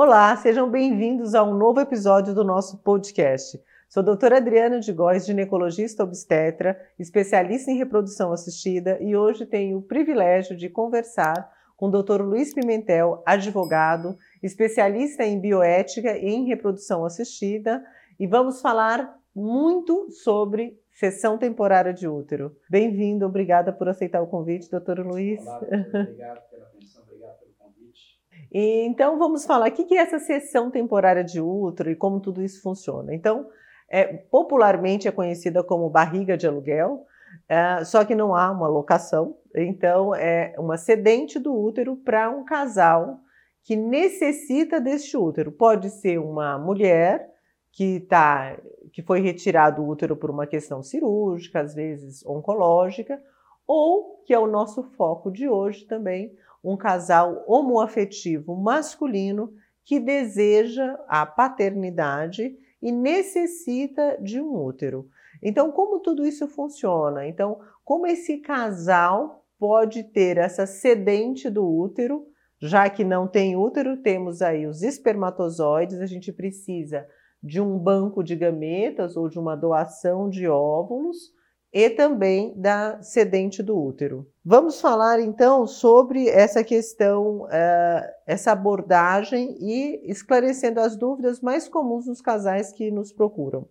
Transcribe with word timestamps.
Olá, 0.00 0.36
sejam 0.36 0.70
bem-vindos 0.70 1.34
a 1.34 1.42
um 1.42 1.52
novo 1.52 1.80
episódio 1.80 2.32
do 2.32 2.44
nosso 2.44 2.78
podcast. 2.84 3.60
Sou 3.88 4.00
a 4.00 4.04
doutora 4.06 4.36
Adriana 4.36 4.78
de 4.78 4.92
Góes, 4.92 5.26
ginecologista 5.26 6.04
obstetra, 6.04 6.80
especialista 6.96 7.72
em 7.72 7.78
reprodução 7.78 8.30
assistida 8.30 8.96
e 9.00 9.16
hoje 9.16 9.44
tenho 9.44 9.78
o 9.78 9.82
privilégio 9.82 10.56
de 10.56 10.68
conversar 10.68 11.50
com 11.76 11.86
o 11.86 11.90
Dr. 11.90 12.22
Luiz 12.22 12.54
Pimentel, 12.54 13.24
advogado, 13.26 14.14
especialista 14.40 15.24
em 15.24 15.40
bioética 15.40 16.16
e 16.16 16.28
em 16.28 16.46
reprodução 16.46 17.04
assistida, 17.04 17.84
e 18.20 18.26
vamos 18.28 18.60
falar 18.60 19.18
muito 19.34 20.12
sobre 20.12 20.78
sessão 20.92 21.36
temporária 21.36 21.92
de 21.92 22.06
útero. 22.06 22.54
Bem-vindo, 22.70 23.26
obrigada 23.26 23.72
por 23.72 23.88
aceitar 23.88 24.22
o 24.22 24.28
convite, 24.28 24.70
doutor 24.70 25.00
Luiz. 25.00 25.44
Olá, 25.44 25.58
obrigado 25.58 26.48
pela 26.50 26.66
atenção, 26.66 27.02
obrigado 27.02 27.38
pelo 27.40 27.52
convite. 27.58 28.16
Então, 28.50 29.18
vamos 29.18 29.44
falar 29.44 29.68
o 29.68 29.72
que 29.72 29.94
é 29.94 30.00
essa 30.00 30.18
sessão 30.18 30.70
temporária 30.70 31.22
de 31.22 31.40
útero 31.40 31.90
e 31.90 31.96
como 31.96 32.20
tudo 32.20 32.42
isso 32.42 32.62
funciona. 32.62 33.14
Então, 33.14 33.46
é, 33.88 34.04
popularmente 34.04 35.08
é 35.08 35.12
conhecida 35.12 35.62
como 35.62 35.88
barriga 35.90 36.36
de 36.36 36.46
aluguel, 36.46 37.06
é, 37.48 37.84
só 37.84 38.04
que 38.04 38.14
não 38.14 38.34
há 38.34 38.50
uma 38.50 38.68
locação, 38.68 39.36
então 39.54 40.14
é 40.14 40.54
uma 40.58 40.76
cedente 40.76 41.38
do 41.38 41.54
útero 41.54 41.96
para 41.96 42.30
um 42.30 42.44
casal 42.44 43.20
que 43.62 43.76
necessita 43.76 44.80
deste 44.80 45.16
útero. 45.16 45.52
Pode 45.52 45.90
ser 45.90 46.18
uma 46.18 46.58
mulher 46.58 47.28
que, 47.72 48.00
tá, 48.00 48.56
que 48.92 49.02
foi 49.02 49.20
retirado 49.20 49.82
o 49.82 49.88
útero 49.88 50.16
por 50.16 50.30
uma 50.30 50.46
questão 50.46 50.82
cirúrgica, 50.82 51.60
às 51.60 51.74
vezes 51.74 52.24
oncológica, 52.26 53.20
ou 53.66 54.22
que 54.26 54.32
é 54.32 54.38
o 54.38 54.46
nosso 54.46 54.82
foco 54.82 55.30
de 55.30 55.48
hoje 55.48 55.84
também, 55.84 56.34
um 56.62 56.76
casal 56.76 57.44
homoafetivo 57.46 58.56
masculino 58.56 59.52
que 59.84 59.98
deseja 59.98 60.98
a 61.08 61.24
paternidade 61.24 62.54
e 62.82 62.92
necessita 62.92 64.18
de 64.20 64.40
um 64.40 64.54
útero. 64.54 65.08
Então, 65.42 65.70
como 65.72 66.00
tudo 66.00 66.26
isso 66.26 66.46
funciona? 66.48 67.26
Então, 67.26 67.58
como 67.84 68.06
esse 68.06 68.38
casal 68.38 69.44
pode 69.58 70.04
ter 70.04 70.36
essa 70.36 70.66
sedente 70.66 71.48
do 71.48 71.66
útero, 71.66 72.26
já 72.60 72.90
que 72.90 73.04
não 73.04 73.26
tem 73.26 73.56
útero, 73.56 73.96
temos 73.96 74.42
aí 74.42 74.66
os 74.66 74.82
espermatozoides, 74.82 76.00
a 76.00 76.06
gente 76.06 76.32
precisa 76.32 77.06
de 77.42 77.60
um 77.60 77.78
banco 77.78 78.22
de 78.22 78.34
gametas 78.34 79.16
ou 79.16 79.28
de 79.28 79.38
uma 79.38 79.56
doação 79.56 80.28
de 80.28 80.48
óvulos 80.48 81.32
e 81.72 81.90
também 81.90 82.54
da 82.56 83.02
sedente 83.02 83.62
do 83.62 83.78
útero. 83.78 84.26
Vamos 84.44 84.80
falar 84.80 85.20
então 85.20 85.66
sobre 85.66 86.28
essa 86.28 86.64
questão, 86.64 87.42
uh, 87.42 88.12
essa 88.26 88.52
abordagem 88.52 89.56
e 89.60 90.10
esclarecendo 90.10 90.80
as 90.80 90.96
dúvidas 90.96 91.40
mais 91.40 91.68
comuns 91.68 92.06
nos 92.06 92.20
casais 92.20 92.72
que 92.72 92.90
nos 92.90 93.12
procuram. 93.12 93.68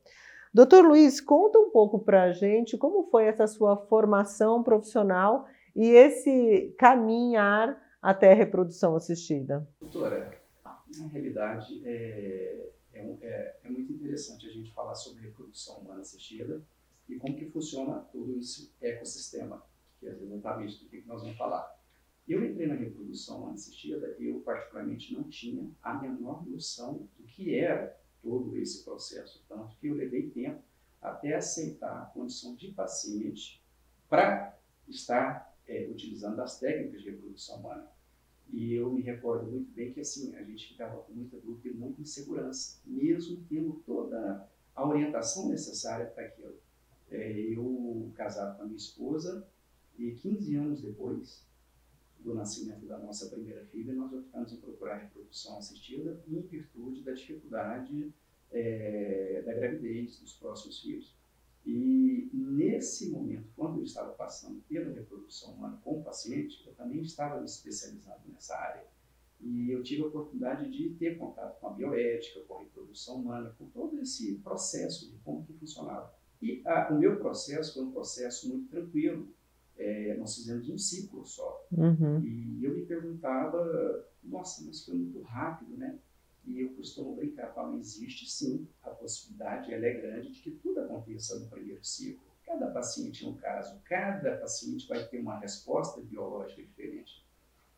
Doutor 0.53 0.85
Luiz, 0.85 1.19
conta 1.19 1.59
um 1.59 1.71
pouco 1.71 1.99
para 1.99 2.23
a 2.23 2.31
gente 2.31 2.77
como 2.77 3.09
foi 3.09 3.25
essa 3.25 3.47
sua 3.47 3.75
formação 3.75 4.63
profissional 4.63 5.45
e 5.75 5.89
esse 5.89 6.73
caminhar 6.77 7.77
até 8.01 8.31
a 8.31 8.35
reprodução 8.35 8.95
assistida. 8.95 9.67
Doutora, 9.81 10.31
na 10.99 11.07
realidade 11.07 11.81
é, 11.85 12.69
é, 12.93 13.17
é, 13.21 13.55
é 13.63 13.69
muito 13.69 13.91
interessante 13.91 14.47
a 14.47 14.51
gente 14.51 14.71
falar 14.73 14.95
sobre 14.95 15.23
reprodução 15.23 15.79
humana 15.79 16.01
assistida 16.01 16.61
e 17.07 17.15
como 17.17 17.35
que 17.35 17.45
funciona 17.45 17.99
todo 18.11 18.37
esse 18.37 18.71
ecossistema, 18.81 19.63
que 19.99 20.07
é 20.07 20.11
exatamente 20.11 20.83
do 20.83 20.89
que 20.89 21.03
nós 21.05 21.21
vamos 21.21 21.37
falar. 21.37 21.77
Eu 22.27 22.43
entrei 22.45 22.67
na 22.67 22.75
reprodução 22.75 23.49
assistida, 23.51 24.15
eu 24.19 24.41
particularmente 24.41 25.13
não 25.13 25.23
tinha 25.23 25.69
a 25.81 25.93
menor 25.93 26.45
noção 26.45 27.07
do 27.17 27.23
que 27.23 27.55
era 27.55 27.97
todo 28.21 28.57
esse 28.57 28.83
processo, 28.83 29.43
tanto 29.47 29.77
que 29.77 29.87
eu 29.87 29.95
levei 29.95 30.29
tempo 30.29 30.61
até 31.01 31.35
aceitar 31.35 32.03
a 32.03 32.05
condição 32.07 32.55
de 32.55 32.71
paciente 32.71 33.63
para 34.09 34.57
estar 34.87 35.55
é, 35.67 35.87
utilizando 35.89 36.41
as 36.41 36.59
técnicas 36.59 37.01
de 37.01 37.11
reprodução 37.11 37.59
humana. 37.59 37.89
E 38.49 38.73
eu 38.73 38.91
me 38.91 39.01
recordo 39.01 39.49
muito 39.49 39.71
bem 39.71 39.93
que 39.93 39.99
assim 39.99 40.35
a 40.35 40.43
gente 40.43 40.69
ficava 40.69 41.01
com 41.01 41.13
muita 41.13 41.37
dúvida 41.37 41.69
e 41.69 41.73
muita 41.73 42.01
insegurança, 42.01 42.79
mesmo 42.85 43.43
tendo 43.49 43.73
toda 43.85 44.49
a 44.75 44.87
orientação 44.87 45.49
necessária 45.49 46.05
para 46.07 46.25
aquilo. 46.25 46.55
É, 47.09 47.31
eu 47.39 48.11
casado 48.15 48.57
com 48.57 48.63
a 48.63 48.65
minha 48.65 48.77
esposa 48.77 49.47
e 49.97 50.11
15 50.11 50.55
anos 50.55 50.81
depois 50.81 51.45
do 52.19 52.33
nascimento 52.33 52.85
da 52.85 52.97
nossa 52.97 53.27
primeira 53.29 53.63
filha, 53.65 53.93
nós 53.93 54.11
optamos 54.11 54.51
em 54.51 54.57
procurar 54.57 54.97
reprodução 54.97 55.57
assistida 55.57 56.21
em 56.27 56.41
virtude 56.41 57.03
da 57.03 57.13
dificuldade 57.13 58.13
é, 58.51 59.41
da 59.45 59.53
gravidez 59.53 60.19
dos 60.19 60.33
próximos 60.33 60.81
filhos. 60.81 61.15
E 61.65 62.29
nesse 62.33 63.09
momento, 63.09 63.49
quando 63.55 63.79
eu 63.79 63.83
estava 63.83 64.13
passando 64.13 64.61
pela 64.69 64.93
reprodução 64.93 65.53
humana 65.53 65.79
com 65.83 65.99
o 65.99 66.03
paciente, 66.03 66.63
eu 66.65 66.73
também 66.73 67.01
estava 67.01 67.39
me 67.39 67.45
especializando 67.45 68.21
nessa 68.31 68.55
área. 68.55 68.85
E 69.39 69.69
eu 69.69 69.83
tive 69.83 70.01
a 70.01 70.07
oportunidade 70.07 70.71
de 70.71 70.89
ter 70.91 71.17
contato 71.17 71.59
com 71.59 71.67
a 71.67 71.73
bioética, 71.73 72.39
com 72.41 72.55
a 72.55 72.59
reprodução 72.61 73.17
humana, 73.17 73.53
com 73.57 73.69
todo 73.69 73.99
esse 73.99 74.35
processo 74.35 75.11
de 75.11 75.17
como 75.19 75.45
que 75.45 75.53
funcionava. 75.53 76.16
E 76.41 76.61
a, 76.65 76.91
o 76.91 76.99
meu 76.99 77.17
processo 77.17 77.73
foi 77.73 77.83
um 77.83 77.91
processo 77.91 78.49
muito 78.49 78.69
tranquilo. 78.69 79.27
É, 79.77 80.15
nós 80.17 80.35
fizemos 80.35 80.69
um 80.69 80.77
ciclo 80.77 81.25
só. 81.25 81.65
Uhum. 81.71 82.19
E 82.25 82.63
eu 82.63 82.73
me 82.73 82.85
perguntava, 82.85 84.05
nossa, 84.23 84.63
mas 84.65 84.83
foi 84.83 84.95
muito 84.95 85.21
rápido, 85.21 85.77
né? 85.77 85.97
E 86.45 86.61
eu 86.61 86.69
costumo 86.69 87.15
brincar, 87.15 87.53
falo, 87.53 87.77
existe 87.77 88.29
sim 88.29 88.67
a 88.81 88.89
possibilidade, 88.89 89.73
ela 89.73 89.85
é 89.85 89.93
grande, 89.93 90.31
de 90.31 90.39
que 90.39 90.51
tudo 90.51 90.79
aconteça 90.79 91.37
no 91.39 91.47
primeiro 91.47 91.83
ciclo. 91.83 92.25
Cada 92.45 92.71
paciente 92.71 93.25
é 93.25 93.27
um 93.27 93.35
caso, 93.35 93.77
cada 93.83 94.37
paciente 94.37 94.87
vai 94.87 95.05
ter 95.05 95.19
uma 95.19 95.37
resposta 95.37 96.01
biológica 96.01 96.61
diferente. 96.61 97.25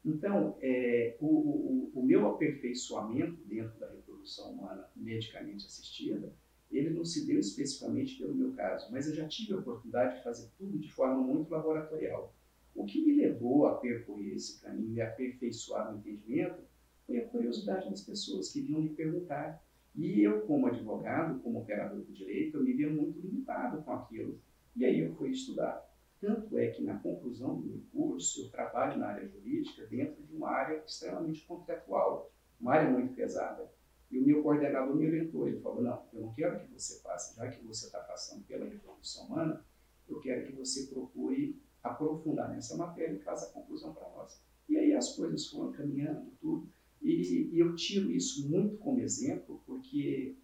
Então, 0.06 0.56
é, 0.62 1.18
o, 1.20 1.26
o, 1.26 1.91
o 1.96 2.03
meu 2.03 2.28
aperfeiçoamento 2.28 3.41
dentro 3.46 3.78
da 3.80 3.90
reprodução 3.90 4.52
humana 4.52 4.88
medicamente 4.96 5.66
assistida 5.66 6.31
ele 6.72 6.91
não 6.91 7.03
se 7.03 7.25
deu 7.25 7.40
especificamente 7.40 8.18
pelo 8.18 8.35
meu 8.35 8.53
caso, 8.53 8.91
mas 8.91 9.07
eu 9.07 9.16
já 9.16 9.28
tive 9.28 9.53
a 9.53 9.57
oportunidade 9.57 10.18
de 10.18 10.24
fazer 10.24 10.50
tudo 10.57 10.78
de 10.78 10.91
forma 10.91 11.22
muito 11.22 11.50
laboratorial. 11.50 12.34
O 12.75 12.85
que 12.85 13.03
me 13.03 13.16
levou 13.16 13.66
a 13.66 13.75
percorrer 13.78 14.35
esse 14.35 14.62
caminho 14.62 14.96
e 14.96 15.02
aperfeiçoar 15.02 15.91
o 15.91 15.97
entendimento 15.97 16.62
foi 17.06 17.18
a 17.18 17.28
curiosidade 17.28 17.90
das 17.90 18.02
pessoas 18.02 18.52
que 18.52 18.62
vinham 18.62 18.84
me 18.84 18.90
perguntar. 18.90 19.63
E 19.96 20.22
eu, 20.22 20.41
como 20.41 20.68
advogado, 20.68 21.40
como 21.41 21.59
operador 21.59 22.02
do 22.02 22.13
direito, 22.13 22.58
eu 22.58 22.63
me 22.63 22.74
via 22.74 22.90
muito 22.90 23.19
limitado 23.19 23.81
com 23.81 23.91
aquilo. 23.91 24.40
E 24.75 24.85
aí 24.85 25.00
eu 25.00 25.16
fui 25.16 25.31
estudar. 25.31 25.90
Tanto 26.22 26.58
é 26.58 26.68
que, 26.68 26.84
na 26.84 27.00
conclusão 27.00 27.59
do 27.59 27.66
meu 27.66 27.81
curso, 27.91 28.41
eu 28.41 28.50
trabalho 28.52 29.00
na 29.00 29.08
área 29.08 29.28
jurídica 29.28 29.88
dentro 29.88 30.22
de 30.22 30.35
uma 30.35 30.50
área 30.50 30.84
extremamente 30.85 31.46
contratual, 31.46 32.31
uma 32.59 32.74
área 32.74 32.91
muito 32.91 33.16
pesada. 33.16 33.72
E 34.12 34.18
o 34.18 34.25
meu 34.25 34.42
coordenador 34.42 34.96
me 34.96 35.06
orientou, 35.06 35.47
ele 35.47 35.59
falou, 35.59 35.81
não, 35.81 36.03
eu 36.14 36.22
não 36.22 36.34
quero 36.34 36.59
que 36.59 36.68
você 36.74 37.00
faça, 37.02 37.36
já 37.36 37.50
que 37.50 37.64
você 37.64 37.86
está 37.86 38.00
passando 38.00 38.44
pela 38.46 38.66
reprodução 38.66 39.28
humana, 39.28 39.64
eu 40.08 40.20
quero 40.20 40.47
que 40.47 40.53
você 40.53 40.88
procure 40.88 41.62
aprofundar 41.84 42.50
nessa 42.50 42.75
matéria 42.75 43.16
e 43.16 43.20
faça 43.20 43.47
a 43.47 43.53
conclusão 43.53 43.94
para 43.94 44.09
nós. 44.09 44.42
E 44.68 44.78
aí 44.78 44.94
as 44.94 45.16
coisas 45.16 45.47
foram 45.47 45.72
caminhando, 45.72 46.31
tudo. 46.42 46.68
E, 47.02 47.50
e 47.53 47.59
eu 47.59 47.75
tiro 47.75 48.12
isso 48.12 48.50
muito 48.50 48.78
como 48.78 49.00
exemplo, 49.00 49.62
porque 49.66 50.36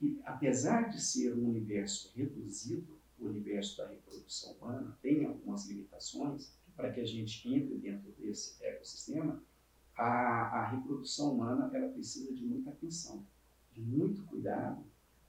e, 0.00 0.20
apesar 0.24 0.90
de 0.90 1.00
ser 1.00 1.34
um 1.34 1.48
universo 1.48 2.12
reduzido, 2.14 2.98
o 3.18 3.26
universo 3.26 3.78
da 3.78 3.88
reprodução 3.88 4.52
humana 4.54 4.98
tem 5.00 5.24
algumas 5.24 5.66
limitações 5.66 6.52
para 6.74 6.92
que 6.92 7.00
a 7.00 7.04
gente 7.04 7.48
entre 7.48 7.78
dentro 7.78 8.12
desse 8.12 8.62
ecossistema, 8.62 9.42
a, 9.96 10.60
a 10.60 10.68
reprodução 10.68 11.34
humana 11.34 11.70
ela 11.72 11.88
precisa 11.88 12.32
de 12.34 12.44
muita 12.44 12.70
atenção, 12.70 13.24
de 13.72 13.80
muito 13.80 14.24
cuidado 14.24 14.84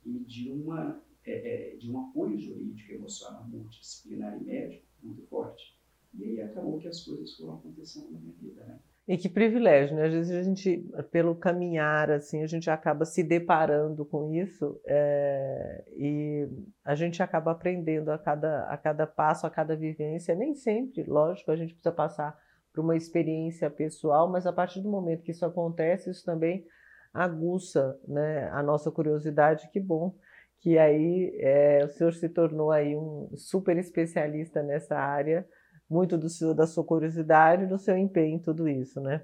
e 0.06 0.20
de, 0.20 0.52
uma, 0.52 1.02
é, 1.26 1.74
é, 1.74 1.76
de 1.78 1.90
um 1.90 2.00
apoio 2.00 2.38
jurídico, 2.38 2.94
emocional, 2.94 3.46
multidisciplinar 3.48 4.38
e 4.38 4.44
médico 4.44 4.86
muito 5.02 5.22
forte. 5.28 5.78
E 6.14 6.24
aí 6.24 6.42
acabou 6.42 6.80
que 6.80 6.88
as 6.88 7.04
coisas 7.04 7.36
foram 7.36 7.56
acontecendo 7.56 8.12
na 8.12 8.20
minha 8.20 8.34
vida, 8.42 8.64
né? 8.66 8.80
E 9.08 9.18
que 9.18 9.30
privilégio, 9.30 9.96
né? 9.96 10.08
Às 10.08 10.14
vezes 10.14 10.32
a 10.36 10.44
gente, 10.44 10.86
pelo 11.12 11.34
caminhar, 11.34 12.12
assim, 12.12 12.44
a 12.44 12.48
gente 12.48 12.70
acaba 12.70 13.06
se 13.06 13.24
deparando 13.24 14.04
com 14.04 14.34
isso 14.34 14.82
é, 14.86 15.86
e 15.96 16.46
a 16.84 16.94
gente 16.94 17.24
acaba 17.24 17.52
aprendendo 17.52 18.12
a 18.12 18.18
cada, 18.18 18.66
a 18.66 18.78
cada 18.78 19.08
passo, 19.08 19.48
a 19.48 19.50
cada 19.50 19.78
vivência. 19.78 20.36
Nem 20.36 20.54
sempre, 20.54 21.04
lógico, 21.04 21.52
a 21.52 21.56
gente 21.56 21.74
precisa 21.74 21.94
passar 21.94 22.38
para 22.78 22.84
uma 22.84 22.96
experiência 22.96 23.72
pessoal, 23.72 24.30
mas 24.30 24.46
a 24.46 24.54
partir 24.54 24.82
do 24.82 24.90
momento 24.90 25.24
que 25.24 25.32
isso 25.32 25.44
acontece, 25.44 26.12
isso 26.12 26.24
também 26.24 26.64
aguça 27.12 28.00
né, 28.08 28.50
a 28.52 28.62
nossa 28.62 28.92
curiosidade. 28.92 29.68
Que 29.72 29.80
bom 29.80 30.14
que 30.60 30.78
aí 30.78 31.36
é, 31.40 31.84
o 31.84 31.90
senhor 31.90 32.14
se 32.14 32.30
tornou 32.30 32.72
aí 32.72 32.96
um 32.96 33.30
super 33.36 33.78
especialista 33.78 34.62
nessa 34.62 34.96
área, 34.96 35.48
muito 35.90 36.18
do 36.18 36.30
seu, 36.30 36.54
da 36.54 36.68
sua 36.68 36.84
curiosidade, 36.84 37.66
do 37.66 37.80
seu 37.80 37.98
empenho 37.98 38.36
em 38.36 38.40
tudo 38.40 38.68
isso, 38.68 39.02
né? 39.02 39.24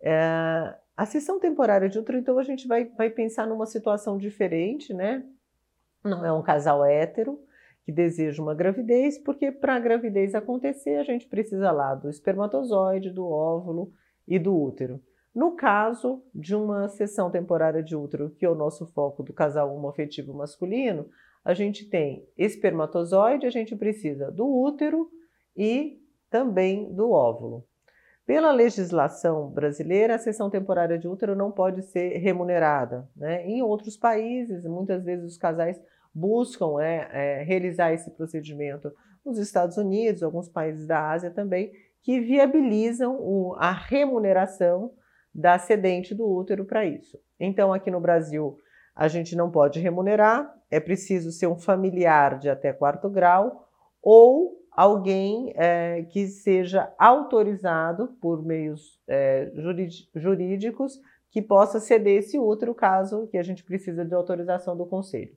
É, 0.00 0.74
A 0.96 1.06
sessão 1.06 1.40
temporária 1.40 1.88
de 1.88 1.98
útero, 1.98 2.18
então, 2.18 2.38
a 2.38 2.44
gente 2.44 2.68
vai, 2.68 2.84
vai 2.84 3.10
pensar 3.10 3.46
numa 3.46 3.66
situação 3.66 4.16
diferente, 4.16 4.94
né? 4.94 5.24
Não 6.04 6.24
é 6.24 6.32
um 6.32 6.42
casal 6.42 6.84
hétero 6.84 7.40
que 7.86 7.92
deseja 7.92 8.42
uma 8.42 8.52
gravidez, 8.52 9.16
porque 9.16 9.52
para 9.52 9.76
a 9.76 9.78
gravidez 9.78 10.34
acontecer, 10.34 10.96
a 10.96 11.04
gente 11.04 11.28
precisa 11.28 11.70
lá 11.70 11.94
do 11.94 12.10
espermatozoide, 12.10 13.12
do 13.12 13.24
óvulo 13.24 13.92
e 14.26 14.40
do 14.40 14.60
útero. 14.60 15.00
No 15.32 15.54
caso 15.54 16.20
de 16.34 16.56
uma 16.56 16.88
sessão 16.88 17.30
temporária 17.30 17.84
de 17.84 17.94
útero, 17.94 18.30
que 18.30 18.44
é 18.44 18.50
o 18.50 18.56
nosso 18.56 18.86
foco 18.86 19.22
do 19.22 19.32
casal 19.32 19.72
homoafetivo 19.72 20.34
masculino, 20.34 21.08
a 21.44 21.54
gente 21.54 21.88
tem 21.88 22.28
espermatozoide, 22.36 23.46
a 23.46 23.50
gente 23.50 23.76
precisa 23.76 24.32
do 24.32 24.44
útero 24.48 25.08
e 25.56 26.02
também 26.28 26.92
do 26.92 27.12
óvulo. 27.12 27.64
Pela 28.26 28.50
legislação 28.50 29.48
brasileira, 29.48 30.16
a 30.16 30.18
sessão 30.18 30.50
temporária 30.50 30.98
de 30.98 31.06
útero 31.06 31.36
não 31.36 31.52
pode 31.52 31.82
ser 31.82 32.18
remunerada. 32.18 33.08
Né? 33.14 33.46
Em 33.46 33.62
outros 33.62 33.96
países, 33.96 34.64
muitas 34.64 35.04
vezes 35.04 35.24
os 35.24 35.38
casais 35.38 35.80
buscam 36.16 36.80
é, 36.80 37.08
é, 37.12 37.42
realizar 37.42 37.92
esse 37.92 38.10
procedimento. 38.10 38.90
Nos 39.24 39.38
Estados 39.38 39.76
Unidos, 39.76 40.22
alguns 40.22 40.48
países 40.48 40.86
da 40.86 41.10
Ásia 41.10 41.30
também, 41.30 41.70
que 42.02 42.20
viabilizam 42.20 43.16
o, 43.20 43.54
a 43.58 43.70
remuneração 43.70 44.92
da 45.34 45.58
sedente 45.58 46.14
do 46.14 46.26
útero 46.26 46.64
para 46.64 46.86
isso. 46.86 47.18
Então, 47.38 47.70
aqui 47.70 47.90
no 47.90 48.00
Brasil, 48.00 48.56
a 48.94 49.08
gente 49.08 49.36
não 49.36 49.50
pode 49.50 49.78
remunerar, 49.78 50.50
é 50.70 50.80
preciso 50.80 51.30
ser 51.30 51.48
um 51.48 51.58
familiar 51.58 52.38
de 52.38 52.48
até 52.48 52.72
quarto 52.72 53.10
grau 53.10 53.68
ou 54.02 54.56
alguém 54.70 55.52
é, 55.54 56.02
que 56.04 56.26
seja 56.28 56.90
autorizado 56.98 58.16
por 58.22 58.42
meios 58.42 58.98
é, 59.06 59.52
jurídicos 60.14 60.98
que 61.30 61.42
possa 61.42 61.78
ceder 61.78 62.20
esse 62.20 62.38
útero, 62.38 62.74
caso 62.74 63.26
que 63.26 63.36
a 63.36 63.42
gente 63.42 63.62
precisa 63.62 64.04
de 64.04 64.14
autorização 64.14 64.74
do 64.74 64.86
conselho. 64.86 65.36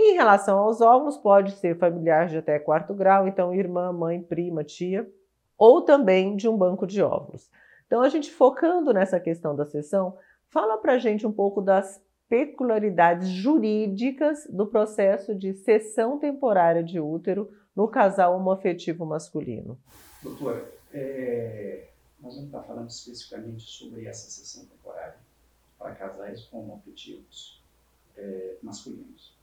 Em 0.00 0.12
relação 0.12 0.60
aos 0.60 0.80
óvulos, 0.80 1.18
pode 1.18 1.50
ser 1.56 1.76
familiar 1.76 2.28
de 2.28 2.38
até 2.38 2.56
quarto 2.56 2.94
grau, 2.94 3.26
então 3.26 3.52
irmã, 3.52 3.92
mãe, 3.92 4.22
prima, 4.22 4.62
tia, 4.62 5.10
ou 5.58 5.82
também 5.82 6.36
de 6.36 6.48
um 6.48 6.56
banco 6.56 6.86
de 6.86 7.02
óvulos. 7.02 7.50
Então, 7.84 8.00
a 8.00 8.08
gente 8.08 8.30
focando 8.30 8.92
nessa 8.94 9.18
questão 9.18 9.56
da 9.56 9.66
sessão, 9.66 10.16
fala 10.50 10.78
para 10.78 10.92
a 10.92 10.98
gente 10.98 11.26
um 11.26 11.32
pouco 11.32 11.60
das 11.60 12.00
peculiaridades 12.28 13.28
jurídicas 13.28 14.46
do 14.48 14.68
processo 14.68 15.34
de 15.34 15.52
cessão 15.52 16.16
temporária 16.16 16.84
de 16.84 17.00
útero 17.00 17.50
no 17.74 17.88
casal 17.88 18.36
homoafetivo 18.36 19.04
masculino? 19.04 19.76
Doutora, 20.22 20.64
é, 20.92 21.88
nós 22.20 22.34
vamos 22.34 22.50
estar 22.50 22.62
falando 22.62 22.88
especificamente 22.88 23.62
sobre 23.62 24.06
essa 24.06 24.30
sessão 24.30 24.64
temporária 24.64 25.16
para 25.76 25.92
casais 25.96 26.48
homoafetivos 26.52 27.60
é, 28.16 28.58
masculinos. 28.62 29.36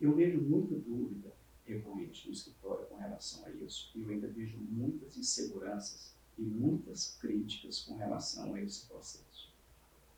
Eu 0.00 0.14
vejo 0.14 0.40
muita 0.40 0.74
dúvida 0.74 1.30
recorrente 1.66 2.26
no 2.26 2.32
escritório 2.32 2.86
com 2.86 2.96
relação 2.96 3.44
a 3.44 3.50
isso 3.50 3.90
e 3.94 4.02
eu 4.02 4.08
ainda 4.08 4.28
vejo 4.28 4.58
muitas 4.58 5.16
inseguranças 5.16 6.14
e 6.38 6.42
muitas 6.42 7.16
críticas 7.20 7.80
com 7.82 7.96
relação 7.96 8.54
a 8.54 8.60
esse 8.60 8.86
processo. 8.86 9.50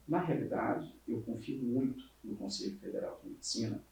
Na 0.06 0.20
realidade, 0.20 0.94
eu 1.06 1.20
confio 1.22 1.58
muito 1.62 2.08
no 2.22 2.36
Conselho 2.36 2.78
Federal 2.78 3.20
de 3.22 3.30
Medicina 3.30 3.82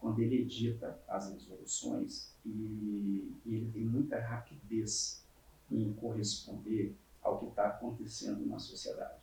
quando 0.00 0.20
ele 0.20 0.42
edita 0.42 1.00
as 1.08 1.32
resoluções 1.32 2.32
e, 2.44 3.32
e 3.46 3.54
ele 3.54 3.70
tem 3.72 3.84
muita 3.84 4.20
rapidez 4.20 5.24
em 5.70 5.92
corresponder 5.94 6.94
ao 7.22 7.38
que 7.38 7.46
está 7.46 7.68
acontecendo 7.68 8.44
na 8.46 8.58
sociedade. 8.58 9.22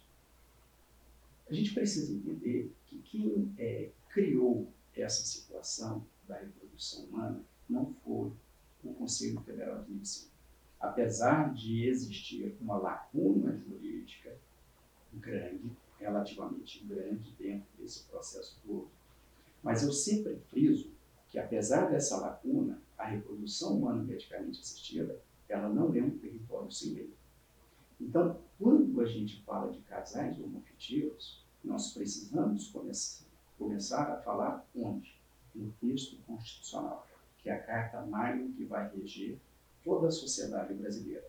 A 1.50 1.54
gente 1.54 1.74
precisa 1.74 2.14
entender 2.14 2.74
que 2.88 3.00
quem 3.00 3.54
é, 3.58 3.90
criou 4.10 4.72
essa 4.96 5.24
situação 5.24 6.06
da 6.28 6.38
reprodução 6.38 7.06
humana 7.06 7.42
não 7.70 7.94
foi 8.04 8.32
o 8.84 8.94
Conselho 8.94 9.42
Federal 9.42 9.84
de 9.84 9.92
Medicina. 9.92 10.32
Apesar 10.80 11.54
de 11.54 11.88
existir 11.88 12.56
uma 12.62 12.78
lacuna 12.78 13.58
jurídica 13.58 14.36
grande, 15.14 15.70
relativamente 16.00 16.84
grande 16.86 17.32
dentro 17.38 17.68
desse 17.78 18.04
processo 18.06 18.58
todo, 18.66 18.88
mas 19.62 19.84
eu 19.84 19.92
sempre 19.92 20.40
friso 20.50 20.90
que, 21.30 21.38
apesar 21.38 21.90
dessa 21.90 22.18
lacuna, 22.18 22.82
a 22.98 23.06
reprodução 23.06 23.78
humana 23.78 24.04
medicamente 24.04 24.60
assistida, 24.62 25.20
ela 25.48 25.70
não 25.70 25.94
é 25.94 26.02
um 26.02 26.18
território 26.18 26.72
sem 26.72 26.94
lei. 26.94 27.14
Então, 28.00 28.40
quando 28.58 29.02
a 29.02 29.06
gente 29.06 29.42
fala 29.44 29.72
de 29.72 29.80
casais 29.80 30.40
homoafetivos, 30.40 31.44
nós 31.64 31.94
precisamos 31.94 32.70
começar, 32.70 33.26
começar 33.60 34.10
a 34.14 34.18
falar 34.22 34.66
onde? 34.76 35.14
No 35.54 35.72
texto 35.82 36.18
constitucional, 36.26 37.06
que 37.38 37.50
é 37.50 37.54
a 37.54 37.62
Carta 37.62 38.02
Magna 38.02 38.50
que 38.56 38.64
vai 38.64 38.90
reger 38.96 39.38
toda 39.84 40.08
a 40.08 40.12
sociedade 40.12 40.74
brasileira. 40.74 41.28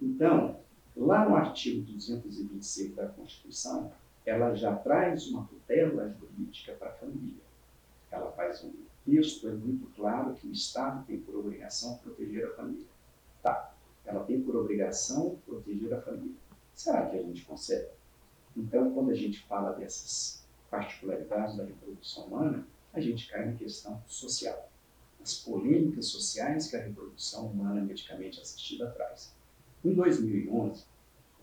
Então, 0.00 0.60
lá 0.96 1.28
no 1.28 1.36
artigo 1.36 1.82
226 1.82 2.96
da 2.96 3.06
Constituição, 3.06 3.92
ela 4.26 4.54
já 4.54 4.74
traz 4.74 5.28
uma 5.28 5.46
tutela 5.46 6.08
jurídica 6.08 6.72
para 6.72 6.90
a 6.90 6.94
família. 6.94 7.42
Ela 8.10 8.32
faz 8.32 8.64
um 8.64 8.72
texto, 9.04 9.48
é 9.48 9.52
muito 9.52 9.86
claro 9.94 10.34
que 10.34 10.46
o 10.46 10.52
Estado 10.52 11.04
tem 11.06 11.20
por 11.20 11.36
obrigação 11.36 11.98
proteger 11.98 12.46
a 12.46 12.54
família. 12.54 12.86
Tá, 13.42 13.74
ela 14.04 14.24
tem 14.24 14.40
por 14.40 14.56
obrigação 14.56 15.38
proteger 15.46 15.92
a 15.92 16.00
família. 16.00 16.36
Será 16.74 17.06
que 17.06 17.18
a 17.18 17.22
gente 17.22 17.44
consegue? 17.44 17.88
Então, 18.56 18.92
quando 18.94 19.10
a 19.10 19.14
gente 19.14 19.42
fala 19.46 19.72
dessas 19.72 20.43
particularidades 20.74 21.56
da 21.56 21.64
reprodução 21.64 22.26
humana, 22.26 22.66
a 22.92 23.00
gente 23.00 23.30
cai 23.30 23.46
na 23.46 23.56
questão 23.56 24.02
social. 24.06 24.70
As 25.22 25.34
polêmicas 25.34 26.06
sociais 26.06 26.68
que 26.68 26.76
a 26.76 26.82
reprodução 26.82 27.46
humana 27.46 27.80
medicamente 27.80 28.40
assistida 28.40 28.90
traz. 28.90 29.32
Em 29.84 29.94
2011, 29.94 30.84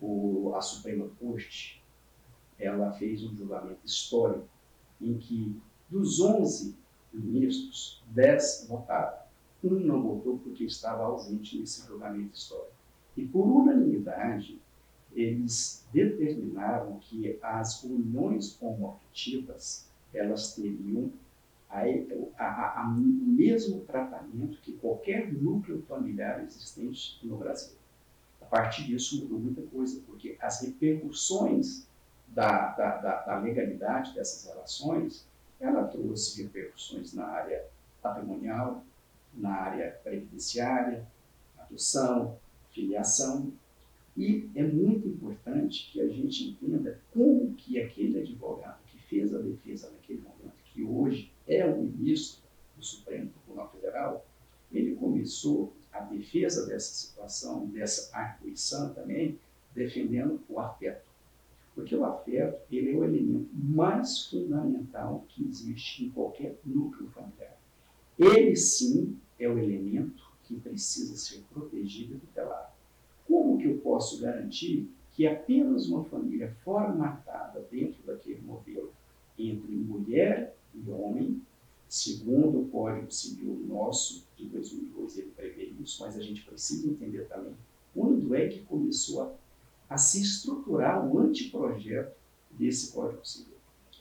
o, 0.02 0.54
a 0.56 0.62
Suprema 0.62 1.10
Corte 1.20 1.82
ela 2.60 2.92
fez 2.92 3.24
um 3.24 3.36
julgamento 3.36 3.86
histórico 3.86 4.48
em 5.00 5.18
que 5.18 5.60
dos 5.90 6.20
11 6.20 6.76
ministros, 7.12 8.04
10 8.08 8.68
votaram. 8.68 9.22
Um 9.64 9.80
não 9.80 10.02
votou 10.02 10.40
porque 10.40 10.66
estava 10.66 11.04
ausente 11.04 11.58
nesse 11.58 11.86
julgamento 11.88 12.36
histórico. 12.36 12.74
E 13.16 13.26
por 13.26 13.46
unanimidade, 13.46 14.61
eles 15.14 15.86
determinaram 15.92 16.98
que 17.00 17.38
as 17.42 17.84
uniões 17.84 18.58
homoafetivas 18.62 19.90
elas 20.14 20.56
teriam 20.56 21.12
a, 21.70 21.84
a, 22.38 22.82
a, 22.82 22.88
o 22.90 22.94
mesmo 22.94 23.82
tratamento 23.82 24.60
que 24.62 24.74
qualquer 24.74 25.32
núcleo 25.32 25.82
familiar 25.88 26.44
existente 26.44 27.20
no 27.24 27.38
Brasil. 27.38 27.78
A 28.42 28.46
partir 28.46 28.84
disso 28.84 29.22
mudou 29.22 29.40
muita 29.40 29.62
coisa, 29.62 30.02
porque 30.06 30.38
as 30.42 30.62
repercussões 30.62 31.88
da, 32.28 32.68
da, 32.74 32.98
da, 32.98 33.22
da 33.22 33.40
legalidade 33.40 34.14
dessas 34.14 34.46
relações, 34.46 35.26
ela 35.60 35.86
trouxe 35.86 36.44
repercussões 36.44 37.14
na 37.14 37.26
área 37.26 37.66
patrimonial, 38.02 38.84
na 39.34 39.52
área 39.52 39.92
previdenciária, 40.04 41.08
adoção, 41.58 42.38
filiação, 42.72 43.54
e 44.18 44.50
é 44.56 44.64
muito 44.64 45.08
importante 45.08 45.90
que 45.92 46.02
a 46.02 46.08
gente 46.08 46.50
entenda 46.50 47.00
como 47.14 47.54
que 47.56 47.80
aquele 47.80 48.20
advogado 48.20 48.80
que 48.88 48.98
fez 49.04 49.34
a 49.34 49.40
defesa 49.40 49.90
naquele 49.92 50.22
momento, 50.22 50.56
que 50.66 50.84
hoje 50.84 51.32
é 51.48 51.66
o 51.66 51.82
ministro 51.82 52.44
do 52.78 52.84
Supremo 52.84 53.30
Tribunal 53.30 53.72
Federal, 53.72 54.26
ele 54.72 54.96
começou 54.96 55.74
a 55.92 56.02
defesa 56.02 56.66
dessa 56.68 56.94
situação, 56.94 57.68
dessa 57.68 58.16
arguição 58.16 58.94
também, 58.94 59.40
defendendo 59.74 60.42
o 60.48 60.60
afeto. 60.60 61.10
Porque 61.74 61.96
o 61.96 62.04
afeto 62.04 62.62
ele 62.70 62.92
é 62.92 62.96
o 62.96 63.04
elemento 63.04 63.50
mais 63.54 64.28
fundamental 64.28 65.26
que 65.30 65.44
existe 65.44 66.06
em 66.06 66.10
qualquer 66.10 66.60
núcleo 66.66 67.10
familiar. 67.10 67.58
Ele 68.20 68.56
sim 68.56 69.18
é 69.40 69.48
o 69.48 69.58
elemento 69.58 70.32
que 70.44 70.60
precisa 70.60 71.16
ser 71.16 71.44
protegido 71.52 72.16
e 72.16 72.20
tutelado. 72.20 72.71
Que 73.62 73.68
eu 73.68 73.78
posso 73.78 74.22
garantir 74.22 74.90
que 75.12 75.28
apenas 75.28 75.88
uma 75.88 76.04
família 76.06 76.56
formatada 76.64 77.66
dentro 77.70 78.02
daquele 78.04 78.42
modelo 78.42 78.92
entre 79.38 79.72
mulher 79.72 80.56
e 80.74 80.90
homem, 80.90 81.42
segundo 81.88 82.62
o 82.62 82.68
Código 82.70 83.12
Civil 83.12 83.66
nosso 83.68 84.26
de 84.38 84.46
2002, 84.46 85.18
ele 85.18 85.32
prevê 85.36 85.74
isso, 85.82 86.04
mas 86.04 86.16
a 86.18 86.22
gente 86.22 86.44
precisa 86.44 86.88
entender 86.88 87.28
também 87.28 87.54
quando 87.94 88.34
é 88.34 88.48
que 88.48 88.62
começou 88.62 89.24
a 89.24 89.34
a 89.92 89.98
se 89.98 90.22
estruturar 90.22 91.06
o 91.06 91.20
anteprojeto 91.20 92.16
desse 92.50 92.94
Código 92.94 93.28
Civil. 93.28 93.58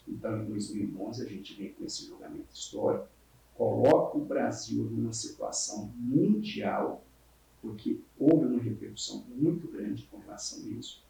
Então, 0.06 0.40
em 0.40 0.46
2011, 0.46 1.20
a 1.20 1.28
gente 1.28 1.54
vem 1.54 1.72
com 1.72 1.84
esse 1.84 2.06
julgamento 2.06 2.54
histórico, 2.54 3.08
coloca 3.56 4.16
o 4.16 4.24
Brasil 4.24 4.84
numa 4.84 5.12
situação 5.12 5.92
mundial, 5.96 7.02
porque 7.60 7.98
houve 8.18 8.46
uma 8.46 8.60
repercussão 8.60 9.24
muito 9.28 9.68
grande 9.68 10.06
com 10.10 10.18
relação 10.18 10.58
a 10.58 10.68
isso, 10.68 11.02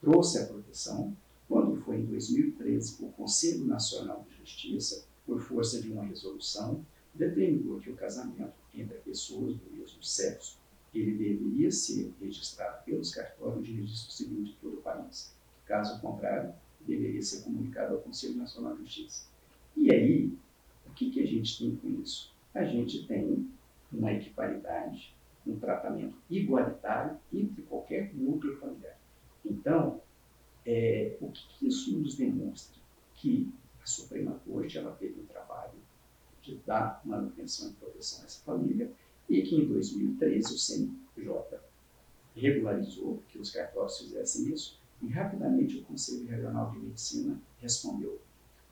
trouxe 0.00 0.38
a 0.38 0.46
proteção. 0.46 1.16
Quando 1.48 1.80
foi 1.82 1.98
em 1.98 2.06
2013, 2.06 3.04
o 3.04 3.08
Conselho 3.12 3.64
Nacional 3.64 4.26
de 4.28 4.36
Justiça, 4.36 5.06
por 5.26 5.40
força 5.40 5.80
de 5.80 5.90
uma 5.90 6.04
resolução, 6.04 6.84
determinou 7.14 7.80
que 7.80 7.90
o 7.90 7.96
casamento 7.96 8.52
entre 8.74 8.98
pessoas 8.98 9.56
do 9.56 9.70
mesmo 9.70 10.02
sexo 10.02 10.58
ele 10.94 11.12
deveria 11.12 11.70
ser 11.70 12.12
registrado 12.20 12.84
pelos 12.84 13.14
cartórios 13.14 13.66
de 13.66 13.72
registro 13.72 14.12
civil 14.12 14.44
de 14.44 14.52
todo 14.54 14.78
o 14.78 14.82
país. 14.82 15.34
Caso 15.66 16.00
contrário, 16.00 16.54
deveria 16.80 17.22
ser 17.22 17.42
comunicado 17.42 17.94
ao 17.94 18.00
Conselho 18.00 18.36
Nacional 18.36 18.74
de 18.76 18.84
Justiça. 18.84 19.26
E 19.76 19.92
aí, 19.92 20.32
o 20.86 20.90
que, 20.92 21.10
que 21.10 21.20
a 21.20 21.26
gente 21.26 21.58
tem 21.58 21.76
com 21.76 22.02
isso? 22.02 22.32
A 22.54 22.64
gente 22.64 23.06
tem 23.06 23.48
uma 23.92 24.12
equiparidade, 24.12 25.14
um 25.50 25.58
tratamento 25.58 26.16
igualitário 26.28 27.18
entre 27.32 27.62
qualquer 27.62 28.14
núcleo 28.14 28.56
familiar. 28.58 28.98
Então, 29.44 30.00
é, 30.64 31.16
o 31.20 31.30
que, 31.30 31.66
isso 31.66 31.98
nos 31.98 32.16
demonstra? 32.16 32.78
Que 33.14 33.52
a 33.82 33.86
Suprema 33.86 34.40
Corte 34.46 34.76
ela 34.78 34.92
teve 34.92 35.20
um 35.20 35.26
trabalho 35.26 35.78
de 36.42 36.56
dar 36.66 37.00
manutenção 37.04 37.70
e 37.70 37.72
proteção 37.72 38.22
a 38.22 38.26
essa 38.26 38.40
família 38.44 38.90
e 39.28 39.42
que 39.42 39.56
em 39.56 39.66
2013 39.66 40.54
o 40.54 40.58
CNJ 40.58 41.58
regularizou 42.34 43.22
que 43.28 43.38
os 43.38 43.50
cartórios 43.50 43.98
fizessem 43.98 44.52
isso 44.52 44.78
e 45.02 45.08
rapidamente 45.08 45.78
o 45.78 45.84
Conselho 45.84 46.26
Regional 46.26 46.70
de 46.70 46.78
Medicina 46.78 47.40
respondeu. 47.60 48.20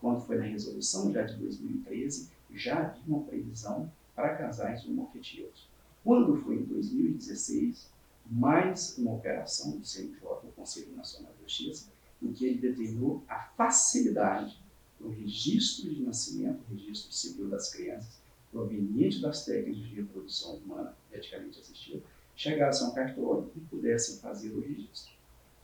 Quando 0.00 0.20
foi 0.20 0.38
na 0.38 0.44
resolução 0.44 1.12
já 1.12 1.22
de 1.22 1.34
2013, 1.36 2.30
já 2.52 2.78
havia 2.78 3.02
uma 3.06 3.24
previsão 3.24 3.90
para 4.14 4.36
casais 4.36 4.84
homoafetivos. 4.84 5.68
Quando 6.06 6.36
foi 6.36 6.54
em 6.54 6.62
2016, 6.62 7.90
mais 8.30 8.96
uma 8.96 9.14
operação 9.14 9.76
do 9.76 9.84
CNJ, 9.84 10.22
o 10.22 10.52
Conselho 10.54 10.94
Nacional 10.94 11.32
de 11.32 11.42
Justiça, 11.42 11.90
em 12.22 12.32
que 12.32 12.46
ele 12.46 12.58
determinou 12.60 13.24
a 13.28 13.40
facilidade 13.56 14.56
do 15.00 15.08
registro 15.08 15.92
de 15.92 16.00
nascimento, 16.02 16.62
registro 16.70 17.12
civil 17.12 17.48
das 17.48 17.74
crianças, 17.74 18.20
proveniente 18.52 19.20
das 19.20 19.44
técnicas 19.44 19.82
de 19.82 19.96
reprodução 19.96 20.54
humana 20.58 20.96
medicamente 21.10 21.58
assistida, 21.58 22.00
chegassem 22.36 22.86
ao 22.86 22.94
cartório 22.94 23.50
e 23.56 23.60
pudessem 23.62 24.20
fazer 24.20 24.52
o 24.52 24.60
registro. 24.60 25.12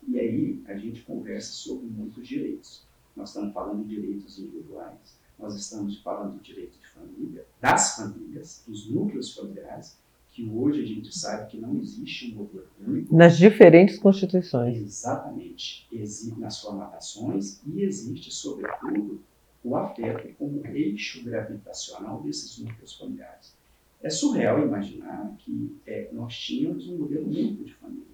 E 0.08 0.18
aí 0.18 0.60
a 0.66 0.76
gente 0.76 1.02
conversa 1.02 1.52
sobre 1.52 1.86
muitos 1.86 2.26
direitos. 2.26 2.84
Nós 3.14 3.28
estamos 3.28 3.54
falando 3.54 3.86
de 3.86 3.94
direitos 3.94 4.40
individuais, 4.40 5.16
nós 5.38 5.54
estamos 5.54 6.02
falando 6.02 6.40
de 6.40 6.52
direitos 6.52 6.80
de 6.80 6.88
família, 6.88 7.46
das 7.60 7.94
famílias, 7.94 8.64
dos 8.66 8.90
núcleos 8.90 9.36
familiares, 9.36 10.01
que 10.32 10.48
hoje 10.48 10.82
a 10.82 10.86
gente 10.86 11.16
sabe 11.16 11.50
que 11.50 11.58
não 11.58 11.78
existe 11.78 12.32
um 12.32 12.36
modelo 12.36 12.66
único. 12.80 13.14
Nas 13.14 13.36
diferentes 13.36 13.98
constituições. 13.98 14.78
Exatamente. 14.78 15.86
Existe 15.92 16.40
nas 16.40 16.58
formatações 16.58 17.60
e 17.66 17.82
existe, 17.82 18.32
sobretudo, 18.32 19.20
o 19.62 19.76
afeto 19.76 20.34
como 20.38 20.66
eixo 20.66 21.22
gravitacional 21.22 22.22
desses 22.22 22.58
núcleos 22.58 22.94
familiares. 22.94 23.54
É 24.02 24.08
surreal 24.08 24.60
imaginar 24.62 25.36
que 25.38 25.76
é, 25.86 26.08
nós 26.12 26.34
tínhamos 26.34 26.88
um 26.88 26.98
modelo 26.98 27.26
único 27.26 27.64
de 27.64 27.74
família, 27.74 28.06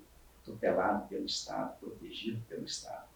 tutelado 0.45 1.09
pelo 1.09 1.25
Estado, 1.25 1.79
protegido 1.79 2.43
pelo 2.49 2.65
Estado. 2.65 3.07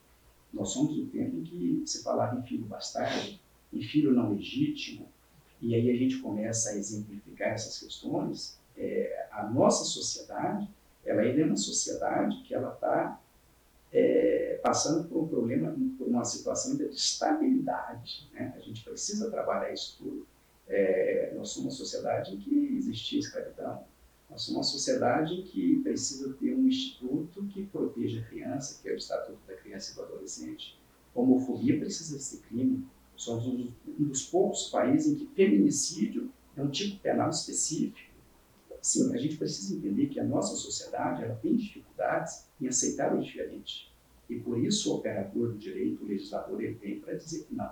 Nós 0.52 0.70
somos 0.70 0.94
do 0.94 1.06
tempo 1.06 1.38
em 1.38 1.42
que 1.42 1.82
se 1.86 2.04
falava 2.04 2.38
em 2.38 2.42
filho 2.44 2.64
bastardo, 2.64 3.38
em 3.72 3.82
filho 3.82 4.12
não 4.12 4.32
legítimo, 4.32 5.08
e 5.60 5.74
aí 5.74 5.90
a 5.90 5.96
gente 5.96 6.18
começa 6.18 6.70
a 6.70 6.76
exemplificar 6.76 7.48
essas 7.48 7.78
questões 7.78 8.61
é, 8.82 9.28
a 9.30 9.44
nossa 9.44 9.84
sociedade, 9.84 10.68
ela 11.04 11.22
ainda 11.22 11.40
é 11.40 11.44
uma 11.44 11.56
sociedade 11.56 12.42
que 12.42 12.52
ela 12.52 12.74
está 12.74 13.20
é, 13.92 14.58
passando 14.62 15.08
por 15.08 15.22
um 15.22 15.28
problema, 15.28 15.74
por 15.96 16.08
uma 16.08 16.24
situação 16.24 16.76
de 16.76 16.84
estabilidade. 16.86 18.28
Né? 18.32 18.52
A 18.56 18.60
gente 18.60 18.82
precisa 18.82 19.30
trabalhar 19.30 19.72
isso 19.72 19.96
tudo. 19.98 20.26
É, 20.68 21.32
nós 21.36 21.50
somos 21.50 21.74
uma 21.74 21.78
sociedade 21.78 22.34
em 22.34 22.38
que 22.38 22.76
existia 22.76 23.20
escravidão. 23.20 23.84
Nós 24.28 24.42
somos 24.42 24.56
uma 24.56 24.64
sociedade 24.64 25.42
que 25.42 25.80
precisa 25.82 26.32
ter 26.34 26.54
um 26.54 26.66
instituto 26.66 27.44
que 27.44 27.66
proteja 27.66 28.20
a 28.20 28.24
criança, 28.24 28.80
que 28.82 28.88
é 28.88 28.92
o 28.92 28.96
Estatuto 28.96 29.38
da 29.46 29.54
Criança 29.54 29.92
e 29.92 29.94
do 29.94 30.02
Adolescente. 30.02 30.78
Homofobia 31.14 31.78
precisa 31.78 32.18
ser 32.18 32.38
crime. 32.48 32.84
Somos 33.14 33.46
um 33.46 33.70
dos 33.98 34.24
poucos 34.26 34.70
países 34.70 35.12
em 35.12 35.16
que 35.16 35.26
feminicídio 35.34 36.32
é 36.56 36.62
um 36.62 36.70
tipo 36.70 36.98
penal 37.00 37.30
específico 37.30 38.11
sim, 38.82 39.14
a 39.14 39.16
gente 39.16 39.36
precisa 39.36 39.74
entender 39.74 40.08
que 40.08 40.20
a 40.20 40.24
nossa 40.24 40.56
sociedade 40.56 41.22
ela 41.22 41.36
tem 41.36 41.56
dificuldades 41.56 42.46
em 42.60 42.66
aceitar 42.66 43.14
o 43.14 43.20
diferente. 43.20 43.90
E 44.28 44.38
por 44.38 44.58
isso 44.58 44.92
o 44.92 44.96
operador 44.96 45.52
do 45.52 45.58
direito, 45.58 46.02
o 46.02 46.06
legislador, 46.06 46.60
ele 46.62 46.74
vem 46.74 47.00
para 47.00 47.14
dizer 47.14 47.44
que 47.44 47.54
não. 47.54 47.70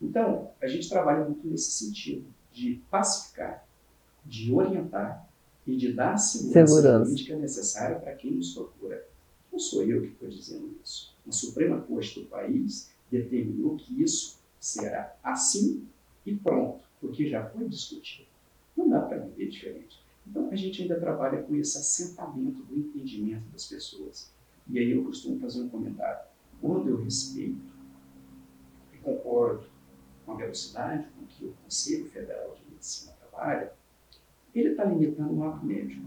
Então, 0.00 0.50
a 0.60 0.66
gente 0.66 0.88
trabalha 0.88 1.24
muito 1.24 1.46
nesse 1.46 1.70
sentido, 1.70 2.26
de 2.52 2.82
pacificar, 2.90 3.66
de 4.24 4.52
orientar 4.52 5.26
e 5.66 5.76
de 5.76 5.92
dar 5.92 6.14
a 6.14 6.18
segurança, 6.18 6.74
segurança. 6.74 7.04
jurídica 7.04 7.36
necessária 7.36 7.98
para 7.98 8.14
quem 8.14 8.32
nos 8.32 8.52
procura. 8.52 9.06
Não 9.50 9.58
sou 9.58 9.84
eu 9.84 10.02
que 10.02 10.08
estou 10.08 10.28
dizendo 10.28 10.76
isso. 10.82 11.14
A 11.26 11.32
Suprema 11.32 11.80
Corte 11.80 12.20
do 12.20 12.26
país 12.26 12.90
determinou 13.10 13.76
que 13.76 14.02
isso 14.02 14.38
será 14.58 15.14
assim 15.22 15.86
e 16.26 16.34
pronto, 16.34 16.84
porque 17.00 17.28
já 17.28 17.48
foi 17.50 17.68
discutido. 17.68 18.28
Não 18.76 18.88
dá 18.88 19.00
para 19.00 19.18
viver 19.18 19.48
diferente. 19.48 20.01
Então, 20.26 20.48
a 20.50 20.56
gente 20.56 20.82
ainda 20.82 20.98
trabalha 20.98 21.42
com 21.42 21.54
esse 21.56 21.76
assentamento 21.78 22.62
do 22.62 22.78
entendimento 22.78 23.48
das 23.50 23.66
pessoas. 23.66 24.32
E 24.68 24.78
aí 24.78 24.92
eu 24.92 25.04
costumo 25.04 25.40
fazer 25.40 25.62
um 25.62 25.68
comentário. 25.68 26.24
Quando 26.60 26.88
eu 26.88 27.02
respeito 27.02 27.72
e 28.92 28.98
concordo 28.98 29.66
com 30.24 30.32
a 30.32 30.36
velocidade 30.36 31.08
com 31.18 31.26
que 31.26 31.44
o 31.46 31.52
Conselho 31.64 32.08
Federal 32.10 32.54
de 32.54 32.70
Medicina 32.70 33.12
trabalha, 33.18 33.72
ele 34.54 34.70
está 34.70 34.84
limitando 34.84 35.34
o 35.34 35.44
ato 35.44 35.64
médico. 35.64 36.02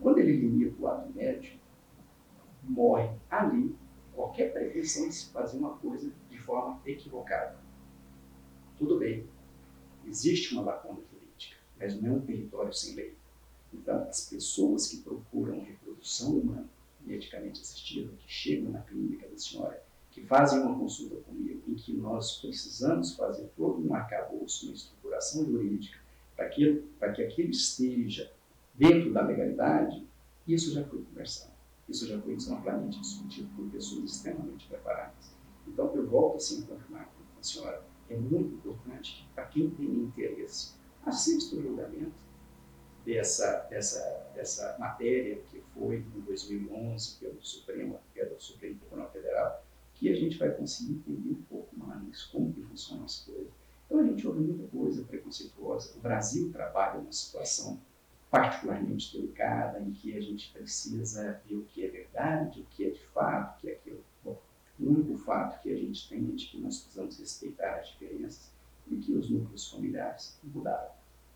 Quando 0.00 0.18
ele 0.18 0.36
limita 0.36 0.80
o 0.80 0.88
ato 0.88 1.12
médico, 1.12 1.58
morre 2.62 3.10
ali 3.30 3.74
qualquer 4.14 4.52
pretensão 4.52 5.08
de 5.08 5.14
se 5.14 5.30
fazer 5.30 5.58
uma 5.58 5.76
coisa 5.76 6.12
de 6.30 6.38
forma 6.38 6.80
equivocada. 6.86 7.56
Tudo 8.78 8.98
bem, 8.98 9.26
existe 10.06 10.54
uma 10.54 10.62
lacuna 10.62 11.00
mas 11.82 12.00
não 12.00 12.10
é 12.10 12.12
um 12.12 12.20
território 12.20 12.72
sem 12.72 12.94
lei. 12.94 13.16
Então, 13.74 14.04
as 14.08 14.28
pessoas 14.28 14.86
que 14.86 14.98
procuram 14.98 15.64
reprodução 15.64 16.38
humana 16.38 16.68
medicamente 17.00 17.60
assistida, 17.60 18.12
que 18.18 18.32
chegam 18.32 18.70
na 18.70 18.80
clínica 18.82 19.28
da 19.28 19.36
senhora, 19.36 19.82
que 20.12 20.22
fazem 20.22 20.60
uma 20.60 20.78
consulta 20.78 21.16
comigo, 21.22 21.60
em 21.66 21.74
que 21.74 21.92
nós 21.92 22.40
precisamos 22.40 23.16
fazer 23.16 23.50
todo 23.56 23.84
um 23.84 23.92
arcabouço, 23.94 24.66
uma 24.66 24.74
estruturação 24.74 25.44
jurídica, 25.44 25.98
para 26.36 26.48
que, 26.50 26.84
para 27.00 27.12
que 27.12 27.22
aquilo 27.22 27.50
esteja 27.50 28.30
dentro 28.74 29.12
da 29.12 29.22
legalidade, 29.22 30.06
isso 30.46 30.72
já 30.72 30.84
foi 30.84 31.02
conversado. 31.02 31.52
Isso 31.88 32.06
já 32.06 32.20
foi 32.20 32.36
amplamente 32.48 33.00
discutido 33.00 33.48
por 33.56 33.68
pessoas 33.70 34.12
extremamente 34.12 34.68
preparadas. 34.68 35.32
Então, 35.66 35.92
eu 35.96 36.06
volto 36.06 36.36
assim 36.36 36.62
a 36.62 36.66
confirmar 36.66 37.06
com 37.06 37.40
a 37.40 37.42
senhora, 37.42 37.84
é 38.08 38.16
muito 38.16 38.54
importante 38.54 39.16
que, 39.16 39.34
para 39.34 39.46
quem 39.46 39.70
tem 39.70 39.86
interesse 39.86 40.74
assista 41.06 41.56
o 41.56 41.62
julgamento 41.62 42.12
dessa, 43.04 43.66
dessa, 43.68 44.30
dessa 44.34 44.76
matéria 44.78 45.36
que 45.50 45.60
foi 45.74 45.96
em 45.98 46.20
2011 46.20 47.16
pelo 47.18 47.42
Supremo, 47.42 47.98
pelo 48.14 48.40
Supremo 48.40 48.78
Tribunal 48.78 49.10
Federal, 49.10 49.64
que 49.94 50.10
a 50.10 50.14
gente 50.14 50.38
vai 50.38 50.50
conseguir 50.50 50.94
entender 50.94 51.30
um 51.30 51.42
pouco 51.42 51.76
mais 51.76 52.24
como 52.24 52.52
que 52.52 52.62
funcionam 52.62 53.04
as 53.04 53.20
coisas. 53.20 53.52
Então 53.86 54.00
a 54.00 54.04
gente 54.04 54.26
ouve 54.26 54.40
muita 54.40 54.66
coisa 54.68 55.04
preconceituosa. 55.04 55.92
O 55.96 56.00
Brasil 56.00 56.50
trabalha 56.50 56.98
numa 56.98 57.12
situação 57.12 57.78
particularmente 58.30 59.12
delicada, 59.12 59.78
em 59.78 59.92
que 59.92 60.16
a 60.16 60.20
gente 60.20 60.50
precisa 60.52 61.42
ver 61.46 61.56
o 61.56 61.64
que 61.64 61.84
é 61.84 61.88
verdade, 61.88 62.62
o 62.62 62.64
que 62.64 62.86
é 62.86 62.90
de 62.90 63.04
fato, 63.08 63.58
o 63.58 63.60
que 63.60 63.68
é 63.68 63.72
aquilo. 63.74 64.02
Bom, 64.24 64.40
o 64.80 64.88
único 64.88 65.18
fato 65.18 65.60
que 65.60 65.70
a 65.70 65.76
gente 65.76 66.08
tem 66.08 66.30
é 66.30 66.34
de 66.34 66.46
que 66.46 66.58
nós 66.58 66.78
precisamos 66.78 67.18
respeitar 67.18 67.74
as 67.74 67.88
diferenças 67.88 68.50
e 68.90 68.96
que 68.96 69.12
os 69.12 69.30
núcleos 69.30 69.70
familiares 69.70 70.38
mudaram. 70.42 70.90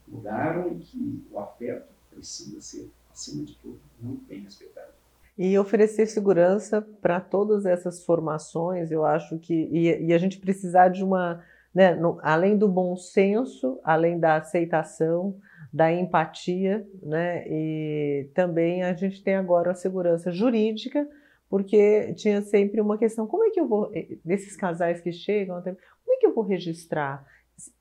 Mudaram 0.06 0.72
e 0.72 0.76
que 0.76 1.24
o 1.30 1.38
afeto 1.38 1.86
precisa 2.10 2.60
ser, 2.60 2.90
acima 3.12 3.44
de 3.44 3.54
tudo, 3.56 3.80
muito 4.00 4.24
bem 4.26 4.40
respeitado. 4.40 4.96
E 5.38 5.58
oferecer 5.58 6.06
segurança 6.06 6.80
para 6.80 7.20
todas 7.20 7.66
essas 7.66 8.02
formações, 8.04 8.90
eu 8.90 9.04
acho 9.04 9.38
que. 9.38 9.68
E, 9.70 10.06
e 10.06 10.14
a 10.14 10.18
gente 10.18 10.38
precisar 10.38 10.88
de 10.88 11.04
uma. 11.04 11.44
Né, 11.74 11.94
no, 11.94 12.18
além 12.22 12.56
do 12.56 12.66
bom 12.66 12.96
senso, 12.96 13.78
além 13.84 14.18
da 14.18 14.36
aceitação, 14.36 15.38
da 15.70 15.92
empatia, 15.92 16.88
né, 17.02 17.44
e 17.46 18.30
também 18.32 18.82
a 18.82 18.94
gente 18.94 19.22
tem 19.22 19.34
agora 19.34 19.72
a 19.72 19.74
segurança 19.74 20.32
jurídica, 20.32 21.06
porque 21.50 22.14
tinha 22.14 22.40
sempre 22.40 22.80
uma 22.80 22.96
questão: 22.96 23.26
como 23.26 23.44
é 23.44 23.50
que 23.50 23.60
eu 23.60 23.68
vou. 23.68 23.92
Desses 24.24 24.56
casais 24.56 25.02
que 25.02 25.12
chegam, 25.12 25.60
como 25.60 25.76
é 26.16 26.16
que 26.18 26.26
eu 26.26 26.34
vou 26.34 26.44
registrar? 26.44 27.26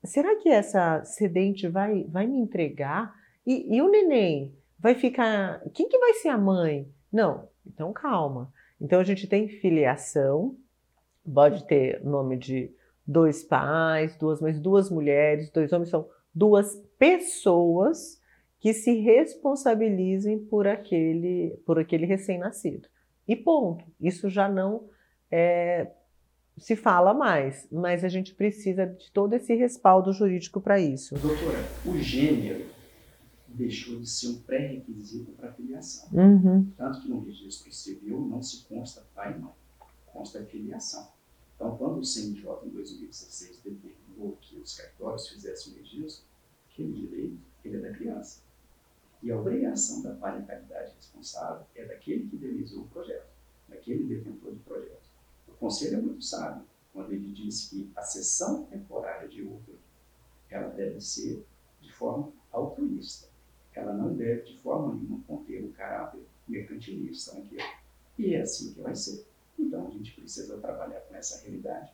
Será 0.04 0.36
que 0.36 0.48
essa 0.48 1.04
sedente 1.04 1.68
vai, 1.68 2.04
vai 2.04 2.26
me 2.26 2.38
entregar? 2.38 3.14
E, 3.46 3.76
e 3.76 3.82
o 3.82 3.90
neném 3.90 4.54
vai 4.78 4.94
ficar. 4.94 5.62
Quem 5.74 5.88
que 5.88 5.98
vai 5.98 6.14
ser 6.14 6.28
a 6.28 6.38
mãe? 6.38 6.88
Não, 7.12 7.48
então 7.66 7.92
calma. 7.92 8.52
Então 8.80 9.00
a 9.00 9.04
gente 9.04 9.26
tem 9.26 9.48
filiação, 9.48 10.56
pode 11.32 11.66
ter 11.66 12.04
nome 12.04 12.36
de 12.36 12.74
dois 13.06 13.42
pais, 13.42 14.16
duas 14.16 14.40
mães, 14.40 14.60
duas 14.60 14.90
mulheres, 14.90 15.50
dois 15.50 15.72
homens, 15.72 15.90
são 15.90 16.08
duas 16.34 16.76
pessoas 16.98 18.20
que 18.58 18.72
se 18.72 18.92
responsabilizem 19.00 20.38
por 20.38 20.66
aquele, 20.66 21.56
por 21.64 21.78
aquele 21.78 22.06
recém-nascido. 22.06 22.88
E 23.28 23.36
ponto. 23.36 23.84
Isso 24.00 24.28
já 24.28 24.48
não 24.48 24.88
é, 25.30 25.90
se 26.58 26.74
fala 26.74 27.12
mais, 27.12 27.66
mas 27.70 28.02
a 28.02 28.08
gente 28.08 28.34
precisa 28.34 28.86
de 28.86 29.10
todo 29.12 29.34
esse 29.34 29.54
respaldo 29.54 30.12
jurídico 30.12 30.60
para 30.60 30.80
isso. 30.80 31.14
Doutora, 31.16 31.58
o 31.84 31.98
gênero 31.98 32.66
deixou 33.48 34.00
de 34.00 34.08
ser 34.08 34.28
um 34.28 34.38
pré-requisito 34.40 35.32
para 35.32 35.50
a 35.50 35.52
filiação. 35.52 36.08
Uhum. 36.12 36.70
Tanto 36.76 37.02
que 37.02 37.08
no 37.08 37.24
registro 37.24 37.72
civil 37.72 38.20
não 38.20 38.42
se 38.42 38.64
consta 38.64 39.02
pai 39.14 39.34
e 39.34 39.38
mãe, 39.38 39.52
consta 40.06 40.44
filiação. 40.44 41.08
Então, 41.54 41.76
quando 41.76 41.98
o 41.98 42.04
CNJ 42.04 42.66
em 42.66 42.68
2016 42.68 43.60
determinou 43.64 44.36
que 44.40 44.58
os 44.58 44.76
cartórios 44.76 45.28
fizessem 45.28 45.72
o 45.72 45.76
registro, 45.76 46.24
aquele 46.70 46.92
direito 46.92 47.38
ele 47.64 47.76
é 47.76 47.80
da 47.80 47.90
criança. 47.92 48.40
E 49.22 49.30
a 49.30 49.38
obrigação 49.38 50.02
da 50.02 50.14
parentalidade 50.14 50.92
responsável 50.94 51.66
é 51.74 51.84
daquele 51.84 52.28
que 52.28 52.36
idealizou 52.36 52.82
o 52.82 52.88
projeto, 52.88 53.26
daquele 53.68 54.04
detentor 54.04 54.52
do 54.52 54.60
projeto. 54.60 55.05
O 55.56 55.58
conselho 55.58 55.96
é 55.96 56.00
muito 56.02 56.22
sábio 56.22 56.64
quando 56.92 57.12
ele 57.12 57.32
diz 57.32 57.70
que 57.70 57.90
a 57.96 58.02
cessão 58.02 58.64
temporária 58.64 59.26
de 59.26 59.42
útero 59.42 59.78
ela 60.50 60.68
deve 60.68 61.00
ser 61.00 61.44
de 61.80 61.90
forma 61.90 62.30
altruísta. 62.52 63.28
Ela 63.74 63.92
não 63.94 64.14
deve, 64.14 64.42
de 64.42 64.58
forma 64.58 64.94
nenhuma, 64.94 65.22
conter 65.26 65.64
o 65.64 65.72
caráter 65.72 66.20
mercantilista 66.46 67.34
naquilo. 67.34 67.62
E 68.18 68.34
é 68.34 68.42
assim 68.42 68.72
que 68.72 68.80
vai 68.80 68.94
ser. 68.94 69.26
Então, 69.58 69.86
a 69.86 69.90
gente 69.90 70.12
precisa 70.12 70.58
trabalhar 70.58 71.00
com 71.00 71.14
essa 71.14 71.42
realidade 71.42 71.90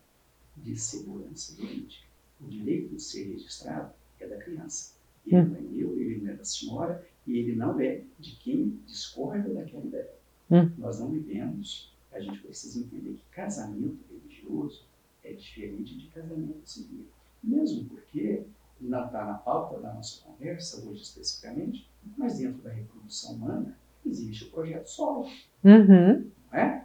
de 0.56 0.76
segurança 0.76 1.54
jurídica. 1.54 2.06
O 2.40 2.48
direito 2.48 2.94
de 2.94 3.02
ser 3.02 3.32
registrado 3.32 3.92
é 4.18 4.26
da 4.26 4.36
criança. 4.36 4.94
Ele 5.24 5.36
hum. 5.36 5.48
não 5.48 5.56
é 5.56 5.60
meu, 5.60 6.00
ele 6.00 6.20
não 6.20 6.32
é 6.32 6.34
da 6.34 6.44
senhora, 6.44 7.08
e 7.26 7.38
ele 7.38 7.54
não 7.54 7.80
é 7.80 8.02
de 8.18 8.36
quem 8.36 8.80
discorda 8.86 9.48
daquela 9.54 9.84
ideia. 9.84 10.10
Hum. 10.50 10.70
Nós 10.78 10.98
não 10.98 11.08
vivemos, 11.10 11.91
a 12.12 12.20
gente 12.20 12.38
precisa 12.40 12.80
entender 12.80 13.14
que 13.14 13.24
casamento 13.30 13.98
religioso 14.10 14.84
é 15.24 15.32
diferente 15.32 15.98
de 15.98 16.06
casamento 16.08 16.68
civil. 16.68 17.06
Mesmo 17.42 17.88
porque 17.88 18.44
não 18.80 19.06
está 19.06 19.24
na 19.24 19.34
pauta 19.34 19.80
da 19.80 19.92
nossa 19.92 20.22
conversa 20.24 20.84
hoje 20.86 21.02
especificamente, 21.02 21.88
mas 22.16 22.38
dentro 22.38 22.62
da 22.62 22.70
reprodução 22.70 23.34
humana 23.34 23.78
existe 24.04 24.44
o 24.44 24.50
projeto 24.50 24.86
solo. 24.86 25.28
Uhum. 25.64 26.30
Não 26.50 26.58
é? 26.58 26.84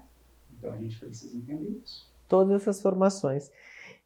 Então 0.58 0.74
a 0.74 0.78
gente 0.78 1.00
precisa 1.00 1.36
entender 1.36 1.80
isso. 1.84 2.08
Todas 2.28 2.62
essas 2.62 2.82
formações. 2.82 3.50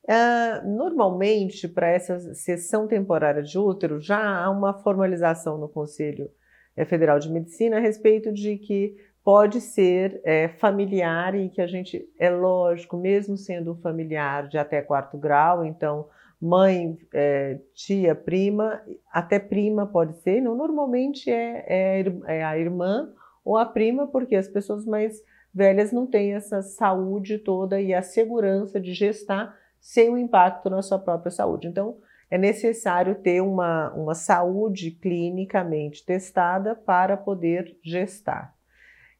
Uh, 0.03 0.67
normalmente, 0.67 1.67
para 1.67 1.89
essa 1.89 2.33
sessão 2.33 2.87
temporária 2.87 3.43
de 3.43 3.57
útero, 3.57 3.99
já 3.99 4.43
há 4.43 4.49
uma 4.49 4.73
formalização 4.73 5.57
no 5.57 5.69
Conselho 5.69 6.29
eh, 6.75 6.85
Federal 6.85 7.19
de 7.19 7.29
Medicina 7.29 7.77
a 7.77 7.79
respeito 7.79 8.31
de 8.31 8.57
que 8.57 8.97
pode 9.23 9.61
ser 9.61 10.19
é, 10.23 10.47
familiar 10.47 11.35
e 11.35 11.49
que 11.49 11.61
a 11.61 11.67
gente, 11.67 12.07
é 12.17 12.29
lógico, 12.29 12.97
mesmo 12.97 13.37
sendo 13.37 13.73
um 13.73 13.81
familiar 13.81 14.47
de 14.47 14.57
até 14.57 14.81
quarto 14.81 15.17
grau, 15.17 15.63
então 15.63 16.07
mãe, 16.41 16.97
é, 17.13 17.59
tia, 17.75 18.15
prima, 18.15 18.81
até 19.11 19.37
prima 19.37 19.85
pode 19.85 20.17
ser, 20.21 20.41
não, 20.41 20.55
normalmente 20.55 21.29
é, 21.29 21.65
é, 21.67 22.03
é 22.27 22.43
a 22.43 22.57
irmã 22.57 23.13
ou 23.45 23.57
a 23.57 23.65
prima, 23.65 24.07
porque 24.07 24.35
as 24.35 24.47
pessoas 24.47 24.85
mais 24.85 25.21
velhas 25.53 25.91
não 25.91 26.07
têm 26.07 26.33
essa 26.33 26.63
saúde 26.63 27.37
toda 27.37 27.79
e 27.79 27.93
a 27.93 28.01
segurança 28.01 28.79
de 28.79 28.93
gestar 28.93 29.55
sem 29.79 30.09
o 30.09 30.17
impacto 30.17 30.69
na 30.69 30.81
sua 30.81 30.97
própria 30.97 31.31
saúde. 31.31 31.67
Então, 31.67 31.97
é 32.29 32.37
necessário 32.37 33.15
ter 33.15 33.41
uma, 33.41 33.91
uma 33.93 34.15
saúde 34.15 34.91
clinicamente 34.91 36.05
testada 36.05 36.75
para 36.75 37.17
poder 37.17 37.77
gestar. 37.83 38.55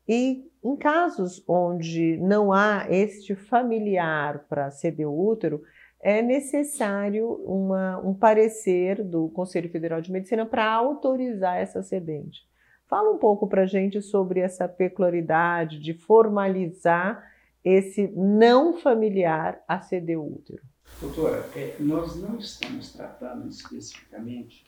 E 0.08 0.50
em 0.64 0.76
casos 0.76 1.44
onde 1.48 2.18
não 2.18 2.52
há 2.54 2.86
este 2.90 3.36
familiar 3.36 4.46
para 4.48 4.70
ceder 4.70 5.08
o 5.08 5.28
útero, 5.28 5.64
é 6.00 6.22
necessário 6.22 7.34
uma, 7.46 8.00
um 8.00 8.14
parecer 8.14 9.04
do 9.04 9.30
Conselho 9.30 9.70
Federal 9.70 10.02
de 10.02 10.12
Medicina 10.12 10.46
para 10.46 10.72
autorizar 10.72 11.58
essa 11.58 11.82
sedente. 11.84 12.42
Fala 12.88 13.12
um 13.12 13.18
pouco 13.18 13.48
para 13.48 13.64
a 13.64 13.66
gente 13.66 14.02
sobre 14.02 14.40
essa 14.40 14.68
peculiaridade 14.68 15.80
de 15.80 15.94
formalizar 15.94 17.24
esse 17.64 18.08
não 18.10 18.78
familiar 18.78 19.64
a 19.68 19.80
ceder 19.82 20.20
o 20.20 20.34
útero. 20.34 20.62
Doutora, 21.00 21.48
é, 21.56 21.76
nós 21.80 22.16
não 22.16 22.38
estamos 22.38 22.92
tratando 22.92 23.48
especificamente 23.48 24.66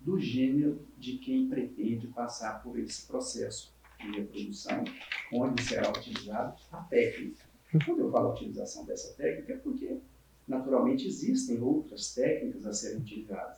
do 0.00 0.20
gênero 0.20 0.86
de 0.98 1.16
quem 1.18 1.48
pretende 1.48 2.06
passar 2.08 2.62
por 2.62 2.78
esse 2.78 3.06
processo 3.06 3.73
de 4.04 4.20
reprodução, 4.20 4.84
onde 5.32 5.62
será 5.62 5.90
utilizada 5.90 6.54
a 6.70 6.78
técnica. 6.78 7.44
Quando 7.84 8.00
eu 8.00 8.10
falo 8.10 8.28
a 8.28 8.32
utilização 8.32 8.84
dessa 8.84 9.14
técnica, 9.14 9.54
é 9.54 9.56
porque, 9.56 9.96
naturalmente, 10.46 11.06
existem 11.06 11.60
outras 11.60 12.14
técnicas 12.14 12.66
a 12.66 12.72
serem 12.72 12.98
utilizadas. 12.98 13.56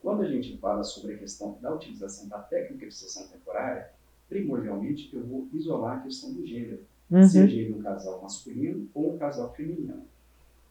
Quando 0.00 0.22
a 0.22 0.28
gente 0.28 0.56
fala 0.58 0.82
sobre 0.82 1.14
a 1.14 1.18
questão 1.18 1.56
da 1.60 1.74
utilização 1.74 2.28
da 2.28 2.38
técnica 2.38 2.86
de 2.86 2.94
sessão 2.94 3.26
temporária, 3.28 3.90
primordialmente 4.28 5.08
eu 5.14 5.24
vou 5.24 5.48
isolar 5.52 5.98
a 5.98 6.02
questão 6.02 6.32
do 6.32 6.44
gênero, 6.44 6.84
uhum. 7.10 7.26
seja 7.26 7.56
ele 7.56 7.72
um 7.72 7.82
casal 7.82 8.20
masculino 8.20 8.88
ou 8.92 9.14
um 9.14 9.18
casal 9.18 9.54
feminino. 9.54 10.04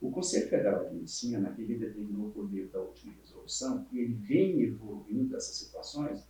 O 0.01 0.11
Conselho 0.11 0.49
Federal 0.49 0.83
de 0.83 0.95
Medicina, 0.95 1.55
ele 1.57 1.77
determinou 1.77 2.29
por 2.31 2.51
meio 2.51 2.67
da 2.67 2.79
última 2.81 3.13
resolução, 3.21 3.87
e 3.91 3.99
ele 3.99 4.13
vem 4.15 4.61
evoluindo 4.61 5.35
essas 5.35 5.55
situações, 5.55 6.23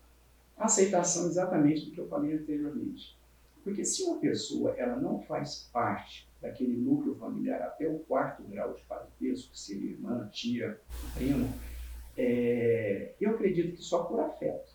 aceitação 0.57 1.27
exatamente 1.27 1.85
do 1.85 1.91
que 1.91 1.99
eu 1.99 2.07
falei 2.07 2.33
anteriormente. 2.33 3.17
Porque 3.63 3.85
se 3.85 4.03
uma 4.03 4.19
pessoa 4.19 4.71
ela 4.71 4.97
não 4.97 5.21
faz 5.21 5.69
parte 5.71 6.27
daquele 6.41 6.75
núcleo 6.75 7.15
familiar 7.15 7.61
até 7.61 7.87
o 7.87 7.99
quarto 7.99 8.43
grau 8.43 8.73
de 8.73 8.81
parentesco, 8.83 9.51
que 9.51 9.59
seria 9.59 9.91
irmã, 9.91 10.27
tia, 10.31 10.79
primo, 11.15 11.49
é, 12.17 13.13
eu 13.19 13.31
acredito 13.31 13.75
que 13.75 13.81
só 13.81 14.03
por 14.03 14.19
afeto. 14.19 14.73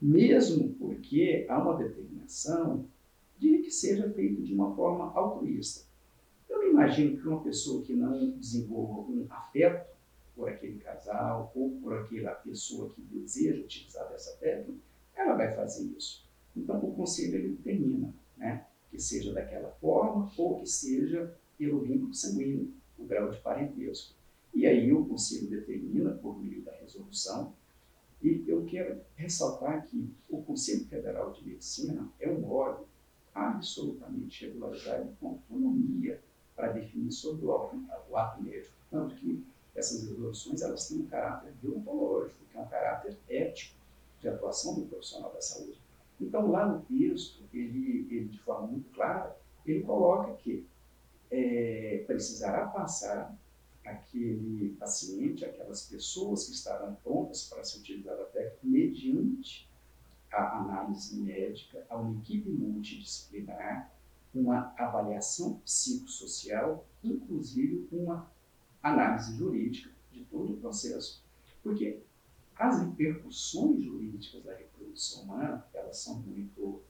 Mesmo 0.00 0.74
porque 0.74 1.46
há 1.48 1.62
uma 1.62 1.76
determinação 1.76 2.84
de 3.38 3.58
que 3.58 3.70
seja 3.70 4.10
feito 4.10 4.42
de 4.42 4.52
uma 4.52 4.74
forma 4.74 5.12
altruísta. 5.14 5.86
Eu 6.50 6.58
não 6.58 6.70
imagino 6.70 7.16
que 7.16 7.28
uma 7.28 7.42
pessoa 7.42 7.82
que 7.82 7.92
não 7.92 8.30
desenvolva 8.30 9.10
um 9.10 9.26
afeto 9.30 9.91
por 10.34 10.48
aquele 10.48 10.78
casal 10.78 11.52
ou 11.54 11.70
por 11.82 11.98
aquela 11.98 12.32
pessoa 12.32 12.90
que 12.90 13.00
deseja 13.02 13.62
utilizar 13.62 14.08
dessa 14.08 14.36
técnica, 14.36 14.80
ela 15.14 15.36
vai 15.36 15.54
fazer 15.54 15.84
isso. 15.96 16.24
Então, 16.56 16.78
o 16.78 16.94
conselho 16.94 17.36
ele 17.36 17.48
determina 17.50 18.12
né, 18.36 18.66
que 18.90 19.00
seja 19.00 19.32
daquela 19.32 19.70
forma 19.72 20.30
ou 20.36 20.60
que 20.60 20.66
seja 20.66 21.34
pelo 21.58 21.80
vínculo 21.80 22.14
sanguíneo, 22.14 22.72
o 22.98 23.04
grau 23.04 23.30
de 23.30 23.38
parentesco. 23.40 24.14
E 24.54 24.66
aí 24.66 24.92
o 24.92 25.04
Conselho 25.06 25.48
determina 25.48 26.10
por 26.12 26.38
meio 26.42 26.62
da 26.62 26.72
resolução. 26.72 27.54
E 28.22 28.44
eu 28.46 28.64
quero 28.66 29.00
ressaltar 29.16 29.86
que 29.86 30.12
o 30.28 30.42
Conselho 30.42 30.84
Federal 30.86 31.32
de 31.32 31.46
Medicina 31.46 32.08
é 32.20 32.28
um 32.28 32.48
órgão 32.50 32.84
absolutamente 33.34 34.46
regularizado 34.46 35.08
com 35.18 35.28
autonomia 35.28 36.20
para 36.54 36.72
definir 36.72 37.10
sobre 37.10 37.46
o 37.46 37.50
o 38.10 38.16
ato 38.16 38.42
médico. 38.42 38.74
Tanto 38.90 39.14
que 39.16 39.42
essas 39.74 40.02
resoluções 40.02 40.62
elas 40.62 40.88
têm 40.88 40.98
um 40.98 41.06
caráter 41.06 41.52
deontológico, 41.62 42.44
que 42.50 42.56
é 42.56 42.60
um 42.60 42.68
caráter 42.68 43.16
ético 43.28 43.74
de 44.20 44.28
atuação 44.28 44.74
do 44.74 44.86
profissional 44.86 45.32
da 45.32 45.40
saúde. 45.40 45.80
Então, 46.20 46.50
lá 46.50 46.66
no 46.66 46.80
texto, 46.82 47.42
ele, 47.52 48.06
ele 48.10 48.26
de 48.26 48.38
forma 48.38 48.68
muito 48.68 48.90
clara, 48.90 49.36
ele 49.66 49.82
coloca 49.82 50.32
que 50.34 50.66
é, 51.30 52.04
precisará 52.06 52.66
passar 52.66 53.36
aquele 53.84 54.76
paciente, 54.78 55.44
aquelas 55.44 55.86
pessoas 55.86 56.46
que 56.46 56.52
estarão 56.52 56.94
prontas 57.02 57.48
para 57.48 57.64
ser 57.64 57.80
utilizada 57.80 58.22
a 58.22 58.26
técnica, 58.26 58.58
mediante 58.62 59.68
a 60.30 60.58
análise 60.58 61.16
médica, 61.16 61.84
a 61.88 61.96
uma 61.96 62.18
equipe 62.20 62.48
multidisciplinar, 62.48 63.90
uma 64.34 64.72
avaliação 64.78 65.54
psicossocial, 65.64 66.86
inclusive 67.02 67.86
uma 67.90 68.30
análise 68.82 69.36
jurídica 69.36 69.90
de 70.12 70.24
todo 70.24 70.54
o 70.54 70.56
processo. 70.56 71.22
Porque 71.62 72.00
as 72.56 72.80
repercussões 72.80 73.82
jurídicas 73.82 74.42
da 74.42 74.54
reprodução 74.54 75.22
humana, 75.22 75.64
elas 75.72 75.98
são 75.98 76.16
muito 76.20 76.82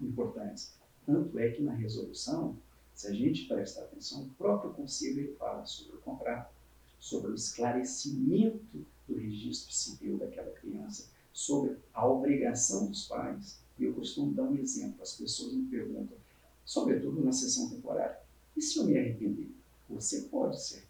importantes. 0.00 0.74
Tanto 1.06 1.38
é 1.38 1.50
que 1.50 1.62
na 1.62 1.72
resolução 1.72 2.56
se 2.98 3.06
a 3.06 3.12
gente 3.12 3.46
prestar 3.46 3.82
atenção, 3.82 4.24
o 4.24 4.30
próprio 4.30 4.72
conselho 4.72 5.20
ele 5.20 5.34
fala 5.34 5.64
sobre 5.64 5.94
o 5.94 6.00
contrato, 6.00 6.52
sobre 6.98 7.30
o 7.30 7.34
esclarecimento 7.36 8.84
do 9.06 9.16
registro 9.16 9.72
civil 9.72 10.18
daquela 10.18 10.50
criança, 10.50 11.08
sobre 11.32 11.76
a 11.94 12.04
obrigação 12.04 12.88
dos 12.88 13.06
pais. 13.06 13.60
E 13.78 13.84
eu 13.84 13.94
costumo 13.94 14.34
dar 14.34 14.42
um 14.42 14.56
exemplo. 14.56 15.00
As 15.00 15.16
pessoas 15.16 15.52
me 15.52 15.66
perguntam, 15.66 16.16
sobretudo 16.64 17.24
na 17.24 17.30
sessão 17.30 17.70
temporária. 17.70 18.18
E 18.56 18.60
se 18.60 18.76
eu 18.80 18.84
me 18.84 18.98
arrepender? 18.98 19.48
Você 19.88 20.22
pode 20.22 20.60
se 20.60 20.74
arrepender, 20.74 20.87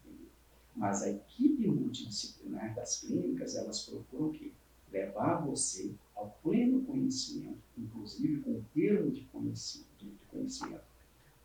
mas 0.79 1.03
a 1.03 1.09
equipe 1.09 1.67
multidisciplinar 1.67 2.73
das 2.73 3.01
clínicas, 3.01 3.57
elas 3.57 3.85
procuram 3.85 4.31
que 4.31 4.53
levar 4.89 5.45
você 5.45 5.91
ao 6.15 6.29
pleno 6.41 6.81
conhecimento, 6.83 7.59
inclusive 7.77 8.41
com 8.41 8.51
o 8.51 8.65
termo 8.73 9.11
de 9.11 9.21
conhecimento, 9.25 9.89
de 9.99 10.25
conhecimento 10.31 10.89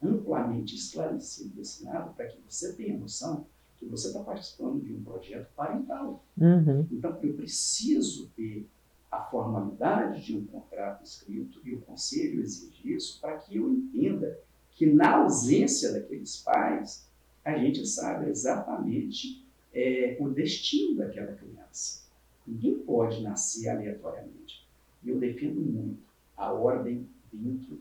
amplamente 0.01 0.77
esclarecido 0.77 1.59
e 1.59 1.63
assinado, 1.63 2.15
para 2.15 2.29
que 2.29 2.39
você 2.49 2.75
tenha 2.75 2.97
noção 2.97 3.45
que 3.77 3.87
você 3.87 4.09
está 4.09 4.21
participando 4.21 4.81
de 4.81 4.95
um 4.95 5.03
projeto 5.03 5.49
parental. 5.57 6.25
Uhum. 6.39 6.87
Então, 6.93 7.19
eu 7.21 7.35
preciso 7.35 8.31
ter 8.37 8.69
a 9.11 9.21
formalidade 9.23 10.25
de 10.25 10.37
um 10.37 10.45
contrato 10.45 11.05
escrito 11.05 11.61
e 11.65 11.75
o 11.75 11.81
conselho 11.81 12.41
exige 12.41 12.95
isso 12.95 13.21
para 13.21 13.37
que 13.39 13.57
eu 13.57 13.69
entenda 13.73 14.39
que, 14.71 14.87
na 14.87 15.17
ausência 15.17 15.93
daqueles 15.93 16.37
pais, 16.37 17.09
a 17.45 17.59
gente 17.59 17.87
sabe 17.87 18.31
exatamente 18.31 19.45
é, 19.73 20.17
o 20.19 20.31
destino 20.31 20.97
daquela 20.97 21.35
criança. 21.35 22.05
Ninguém 22.47 22.79
pode 22.79 23.23
nascer 23.23 23.69
aleatoriamente. 23.69 24.67
E 25.03 25.11
eu 25.11 25.19
defendo 25.19 25.61
muito 25.61 26.03
a 26.37 26.53
ordem 26.53 27.07
dentro 27.33 27.81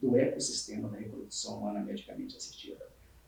do 0.00 0.16
ecossistema 0.16 0.88
da 0.88 0.98
reprodução 0.98 1.58
humana 1.58 1.80
medicamente 1.80 2.36
assistida. 2.36 2.86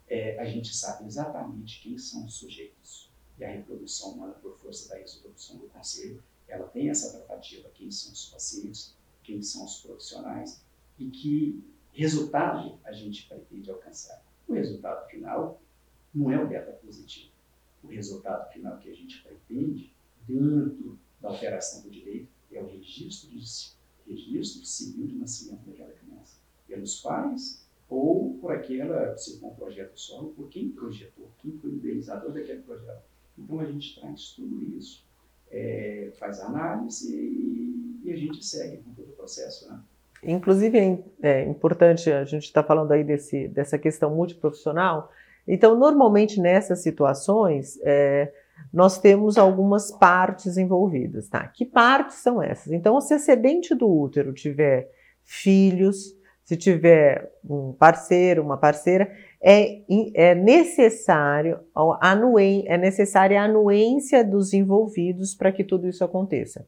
É, 0.08 0.38
a 0.38 0.44
gente 0.44 0.74
sabe 0.74 1.06
exatamente 1.06 1.80
quem 1.82 1.96
são 1.96 2.26
os 2.26 2.34
sujeitos. 2.34 3.10
E 3.38 3.44
a 3.44 3.50
reprodução 3.50 4.12
humana, 4.12 4.34
por 4.34 4.56
força 4.58 4.88
da 4.88 4.96
resolução 4.96 5.56
do 5.56 5.66
Conselho, 5.68 6.22
ela 6.46 6.68
tem 6.68 6.90
essa 6.90 7.10
tratativa, 7.10 7.70
quem 7.74 7.90
são 7.90 8.12
os 8.12 8.26
pacientes, 8.26 8.94
quem 9.22 9.40
são 9.42 9.64
os 9.64 9.80
profissionais 9.80 10.62
e 10.98 11.06
que 11.06 11.64
resultado 11.92 12.78
a 12.84 12.92
gente 12.92 13.26
pretende 13.26 13.70
alcançar. 13.70 14.22
O 14.46 14.52
resultado 14.52 15.08
final 15.08 15.60
não 16.14 16.30
é 16.30 16.42
o 16.42 16.46
beta 16.46 16.72
positivo. 16.72 17.32
O 17.82 17.88
resultado 17.88 18.52
final 18.52 18.78
que 18.78 18.90
a 18.90 18.94
gente 18.94 19.22
pretende 19.22 19.92
dentro 20.26 20.98
da 21.20 21.28
alteração 21.28 21.82
do 21.82 21.90
direito 21.90 22.28
é 22.52 22.60
o 22.60 22.66
registro, 22.66 23.28
de, 23.30 23.42
registro 24.06 24.64
civil 24.64 25.06
de 25.06 25.16
nascimento 25.16 25.64
daquela 25.66 25.92
criança, 25.92 26.36
pelos 26.66 27.00
pais 27.00 27.64
ou 27.88 28.38
por 28.38 28.52
aquela, 28.52 29.16
se 29.16 29.38
for 29.38 29.48
um 29.48 29.54
projeto 29.54 29.98
solo, 29.98 30.32
por 30.32 30.48
quem 30.48 30.70
projetou, 30.70 31.30
quem 31.38 31.58
foi 31.58 31.70
o 31.70 31.76
idealizador 31.76 32.32
daquele 32.32 32.62
projeto. 32.62 33.02
Então 33.36 33.60
a 33.60 33.66
gente 33.66 33.98
traz 34.00 34.30
tudo 34.30 34.62
isso 34.76 35.04
é, 35.54 36.12
faz 36.18 36.40
análise 36.40 37.14
e, 37.14 38.00
e, 38.02 38.12
a 38.12 38.16
gente 38.16 38.44
segue 38.44 38.78
com 38.78 38.92
todo 38.92 39.10
o 39.10 39.16
processo. 39.16 39.68
Né? 39.68 39.80
Inclusive 40.26 40.78
é, 40.78 40.98
é 41.22 41.44
importante, 41.44 42.10
a 42.10 42.24
gente 42.24 42.44
está 42.44 42.62
falando 42.62 42.92
aí 42.92 43.04
desse, 43.04 43.48
dessa 43.48 43.78
questão 43.78 44.14
multiprofissional, 44.14 45.10
então 45.46 45.78
normalmente 45.78 46.40
nessas 46.40 46.82
situações 46.82 47.78
é, 47.82 48.32
nós 48.72 48.98
temos 48.98 49.38
algumas 49.38 49.90
partes 49.90 50.56
envolvidas, 50.56 51.28
tá? 51.28 51.46
Que 51.46 51.64
partes 51.64 52.16
são 52.16 52.42
essas? 52.42 52.72
Então, 52.72 53.00
se 53.00 53.14
a 53.14 53.18
sedente 53.18 53.74
do 53.74 53.88
útero 53.88 54.32
tiver 54.32 54.90
filhos, 55.22 56.16
se 56.44 56.56
tiver 56.56 57.32
um 57.48 57.72
parceiro, 57.72 58.42
uma 58.42 58.56
parceira, 58.56 59.10
é, 59.40 59.80
é 60.14 60.34
necessário 60.34 61.60
anuen, 62.00 62.64
é 62.66 62.76
necessária 62.76 63.40
a 63.40 63.44
anuência 63.44 64.24
dos 64.24 64.52
envolvidos 64.52 65.34
para 65.34 65.52
que 65.52 65.64
tudo 65.64 65.88
isso 65.88 66.04
aconteça. 66.04 66.66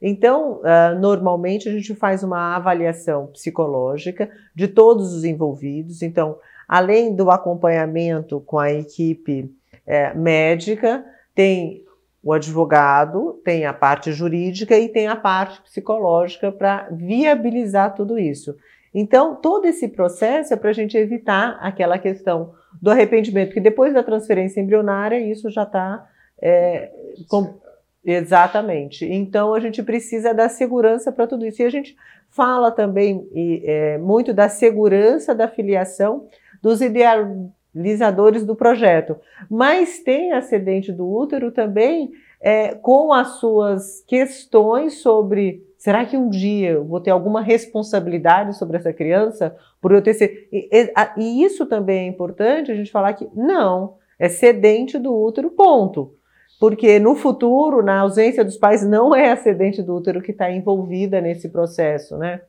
Então, 0.00 0.60
uh, 0.60 0.98
normalmente 1.00 1.68
a 1.68 1.72
gente 1.72 1.94
faz 1.94 2.22
uma 2.22 2.56
avaliação 2.56 3.28
psicológica 3.28 4.30
de 4.54 4.68
todos 4.68 5.14
os 5.14 5.24
envolvidos. 5.24 6.02
Então, 6.02 6.38
além 6.68 7.14
do 7.14 7.30
acompanhamento 7.30 8.40
com 8.40 8.58
a 8.58 8.72
equipe 8.72 9.50
é, 9.86 10.12
médica, 10.14 11.04
tem 11.34 11.84
o 12.22 12.32
advogado, 12.32 13.40
tem 13.44 13.66
a 13.66 13.72
parte 13.72 14.10
jurídica 14.12 14.76
e 14.76 14.88
tem 14.88 15.06
a 15.06 15.14
parte 15.14 15.62
psicológica 15.62 16.50
para 16.50 16.88
viabilizar 16.90 17.94
tudo 17.94 18.18
isso. 18.18 18.56
Então, 18.92 19.36
todo 19.36 19.66
esse 19.66 19.88
processo 19.88 20.52
é 20.52 20.56
para 20.56 20.70
a 20.70 20.72
gente 20.72 20.96
evitar 20.96 21.58
aquela 21.60 21.98
questão 21.98 22.54
do 22.80 22.90
arrependimento, 22.90 23.52
que 23.52 23.60
depois 23.60 23.94
da 23.94 24.02
transferência 24.02 24.60
embrionária, 24.60 25.20
isso 25.20 25.50
já 25.50 25.62
está. 25.62 26.08
É, 26.40 26.90
com... 27.28 27.60
Exatamente. 28.06 29.04
Então, 29.04 29.52
a 29.52 29.58
gente 29.58 29.82
precisa 29.82 30.32
dar 30.32 30.48
segurança 30.48 31.10
para 31.10 31.26
tudo 31.26 31.44
isso. 31.44 31.60
E 31.60 31.64
a 31.64 31.70
gente 31.70 31.96
fala 32.30 32.70
também 32.70 33.28
e, 33.34 33.62
é, 33.64 33.98
muito 33.98 34.32
da 34.32 34.48
segurança 34.48 35.34
da 35.34 35.48
filiação 35.48 36.28
dos 36.62 36.80
idealizadores 36.80 38.44
do 38.44 38.54
projeto. 38.54 39.16
Mas 39.50 39.98
tem 39.98 40.32
acidente 40.32 40.92
do 40.92 41.10
útero 41.10 41.50
também 41.50 42.12
é, 42.40 42.74
com 42.76 43.12
as 43.12 43.40
suas 43.40 44.04
questões 44.06 45.00
sobre 45.00 45.66
Será 45.78 46.04
que 46.04 46.16
um 46.16 46.28
dia 46.28 46.70
eu 46.70 46.84
vou 46.84 47.00
ter 47.00 47.10
alguma 47.10 47.40
responsabilidade 47.40 48.56
sobre 48.56 48.76
essa 48.76 48.92
criança 48.92 49.54
por 49.80 49.92
eu 49.92 50.02
ter 50.02 50.14
sido. 50.14 50.32
E, 50.50 50.68
e, 50.72 50.92
e, 51.16 51.44
isso 51.44 51.64
também 51.64 52.06
é 52.06 52.08
importante 52.08 52.72
a 52.72 52.74
gente 52.74 52.90
falar 52.90 53.12
que 53.12 53.28
não, 53.32 53.94
é 54.18 54.28
cedente 54.28 54.98
do 54.98 55.14
útero, 55.14 55.50
ponto. 55.50 56.15
Porque 56.58 56.98
no 56.98 57.14
futuro, 57.14 57.82
na 57.82 58.00
ausência 58.00 58.44
dos 58.44 58.56
pais, 58.56 58.86
não 58.86 59.14
é 59.14 59.30
a 59.30 59.36
cedente 59.36 59.82
do 59.82 59.94
útero 59.94 60.22
que 60.22 60.30
está 60.30 60.50
envolvida 60.50 61.20
nesse 61.20 61.48
processo, 61.48 62.16
né? 62.16 62.40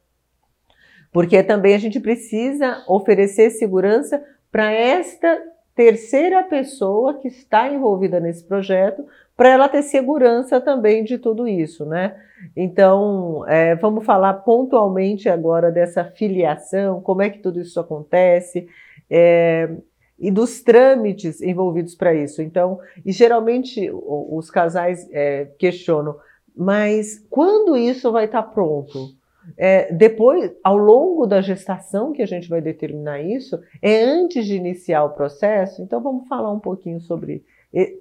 Porque 1.11 1.43
também 1.43 1.75
a 1.75 1.77
gente 1.77 1.99
precisa 1.99 2.83
oferecer 2.87 3.49
segurança 3.49 4.23
para 4.51 4.71
esta 4.71 5.41
terceira 5.75 6.41
pessoa 6.43 7.15
que 7.15 7.27
está 7.27 7.69
envolvida 7.69 8.19
nesse 8.19 8.43
projeto, 8.43 9.05
para 9.35 9.49
ela 9.49 9.69
ter 9.69 9.83
segurança 9.83 10.59
também 10.59 11.03
de 11.03 11.19
tudo 11.19 11.47
isso, 11.47 11.85
né? 11.85 12.15
Então, 12.55 13.47
é, 13.47 13.75
vamos 13.75 14.03
falar 14.03 14.33
pontualmente 14.33 15.29
agora 15.29 15.71
dessa 15.71 16.03
filiação, 16.03 17.01
como 17.01 17.21
é 17.21 17.29
que 17.29 17.39
tudo 17.39 17.61
isso 17.61 17.79
acontece 17.79 18.67
é, 19.09 19.69
e 20.19 20.31
dos 20.31 20.61
trâmites 20.61 21.41
envolvidos 21.41 21.95
para 21.95 22.13
isso. 22.13 22.41
Então, 22.41 22.79
e 23.05 23.11
geralmente 23.11 23.89
os 23.91 24.49
casais 24.49 25.07
é, 25.11 25.45
questionam, 25.57 26.15
mas 26.55 27.25
quando 27.29 27.77
isso 27.77 28.11
vai 28.11 28.25
estar 28.25 28.43
tá 28.43 28.49
pronto? 28.49 29.15
É, 29.55 29.93
depois, 29.93 30.51
ao 30.63 30.77
longo 30.77 31.25
da 31.25 31.39
gestação 31.39 32.11
que 32.11 32.21
a 32.21 32.25
gente 32.25 32.49
vai 32.49 32.61
determinar 32.61 33.21
isso, 33.21 33.57
é 33.81 34.03
antes 34.03 34.45
de 34.45 34.55
iniciar 34.55 35.05
o 35.05 35.11
processo. 35.11 35.81
Então, 35.81 36.01
vamos 36.01 36.27
falar 36.27 36.51
um 36.51 36.59
pouquinho 36.59 36.99
sobre 36.99 37.45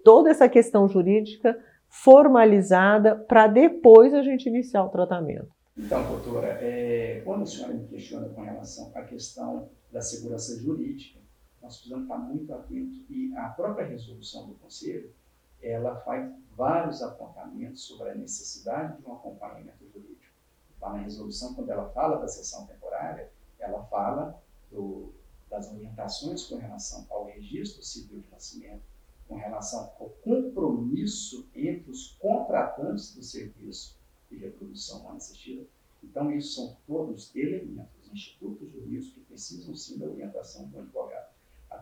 toda 0.02 0.31
essa 0.31 0.48
questão 0.48 0.88
jurídica 0.88 1.57
formalizada 1.88 3.14
para 3.14 3.46
depois 3.46 4.12
a 4.12 4.22
gente 4.22 4.48
iniciar 4.48 4.85
o 4.85 4.88
tratamento. 4.88 5.48
Então, 5.76 6.02
doutora, 6.07 6.59
é, 6.61 7.20
quando 7.24 7.42
a 7.42 7.46
senhora 7.46 7.74
me 7.74 7.87
questiona 7.87 8.29
com 8.31 8.40
relação 8.40 8.90
à 8.94 9.02
questão 9.02 9.68
da 9.92 10.00
segurança 10.00 10.59
jurídica, 10.59 11.20
nós 11.66 11.79
precisamos 11.79 12.05
estar 12.05 12.18
muito 12.18 12.55
atentos 12.55 13.05
e 13.11 13.37
a 13.37 13.48
própria 13.48 13.87
resolução 13.87 14.46
do 14.46 14.55
Conselho, 14.55 15.12
ela 15.61 15.96
faz 16.02 16.33
vários 16.57 17.02
apontamentos 17.02 17.83
sobre 17.83 18.11
a 18.11 18.14
necessidade 18.14 19.02
de 19.02 19.07
um 19.07 19.14
acompanhamento 19.14 19.85
jurídico. 19.92 20.33
Lá 20.81 20.92
na 20.92 20.98
resolução, 20.98 21.55
quando 21.55 21.70
ela 21.70 21.90
fala 21.90 22.18
da 22.18 22.29
sessão 22.29 22.66
temporária, 22.66 23.33
ela 23.59 23.83
fala 23.87 24.40
do, 24.70 25.12
das 25.50 25.68
orientações 25.72 26.44
com 26.44 26.57
relação 26.57 27.05
ao 27.11 27.24
registro 27.24 27.83
civil 27.83 28.20
de 28.20 28.31
nascimento, 28.31 28.83
com 29.26 29.35
relação 29.35 29.92
ao 29.98 30.11
compromisso 30.22 31.48
entre 31.52 31.90
os 31.90 32.12
contratantes 32.20 33.12
do 33.12 33.24
serviço 33.24 33.98
de 34.31 34.37
reprodução 34.37 35.00
humana 35.00 35.16
assistida. 35.16 35.66
Então, 36.00 36.31
isso 36.31 36.55
são 36.55 36.76
todos 36.87 37.35
elementos, 37.35 38.09
institutos 38.12 38.70
jurídicos 38.70 39.14
que 39.14 39.20
precisam 39.22 39.74
sim 39.74 39.98
da 39.98 40.07
orientação 40.07 40.68
do 40.68 40.79
advogado. 40.79 41.36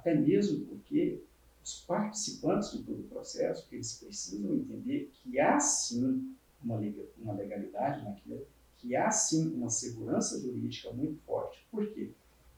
Até 0.04 0.14
mesmo 0.14 0.66
porque 0.66 1.18
os 1.62 1.80
participantes 1.80 2.72
de 2.72 2.82
todo 2.82 3.00
o 3.00 3.08
processo, 3.08 3.66
eles 3.72 3.94
precisam 3.94 4.54
entender 4.54 5.10
que 5.14 5.40
há 5.40 5.58
sim 5.58 6.36
uma 6.62 7.32
legalidade 7.32 8.04
naquilo, 8.04 8.46
que 8.76 8.94
há 8.94 9.10
sim 9.10 9.54
uma 9.54 9.70
segurança 9.70 10.38
jurídica 10.38 10.92
muito 10.92 11.18
forte. 11.22 11.64
Por 11.70 11.90
quê? 11.90 12.10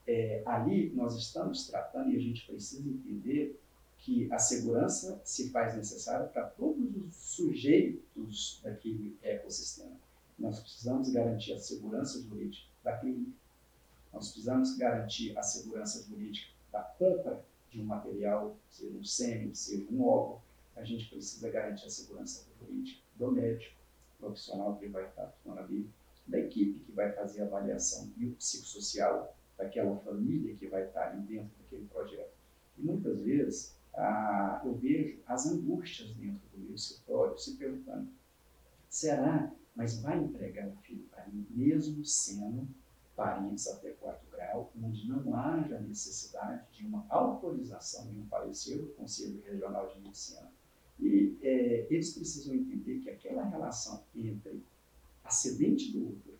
É, 0.05 0.43
ali 0.45 0.91
nós 0.93 1.15
estamos 1.15 1.65
tratando 1.67 2.11
e 2.11 2.17
a 2.17 2.19
gente 2.19 2.45
precisa 2.45 2.89
entender 2.89 3.57
que 3.99 4.29
a 4.29 4.39
segurança 4.39 5.21
se 5.23 5.49
faz 5.49 5.73
necessária 5.77 6.27
para 6.27 6.47
todos 6.47 6.97
os 6.97 7.15
sujeitos 7.15 8.59
daquele 8.61 9.15
ecossistema. 9.23 9.95
Nós 10.37 10.59
precisamos 10.59 11.09
garantir 11.11 11.53
a 11.53 11.59
segurança 11.59 12.21
jurídica 12.21 12.67
da 12.83 12.97
clínica, 12.97 13.31
nós 14.11 14.31
precisamos 14.31 14.75
garantir 14.75 15.37
a 15.37 15.41
segurança 15.41 16.03
jurídica 16.03 16.56
da 16.71 16.81
compra 16.81 17.43
de 17.69 17.81
um 17.81 17.85
material, 17.85 18.55
seja 18.69 18.97
um 18.97 19.03
sêmen, 19.03 19.53
seja 19.53 19.85
um 19.91 20.03
óvulo, 20.03 20.41
a 20.75 20.83
gente 20.83 21.09
precisa 21.09 21.49
garantir 21.49 21.87
a 21.87 21.89
segurança 21.89 22.45
jurídica 22.59 23.01
do 23.15 23.31
médico, 23.31 23.75
profissional 24.19 24.75
que 24.77 24.87
vai 24.87 25.05
estar 25.05 25.23
atuando 25.23 25.59
ali, 25.59 25.89
da 26.27 26.39
equipe 26.39 26.79
que 26.79 26.91
vai 26.91 27.11
fazer 27.13 27.41
a 27.41 27.45
avaliação 27.45 28.07
biopsicossocial 28.15 29.35
daquela 29.57 29.97
família 29.99 30.55
que 30.55 30.67
vai 30.67 30.85
estar 30.85 31.09
ali 31.09 31.21
dentro 31.21 31.51
daquele 31.59 31.85
projeto. 31.87 32.33
E 32.77 32.81
muitas 32.81 33.21
vezes 33.21 33.75
ah, 33.93 34.61
eu 34.63 34.75
vejo 34.75 35.19
as 35.25 35.47
angústias 35.47 36.13
dentro 36.15 36.47
do 36.53 36.59
meu 36.59 36.75
escritório 36.75 37.37
se 37.37 37.55
perguntando: 37.55 38.09
será, 38.87 39.51
mas 39.75 39.99
vai 40.01 40.19
entregar 40.19 40.67
o 40.67 40.75
filho 40.77 41.05
para 41.09 41.25
mim, 41.27 41.45
mesmo 41.49 42.05
sendo 42.05 42.67
parentes 43.15 43.67
até 43.67 43.91
quarto 43.91 44.26
onde 44.81 45.07
não 45.07 45.35
haja 45.35 45.79
necessidade 45.79 46.63
de 46.71 46.85
uma 46.85 47.05
autorização 47.09 48.11
de 48.11 48.19
um 48.19 48.25
parecer 48.27 48.79
do 48.79 48.87
Conselho 48.89 49.41
Regional 49.45 49.87
de 49.87 50.01
Medicina? 50.01 50.51
E 50.99 51.37
é, 51.41 51.87
eles 51.89 52.13
precisam 52.13 52.55
entender 52.55 52.99
que 52.99 53.09
aquela 53.09 53.43
relação 53.43 54.03
entre 54.15 54.63
acidente 55.23 55.91
do 55.91 56.09
útero 56.09 56.37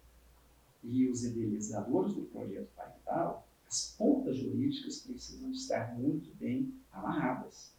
e 0.83 1.07
os 1.07 1.23
idealizadores 1.23 2.13
do 2.13 2.23
projeto 2.23 2.69
parental, 2.75 3.47
as 3.67 3.95
pontas 3.97 4.37
jurídicas 4.37 4.99
precisam 4.99 5.51
estar 5.51 5.97
muito 5.97 6.33
bem 6.35 6.73
amarradas. 6.91 7.73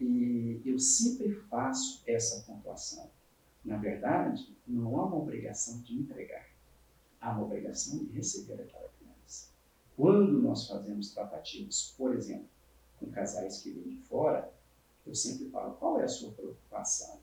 E 0.00 0.60
eu 0.64 0.78
sempre 0.78 1.34
faço 1.50 2.02
essa 2.06 2.44
pontuação. 2.44 3.10
Na 3.64 3.76
verdade, 3.76 4.56
não 4.66 4.98
há 4.98 5.06
uma 5.06 5.16
obrigação 5.16 5.80
de 5.82 5.98
entregar, 5.98 6.48
há 7.20 7.32
uma 7.32 7.44
obrigação 7.44 7.98
de 7.98 8.12
receber 8.12 8.62
aquela. 8.62 8.95
Quando 9.96 10.42
nós 10.42 10.68
fazemos 10.68 11.12
tratativos, 11.12 11.94
por 11.96 12.14
exemplo, 12.14 12.48
com 12.98 13.10
casais 13.10 13.62
que 13.62 13.70
vêm 13.70 13.88
de 13.88 13.96
fora, 13.96 14.52
eu 15.06 15.14
sempre 15.14 15.48
falo: 15.48 15.74
qual 15.74 16.00
é 16.00 16.04
a 16.04 16.08
sua 16.08 16.32
preocupação 16.32 17.20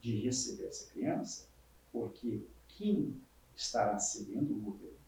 de 0.00 0.20
receber 0.20 0.66
essa 0.66 0.90
criança? 0.90 1.48
Porque 1.92 2.46
quem 2.68 3.20
estará 3.54 3.98
cedendo 3.98 4.54
o 4.54 4.68
útero 4.68 4.98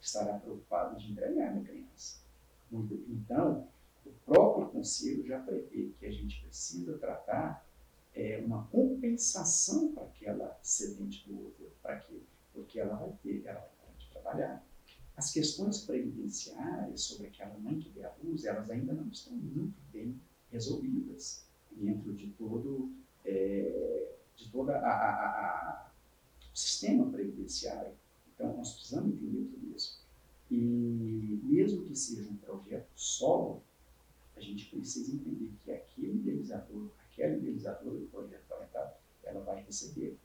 estará 0.00 0.38
preocupado 0.38 0.98
de 0.98 1.10
entregar 1.10 1.56
a 1.56 1.60
criança. 1.60 2.20
Então, 2.70 3.66
o 4.04 4.10
próprio 4.24 4.68
conselho 4.68 5.26
já 5.26 5.40
prevê 5.40 5.90
que 5.98 6.06
a 6.06 6.10
gente 6.10 6.42
precisa 6.42 6.98
tratar 6.98 7.66
é, 8.14 8.38
uma 8.44 8.66
compensação 8.68 9.92
para 9.92 10.04
aquela 10.04 10.58
cedente 10.62 11.26
do 11.28 11.46
útero. 11.46 11.72
Para 11.82 11.98
quê? 12.00 12.20
Porque 12.52 12.78
ela 12.78 12.94
vai 12.96 13.12
ter, 13.22 13.44
ela 13.46 13.60
vai 13.60 13.68
ter 13.68 13.98
de 13.98 14.10
trabalhar. 14.10 14.64
As 15.18 15.32
questões 15.32 15.80
previdenciárias 15.80 17.00
sobre 17.00 17.26
aquela 17.26 17.58
mãe 17.58 17.76
que 17.80 17.90
dê 17.90 18.04
a 18.04 18.14
luz, 18.22 18.44
elas 18.44 18.70
ainda 18.70 18.92
não 18.92 19.08
estão 19.08 19.32
muito 19.32 19.76
bem 19.92 20.16
resolvidas 20.48 21.44
dentro 21.72 22.14
de 22.14 22.28
todo, 22.38 22.92
é, 23.24 24.14
de 24.36 24.48
toda 24.48 24.78
a, 24.78 24.88
a, 24.88 25.88
a 25.88 25.90
sistema 26.54 27.10
previdenciário. 27.10 27.96
Então, 28.32 28.56
nós 28.56 28.74
precisamos 28.74 29.12
entender 29.12 29.48
tudo 29.48 29.74
isso. 29.74 30.00
E 30.52 31.40
mesmo 31.42 31.84
que 31.84 31.96
seja 31.96 32.30
um 32.30 32.36
projeto 32.36 32.88
solo, 32.94 33.60
a 34.36 34.40
gente 34.40 34.66
precisa 34.66 35.12
entender 35.12 35.50
que 35.64 35.72
aquele 35.72 36.12
idealizador, 36.12 36.90
aquela 37.10 37.34
idealizadora 37.34 37.98
do 37.98 38.06
projeto 38.06 38.46
parental, 38.48 39.00
ela 39.24 39.40
vai 39.40 39.64
receber 39.64 40.16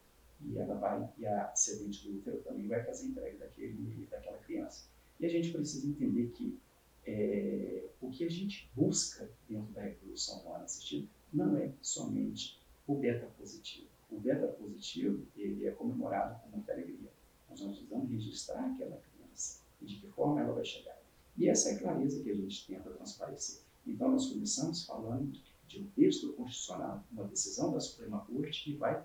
e 0.45 0.57
ela 0.57 0.75
vai 0.75 1.09
e 1.17 1.25
a 1.25 1.55
cedente 1.55 2.07
do 2.07 2.17
útero 2.17 2.37
também 2.39 2.67
vai 2.67 2.83
fazer 2.83 3.07
entrega 3.07 3.37
daquele 3.37 4.07
daquela 4.09 4.37
criança. 4.39 4.87
E 5.19 5.25
a 5.25 5.29
gente 5.29 5.51
precisa 5.51 5.87
entender 5.87 6.29
que 6.31 6.59
é, 7.05 7.85
o 8.01 8.09
que 8.09 8.23
a 8.23 8.29
gente 8.29 8.69
busca 8.75 9.29
dentro 9.47 9.71
da 9.73 9.81
reprodução 9.81 10.41
humana 10.41 10.63
assistida 10.63 11.07
não 11.31 11.57
é 11.57 11.71
somente 11.81 12.59
o 12.87 12.95
beta 12.95 13.25
positivo 13.37 13.93
o 14.13 14.19
beta 14.19 14.47
positivo 14.47 15.25
ele 15.35 15.65
é 15.65 15.71
comemorado 15.71 16.39
com 16.41 16.49
muita 16.49 16.71
alegria. 16.71 17.09
Nós 17.49 17.61
precisamos 17.61 18.09
registrar 18.09 18.71
aquela 18.71 18.97
criança 18.97 19.61
e 19.81 19.85
de 19.85 19.95
que 19.97 20.07
forma 20.07 20.39
ela 20.39 20.53
vai 20.53 20.63
chegar. 20.63 20.97
E 21.35 21.49
essa 21.49 21.69
é 21.69 21.75
a 21.75 21.79
clareza 21.79 22.21
que 22.21 22.29
a 22.29 22.35
gente 22.35 22.67
tenta 22.67 22.89
transparecer. 22.91 23.61
Então, 23.85 24.11
nós 24.11 24.29
começamos 24.29 24.85
falando 24.85 25.33
de 25.67 25.81
um 25.81 25.87
texto 25.95 26.31
constitucional, 26.33 27.03
uma 27.11 27.25
decisão 27.25 27.73
da 27.73 27.79
Suprema 27.79 28.19
Corte 28.25 28.63
que 28.63 28.75
vai 28.75 29.03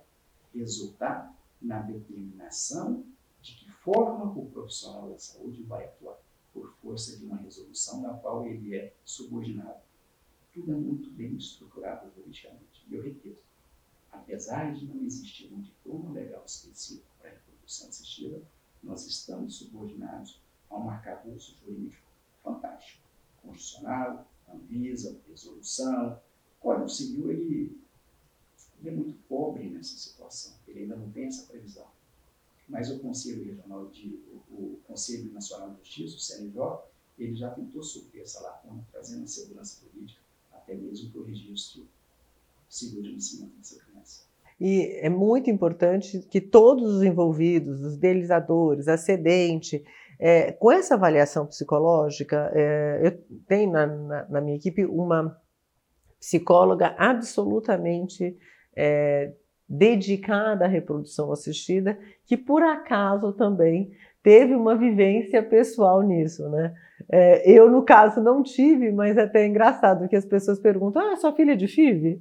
resultar 0.55 1.35
na 1.61 1.81
determinação 1.83 3.05
de 3.41 3.55
que 3.55 3.71
forma 3.71 4.25
o 4.25 4.47
profissional 4.47 5.09
da 5.11 5.19
saúde 5.19 5.63
vai 5.63 5.85
atuar, 5.85 6.19
por 6.53 6.73
força 6.83 7.17
de 7.17 7.25
uma 7.25 7.37
resolução 7.37 8.03
na 8.03 8.15
qual 8.15 8.47
ele 8.47 8.75
é 8.75 8.93
subordinado. 9.05 9.81
Tudo 10.53 10.73
é 10.73 10.77
muito 10.77 11.11
bem 11.11 11.37
estruturado 11.37 12.11
juridicamente. 12.17 12.85
E 12.89 12.95
eu 12.95 13.03
repito, 13.03 13.41
apesar 14.11 14.75
de 14.75 14.87
não 14.87 15.05
existir 15.05 15.53
um 15.53 15.61
diploma 15.61 16.13
legal 16.13 16.43
específico 16.45 17.07
para 17.19 17.31
a 17.31 17.33
reprodução 17.33 17.89
assistida, 17.89 18.43
nós 18.83 19.07
estamos 19.07 19.57
subordinados 19.57 20.41
a 20.71 20.77
um 20.77 20.89
arcabouço 20.91 21.57
jurídico 21.65 22.07
fantástico, 22.43 23.03
constitucional, 23.43 24.27
Anvisa, 24.53 25.21
resolução. 25.29 26.21
Código 26.59 26.89
Civil 26.89 27.31
ele, 27.31 27.81
ele 28.81 28.89
é 28.89 28.93
muito 28.93 29.15
pobre 29.29 29.69
nessa 29.69 29.97
situação, 29.97 30.55
ele 30.67 30.81
ainda 30.81 30.97
não 30.97 31.11
tem 31.13 31.27
essa 31.27 31.47
previsão. 31.47 31.87
Mas 32.79 32.93
o 32.93 33.01
Conselho 33.01 33.45
Regional 33.45 33.89
de, 33.89 34.21
o, 34.53 34.79
Conselho 34.87 35.33
Nacional 35.33 35.71
de 35.71 35.79
Justiça, 35.79 36.15
o 36.15 36.21
CNJ, 36.21 36.79
ele 37.19 37.35
já 37.35 37.51
tentou 37.51 37.83
suprir 37.83 38.23
essa 38.23 38.41
lacuna, 38.41 38.87
trazendo 38.93 39.25
a 39.25 39.27
segurança 39.27 39.81
jurídica 39.85 40.21
até 40.53 40.77
mesmo 40.77 41.11
para 41.11 41.23
o 41.23 41.25
registro 41.25 41.85
civil 42.69 43.03
de 43.03 43.15
nascimento 43.15 43.57
dessa 43.57 43.81
criança. 43.81 44.23
E 44.61 44.97
é 45.03 45.09
muito 45.09 45.51
importante 45.51 46.21
que 46.31 46.41
todos 46.41 46.95
os 46.95 47.03
envolvidos, 47.03 47.83
os 47.83 47.95
idealizadores, 47.95 48.87
acidente, 48.87 49.85
é, 50.17 50.53
com 50.53 50.71
essa 50.71 50.95
avaliação 50.95 51.47
psicológica, 51.47 52.49
é, 52.55 53.01
eu 53.03 53.41
tenho 53.49 53.73
na, 53.73 53.87
na, 53.87 54.29
na, 54.29 54.41
minha 54.41 54.57
equipe 54.57 54.85
uma 54.85 55.37
psicóloga 56.21 56.95
absolutamente 56.97 58.39
é, 58.77 59.33
dedicada 59.69 60.65
à 60.65 60.69
reprodução 60.69 61.31
assistida, 61.31 61.99
que 62.25 62.37
por 62.37 62.63
acaso 62.63 63.33
também 63.33 63.91
teve 64.23 64.55
uma 64.55 64.75
vivência 64.75 65.43
pessoal 65.43 66.03
nisso, 66.03 66.49
né? 66.49 66.75
É, 67.11 67.51
eu, 67.51 67.71
no 67.71 67.83
caso, 67.83 68.21
não 68.21 68.43
tive, 68.43 68.91
mas 68.91 69.17
é 69.17 69.23
até 69.23 69.47
engraçado 69.47 70.09
que 70.09 70.17
as 70.17 70.25
pessoas 70.25 70.59
perguntam: 70.59 71.13
ah, 71.13 71.17
sua 71.17 71.33
filha 71.33 71.53
é 71.53 71.57
de 71.57 71.69
FIV? 71.69 72.19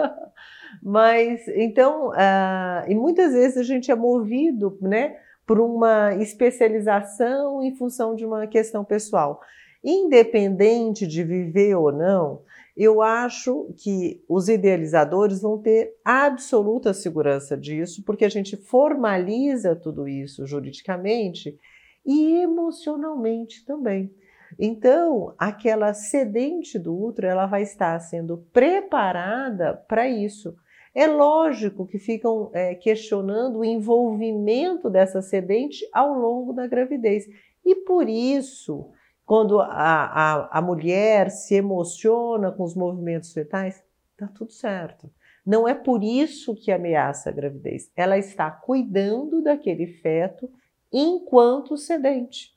mas, 0.82 1.46
então, 1.48 2.10
uh, 2.10 2.88
e 2.88 2.94
muitas 2.94 3.32
vezes 3.32 3.56
a 3.56 3.62
gente 3.62 3.90
é 3.90 3.94
movido, 3.96 4.78
né, 4.80 5.16
por 5.46 5.58
uma 5.58 6.14
especialização 6.14 7.62
em 7.62 7.74
função 7.74 8.14
de 8.14 8.24
uma 8.24 8.46
questão 8.46 8.84
pessoal. 8.84 9.40
Independente 9.82 11.06
de 11.06 11.22
viver 11.22 11.74
ou 11.74 11.92
não, 11.92 12.42
eu 12.80 13.02
acho 13.02 13.74
que 13.76 14.22
os 14.28 14.48
idealizadores 14.48 15.42
vão 15.42 15.58
ter 15.58 15.96
absoluta 16.04 16.94
segurança 16.94 17.56
disso, 17.56 18.04
porque 18.06 18.24
a 18.24 18.28
gente 18.28 18.56
formaliza 18.56 19.74
tudo 19.74 20.06
isso 20.06 20.46
juridicamente 20.46 21.58
e 22.06 22.36
emocionalmente 22.40 23.64
também. 23.66 24.14
Então, 24.56 25.34
aquela 25.36 25.92
sedente 25.92 26.78
do 26.78 26.96
útero, 26.96 27.26
ela 27.26 27.46
vai 27.46 27.62
estar 27.62 27.98
sendo 27.98 28.38
preparada 28.52 29.74
para 29.88 30.08
isso. 30.08 30.54
É 30.94 31.08
lógico 31.08 31.84
que 31.84 31.98
ficam 31.98 32.48
é, 32.54 32.76
questionando 32.76 33.58
o 33.58 33.64
envolvimento 33.64 34.88
dessa 34.88 35.20
sedente 35.20 35.84
ao 35.92 36.14
longo 36.14 36.52
da 36.52 36.68
gravidez. 36.68 37.24
E 37.64 37.74
por 37.74 38.08
isso, 38.08 38.92
quando 39.28 39.60
a, 39.60 39.66
a, 39.68 40.58
a 40.58 40.62
mulher 40.62 41.30
se 41.30 41.54
emociona 41.54 42.50
com 42.50 42.64
os 42.64 42.74
movimentos 42.74 43.30
fetais, 43.30 43.84
está 44.12 44.26
tudo 44.26 44.50
certo. 44.50 45.10
Não 45.44 45.68
é 45.68 45.74
por 45.74 46.02
isso 46.02 46.54
que 46.54 46.72
ameaça 46.72 47.28
a 47.28 47.32
gravidez. 47.32 47.92
Ela 47.94 48.16
está 48.16 48.50
cuidando 48.50 49.42
daquele 49.42 49.86
feto 49.86 50.50
enquanto 50.90 51.76
sedente. 51.76 52.56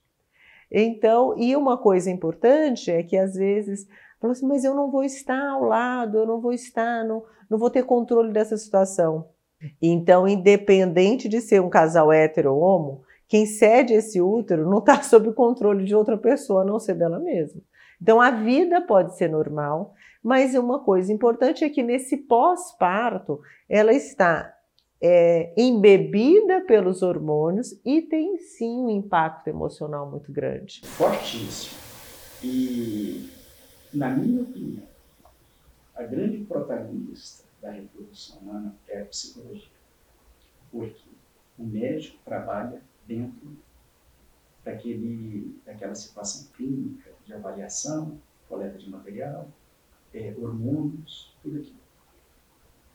Então, 0.71 1.37
e 1.37 1.57
uma 1.57 1.77
coisa 1.77 2.09
importante 2.09 2.89
é 2.89 3.03
que 3.03 3.17
às 3.17 3.33
vezes 3.33 3.85
fala 4.17 4.31
assim, 4.31 4.47
mas 4.47 4.63
eu 4.63 4.73
não 4.73 4.89
vou 4.89 5.03
estar 5.03 5.49
ao 5.49 5.65
lado, 5.65 6.19
eu 6.19 6.25
não 6.25 6.39
vou 6.39 6.53
estar, 6.53 7.03
não, 7.03 7.25
não 7.49 7.57
vou 7.57 7.69
ter 7.69 7.83
controle 7.83 8.31
dessa 8.31 8.55
situação. 8.55 9.27
Então, 9.81 10.25
independente 10.25 11.27
de 11.27 11.41
ser 11.41 11.61
um 11.61 11.69
casal 11.69 12.13
hétero 12.13 12.55
ou 12.55 12.61
homo, 12.61 13.03
quem 13.31 13.45
cede 13.45 13.93
esse 13.93 14.21
útero 14.21 14.69
não 14.69 14.79
está 14.79 15.01
sob 15.03 15.29
o 15.29 15.33
controle 15.33 15.85
de 15.85 15.95
outra 15.95 16.17
pessoa, 16.17 16.63
a 16.63 16.65
não 16.65 16.77
ser 16.77 16.95
dela 16.95 17.17
mesma. 17.17 17.61
Então, 18.01 18.19
a 18.19 18.29
vida 18.29 18.81
pode 18.81 19.15
ser 19.15 19.29
normal, 19.29 19.93
mas 20.21 20.53
uma 20.53 20.83
coisa 20.83 21.13
importante 21.13 21.63
é 21.63 21.69
que 21.69 21.81
nesse 21.81 22.17
pós-parto, 22.17 23.39
ela 23.69 23.93
está 23.93 24.53
é, 25.01 25.53
embebida 25.55 26.59
pelos 26.65 27.01
hormônios 27.01 27.79
e 27.85 28.01
tem 28.01 28.37
sim 28.37 28.75
um 28.75 28.89
impacto 28.89 29.47
emocional 29.47 30.11
muito 30.11 30.29
grande. 30.29 30.81
Fortíssimo. 30.83 31.79
E, 32.43 33.29
na 33.93 34.09
minha 34.09 34.41
opinião, 34.41 34.83
a 35.95 36.03
grande 36.03 36.39
protagonista 36.39 37.45
da 37.61 37.71
reprodução 37.71 38.39
humana 38.39 38.75
é 38.89 39.03
a 39.03 39.05
psicologia. 39.05 39.71
Porque 40.69 41.07
o 41.57 41.63
médico 41.63 42.17
trabalha 42.25 42.81
dentro 43.11 43.57
daquele, 44.63 45.59
daquela 45.65 45.93
situação 45.93 46.47
clínica 46.53 47.11
de 47.25 47.33
avaliação, 47.33 48.19
coleta 48.47 48.77
de 48.77 48.89
material, 48.89 49.49
é, 50.13 50.33
hormônios, 50.37 51.35
tudo 51.43 51.57
aquilo. 51.57 51.81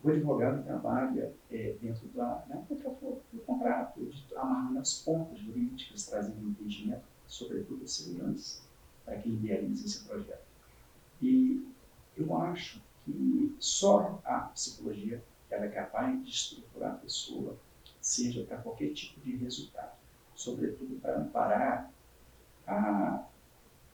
O 0.02 0.10
advogado 0.10 0.64
trabalha 0.64 1.34
é, 1.50 1.74
dentro 1.80 2.06
da, 2.08 2.44
né, 2.48 2.64
do 2.68 3.40
contrato, 3.40 4.04
de, 4.04 4.24
amarrando 4.36 4.78
as 4.78 5.02
pontas 5.02 5.38
jurídicas, 5.38 6.06
trazendo 6.06 6.48
entendimento, 6.48 7.04
sobretudo 7.26 7.84
a 7.84 7.88
segurança, 7.88 8.62
para 9.04 9.18
quem 9.18 9.32
idealiza 9.32 9.86
esse 9.86 10.04
projeto. 10.04 10.46
E 11.20 11.66
eu 12.16 12.36
acho 12.36 12.80
que 13.04 13.56
só 13.58 14.20
a 14.24 14.40
psicologia 14.54 15.22
ela 15.50 15.64
é 15.64 15.68
capaz 15.68 16.22
de 16.24 16.30
estruturar 16.30 16.94
a 16.94 16.98
pessoa, 16.98 17.56
seja 18.00 18.44
para 18.44 18.58
qualquer 18.58 18.92
tipo 18.92 19.20
de 19.20 19.36
resultado, 19.36 19.96
sobretudo 20.36 21.00
para 21.00 21.18
amparar 21.18 21.90
a, 22.66 23.26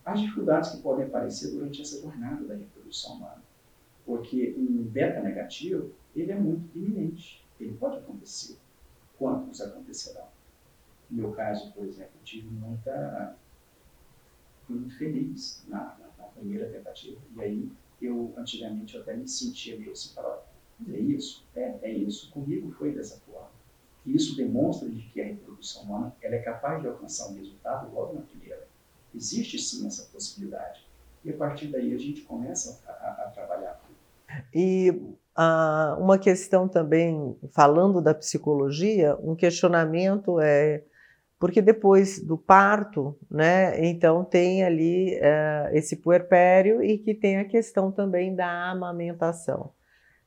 as 0.04 0.20
dificuldades 0.20 0.70
que 0.70 0.82
podem 0.82 1.06
aparecer 1.06 1.52
durante 1.52 1.80
essa 1.80 2.00
jornada 2.02 2.44
da 2.44 2.54
reprodução 2.54 3.14
humana. 3.14 3.42
Porque 4.04 4.54
um 4.58 4.82
beta 4.82 5.20
negativo, 5.22 5.92
ele 6.14 6.32
é 6.32 6.36
muito 6.36 6.76
iminente, 6.76 7.46
ele 7.58 7.72
pode 7.74 7.98
acontecer. 7.98 8.58
Quantos 9.16 9.60
acontecerão? 9.60 10.26
No 11.08 11.22
meu 11.22 11.32
caso, 11.32 11.72
por 11.72 11.86
exemplo, 11.86 12.12
eu 12.16 12.24
tive 12.24 12.48
muita. 12.48 13.36
fui 14.66 14.76
muito 14.76 14.98
feliz 14.98 15.64
na, 15.68 15.96
na, 15.98 16.08
na 16.18 16.24
primeira 16.32 16.68
tentativa, 16.68 17.20
e 17.36 17.40
aí 17.40 17.72
eu, 18.00 18.34
antigamente, 18.36 18.96
eu 18.96 19.02
até 19.02 19.16
me 19.16 19.28
sentia 19.28 19.78
meio 19.78 19.92
assim, 19.92 20.12
falava, 20.12 20.44
é 20.88 20.98
isso? 20.98 21.44
É, 21.54 21.78
é 21.82 21.92
isso. 21.92 22.30
Comigo 22.32 22.72
foi 22.72 22.92
dessa 22.92 23.20
forma. 23.20 23.51
E 24.04 24.16
isso 24.16 24.36
demonstra 24.36 24.88
de 24.88 25.00
que 25.02 25.20
a 25.20 25.24
reprodução 25.24 25.82
humana 25.82 26.14
ela 26.20 26.34
é 26.34 26.40
capaz 26.40 26.80
de 26.80 26.88
alcançar 26.88 27.28
um 27.28 27.36
resultado 27.36 27.94
logo 27.94 28.14
na 28.14 28.22
primeira. 28.22 28.66
Existe 29.14 29.58
sim 29.58 29.86
essa 29.86 30.04
possibilidade. 30.12 30.86
E 31.24 31.30
a 31.30 31.36
partir 31.36 31.68
daí 31.68 31.94
a 31.94 31.98
gente 31.98 32.22
começa 32.22 32.80
a, 32.86 32.90
a, 32.90 33.26
a 33.26 33.30
trabalhar. 33.30 33.80
E 34.52 35.00
ah, 35.36 35.96
uma 36.00 36.18
questão 36.18 36.66
também, 36.66 37.36
falando 37.50 38.02
da 38.02 38.14
psicologia, 38.14 39.16
um 39.22 39.36
questionamento 39.36 40.40
é 40.40 40.82
porque 41.38 41.60
depois 41.60 42.24
do 42.24 42.38
parto, 42.38 43.18
né, 43.28 43.84
então 43.84 44.22
tem 44.22 44.62
ali 44.62 45.16
uh, 45.16 45.74
esse 45.74 45.96
puerpério 45.96 46.80
e 46.80 46.96
que 46.96 47.12
tem 47.12 47.38
a 47.38 47.44
questão 47.44 47.90
também 47.90 48.32
da 48.32 48.70
amamentação. 48.70 49.72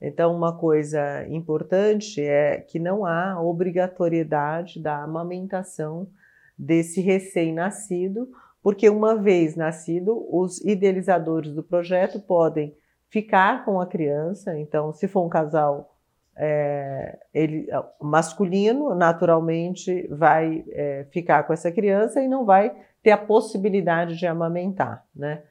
Então, 0.05 0.35
uma 0.35 0.55
coisa 0.55 1.27
importante 1.29 2.21
é 2.21 2.57
que 2.57 2.77
não 2.77 3.07
há 3.07 3.41
obrigatoriedade 3.41 4.79
da 4.79 5.01
amamentação 5.01 6.07
desse 6.55 7.01
recém-nascido, 7.01 8.29
porque 8.61 8.87
uma 8.87 9.15
vez 9.15 9.55
nascido, 9.55 10.27
os 10.29 10.63
idealizadores 10.63 11.51
do 11.51 11.63
projeto 11.63 12.19
podem 12.19 12.75
ficar 13.09 13.65
com 13.65 13.81
a 13.81 13.87
criança. 13.87 14.55
Então, 14.59 14.93
se 14.93 15.07
for 15.07 15.25
um 15.25 15.29
casal 15.29 15.95
é, 16.37 17.17
ele, 17.33 17.67
masculino, 17.99 18.93
naturalmente 18.93 20.07
vai 20.07 20.63
é, 20.69 21.07
ficar 21.09 21.43
com 21.43 21.53
essa 21.53 21.71
criança 21.71 22.21
e 22.21 22.27
não 22.27 22.45
vai 22.45 22.75
ter 23.01 23.09
a 23.09 23.17
possibilidade 23.17 24.17
de 24.17 24.27
amamentar, 24.27 25.03
né? 25.15 25.41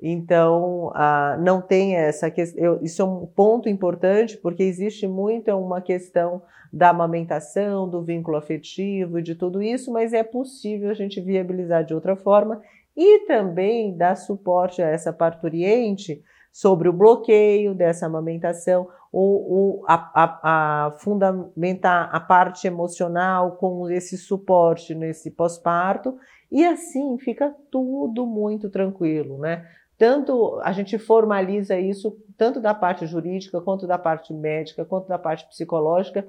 Então, 0.00 0.92
não 1.40 1.60
tem 1.60 1.96
essa 1.96 2.30
questão. 2.30 2.78
Isso 2.82 3.02
é 3.02 3.04
um 3.04 3.26
ponto 3.26 3.68
importante, 3.68 4.36
porque 4.36 4.62
existe 4.62 5.06
muito 5.08 5.50
uma 5.50 5.80
questão 5.80 6.42
da 6.72 6.90
amamentação, 6.90 7.88
do 7.88 8.02
vínculo 8.02 8.36
afetivo, 8.36 9.22
de 9.22 9.34
tudo 9.34 9.62
isso, 9.62 9.92
mas 9.92 10.12
é 10.12 10.22
possível 10.22 10.90
a 10.90 10.94
gente 10.94 11.20
viabilizar 11.20 11.84
de 11.84 11.94
outra 11.94 12.14
forma 12.14 12.60
e 12.96 13.26
também 13.26 13.96
dar 13.96 14.16
suporte 14.16 14.82
a 14.82 14.88
essa 14.88 15.12
parturiente 15.12 16.22
sobre 16.52 16.88
o 16.88 16.92
bloqueio 16.92 17.74
dessa 17.74 18.06
amamentação, 18.06 18.88
ou, 19.12 19.50
ou 19.50 19.84
a, 19.86 19.94
a, 19.94 20.86
a, 20.86 20.90
fundamentar 20.98 22.10
a 22.12 22.20
parte 22.20 22.66
emocional 22.66 23.52
com 23.52 23.88
esse 23.88 24.18
suporte 24.18 24.94
nesse 24.94 25.30
pós-parto, 25.30 26.18
e 26.50 26.64
assim 26.64 27.16
fica 27.18 27.54
tudo 27.70 28.26
muito 28.26 28.68
tranquilo, 28.68 29.38
né? 29.38 29.64
Tanto 29.98 30.60
a 30.62 30.72
gente 30.72 30.96
formaliza 30.96 31.78
isso, 31.78 32.16
tanto 32.36 32.60
da 32.60 32.72
parte 32.72 33.06
jurídica, 33.06 33.60
quanto 33.60 33.86
da 33.86 33.98
parte 33.98 34.32
médica, 34.32 34.84
quanto 34.84 35.08
da 35.08 35.18
parte 35.18 35.46
psicológica, 35.48 36.26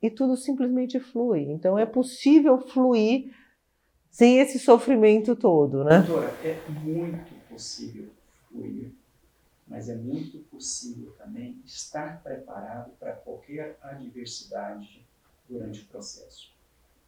e 0.00 0.10
tudo 0.10 0.36
simplesmente 0.36 1.00
flui. 1.00 1.50
Então 1.50 1.78
é 1.78 1.86
possível 1.86 2.60
fluir 2.60 3.34
sem 4.10 4.38
esse 4.38 4.58
sofrimento 4.58 5.34
todo, 5.34 5.82
né? 5.82 6.00
Doutora, 6.02 6.30
é 6.44 6.58
muito 6.84 7.32
possível 7.48 8.10
fluir 8.48 8.92
mas 9.72 9.88
é 9.88 9.96
muito 9.96 10.38
possível 10.50 11.12
também 11.12 11.58
estar 11.64 12.22
preparado 12.22 12.90
para 12.98 13.12
qualquer 13.12 13.78
adversidade 13.80 15.02
durante 15.48 15.80
o 15.80 15.86
processo. 15.86 16.52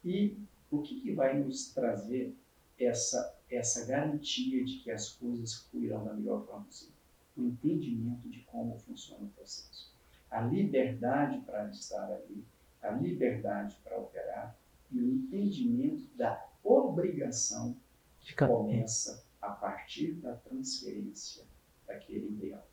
E 0.03 0.35
o 0.71 0.81
que, 0.81 0.99
que 0.99 1.13
vai 1.13 1.39
nos 1.39 1.75
trazer 1.75 2.35
essa, 2.79 3.37
essa 3.51 3.87
garantia 3.87 4.65
de 4.65 4.79
que 4.79 4.91
as 4.91 5.11
coisas 5.11 5.55
fluirão 5.55 6.05
da 6.05 6.15
melhor 6.15 6.45
forma 6.47 6.65
possível? 6.65 6.95
O 7.37 7.43
entendimento 7.43 8.29
de 8.29 8.41
como 8.41 8.79
funciona 8.79 9.25
o 9.25 9.29
processo. 9.29 9.93
A 10.31 10.41
liberdade 10.41 11.41
para 11.41 11.69
estar 11.71 12.13
ali, 12.13 12.45
a 12.83 12.91
liberdade 12.91 13.77
para 13.83 13.99
operar 13.99 14.57
e 14.91 15.01
o 15.01 15.13
entendimento 15.13 16.09
da 16.17 16.49
obrigação 16.63 17.77
que 18.21 18.35
começa 18.35 19.25
a 19.41 19.51
partir 19.51 20.13
da 20.15 20.35
transferência 20.37 21.45
daquele 21.87 22.29
ideal. 22.29 22.67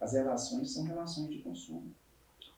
As 0.00 0.12
relações 0.12 0.72
são 0.72 0.84
relações 0.84 1.30
de 1.30 1.38
consumo. 1.38 1.94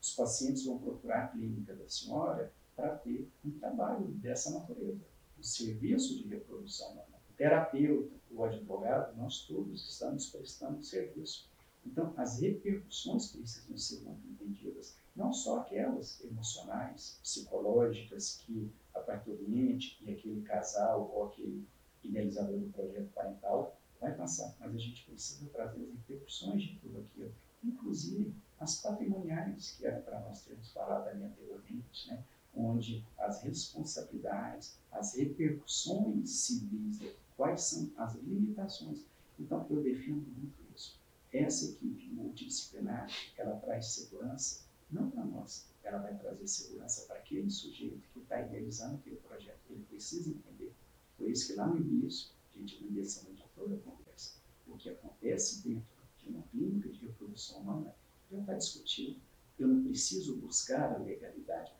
Os 0.01 0.15
pacientes 0.15 0.65
vão 0.65 0.79
procurar 0.79 1.25
a 1.25 1.29
clínica 1.29 1.75
da 1.75 1.89
senhora 1.89 2.53
para 2.75 2.97
ter 2.97 3.29
um 3.45 3.51
trabalho 3.53 4.07
dessa 4.07 4.51
natureza, 4.51 5.05
o 5.41 5.45
serviço 5.45 6.19
de 6.19 6.29
reprodução 6.29 6.93
humana. 6.93 7.19
O 7.31 7.33
terapeuta, 7.33 8.15
o 8.31 8.45
advogado, 8.45 9.17
nós 9.17 9.47
todos 9.47 9.89
estamos 9.89 10.29
prestando 10.29 10.83
serviço. 10.83 11.49
Então, 11.85 12.13
as 12.17 12.41
repercussões 12.41 13.33
precisam 13.33 13.77
ser 13.79 14.03
muito 14.03 14.27
entendidas, 14.29 14.95
não 15.17 15.33
só 15.33 15.61
aquelas 15.61 16.23
emocionais, 16.23 17.19
psicológicas, 17.23 18.37
que 18.45 18.71
a 18.95 19.01
parturiente 19.01 19.99
e 20.03 20.13
aquele 20.13 20.43
casal 20.43 21.11
ou 21.15 21.29
aquele 21.29 21.67
idealizador 22.05 22.59
do 22.59 22.71
projeto 22.71 23.11
parental 23.15 23.77
vai 23.99 24.15
passar, 24.15 24.55
mas 24.61 24.75
a 24.75 24.79
gente 24.79 25.05
precisa 25.07 25.49
trazer 25.51 25.83
as 25.83 25.91
repercussões 25.91 26.63
de 26.63 26.79
tudo 26.81 27.01
aquilo, 27.01 27.33
inclusive 27.65 28.35
as 28.59 28.81
patrimoniais, 28.83 29.77
que 29.77 29.87
era 29.87 30.01
para 30.01 30.21
nós 30.21 30.43
termos 30.43 30.71
falado 30.73 31.09
ali 31.09 31.25
anteriormente, 31.25 32.09
né? 32.09 32.23
Onde 32.55 33.05
as 33.19 33.43
responsabilidades, 33.43 34.79
as 34.91 35.15
repercussões 35.15 36.31
civis, 36.31 37.01
quais 37.37 37.63
são 37.63 37.91
as 37.97 38.15
limitações. 38.17 39.05
Então, 39.39 39.67
eu 39.71 39.83
defendo 39.83 40.27
muito 40.37 40.59
isso. 40.75 40.99
Essa 41.33 41.71
equipe 41.71 42.09
multidisciplinar, 42.09 43.09
ela 43.37 43.57
traz 43.57 43.87
segurança, 43.87 44.65
não 44.91 45.11
para 45.11 45.25
nós, 45.25 45.67
ela 45.83 45.99
vai 45.99 46.17
trazer 46.19 46.47
segurança 46.47 47.07
para 47.07 47.17
aquele 47.17 47.51
sujeito 47.51 48.03
que 48.13 48.21
está 48.21 48.41
idealizando 48.43 48.97
aquele 48.97 49.17
projeto. 49.17 49.61
Ele 49.71 49.85
precisa 49.89 50.31
entender. 50.31 50.75
Por 51.17 51.31
isso 51.31 51.47
que 51.47 51.53
lá 51.55 51.67
no 51.67 51.79
início, 51.79 52.31
a 52.55 52.59
gente 52.59 52.83
não 52.83 52.93
desceu 52.93 53.31
toda 53.55 53.75
a 53.75 53.79
conversa. 53.79 54.35
O 54.67 54.77
que 54.77 54.89
acontece 54.89 55.63
dentro 55.63 55.87
de 56.19 56.29
uma 56.29 56.43
clínica 56.45 56.89
de 56.89 57.07
reprodução 57.07 57.61
humana 57.61 57.95
já 58.31 58.39
está 58.39 58.55
discutido. 58.55 59.21
Eu 59.59 59.69
não 59.69 59.85
preciso 59.85 60.37
buscar 60.37 60.95
a 60.95 60.99
legalidade. 60.99 61.73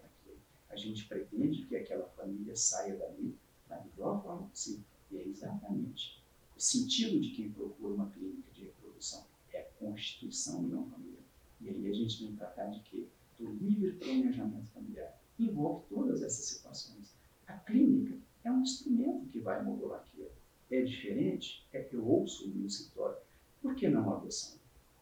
A 0.71 0.77
gente 0.77 1.07
pretende 1.07 1.67
que 1.67 1.77
aquela 1.77 2.09
família 2.11 2.57
saia 2.57 2.97
dali 2.97 3.37
da 3.69 3.81
melhor 3.81 4.23
forma 4.23 4.49
possível. 4.49 4.85
E 5.11 5.19
é 5.19 5.27
exatamente 5.27 6.23
o 6.57 6.61
sentido 6.61 7.21
de 7.21 7.31
quem 7.31 7.51
procura 7.51 7.95
uma 7.95 8.11
clínica 8.11 8.51
de 8.53 8.65
reprodução. 8.65 9.25
É 9.53 9.61
a 9.61 9.65
constituição 9.79 10.65
e 10.65 10.69
não 10.69 10.85
a 10.85 10.91
família. 10.91 11.21
E 11.61 11.69
aí 11.69 11.89
a 11.89 11.95
gente 11.95 12.25
vem 12.25 12.37
tratar 12.37 12.67
de 12.67 12.81
quê? 12.81 13.05
Do 13.39 13.53
livre 13.53 13.93
planejamento 13.93 14.71
familiar. 14.71 15.21
Envolve 15.39 15.85
todas 15.89 16.23
essas 16.23 16.45
situações. 16.45 17.15
A 17.47 17.55
clínica 17.55 18.17
é 18.45 18.51
um 18.51 18.63
instrumento 18.63 19.27
que 19.29 19.41
vai 19.41 19.63
modular 19.63 20.01
aquilo 20.01 20.31
é 20.71 20.83
diferente, 20.83 21.67
é 21.73 21.83
que 21.83 21.95
eu 21.95 22.07
ouço 22.07 22.49
no 22.49 22.67
escritório. 22.67 23.19
Por 23.61 23.75
que 23.75 23.89
não 23.89 24.13
a 24.13 24.17
adoção? 24.17 24.59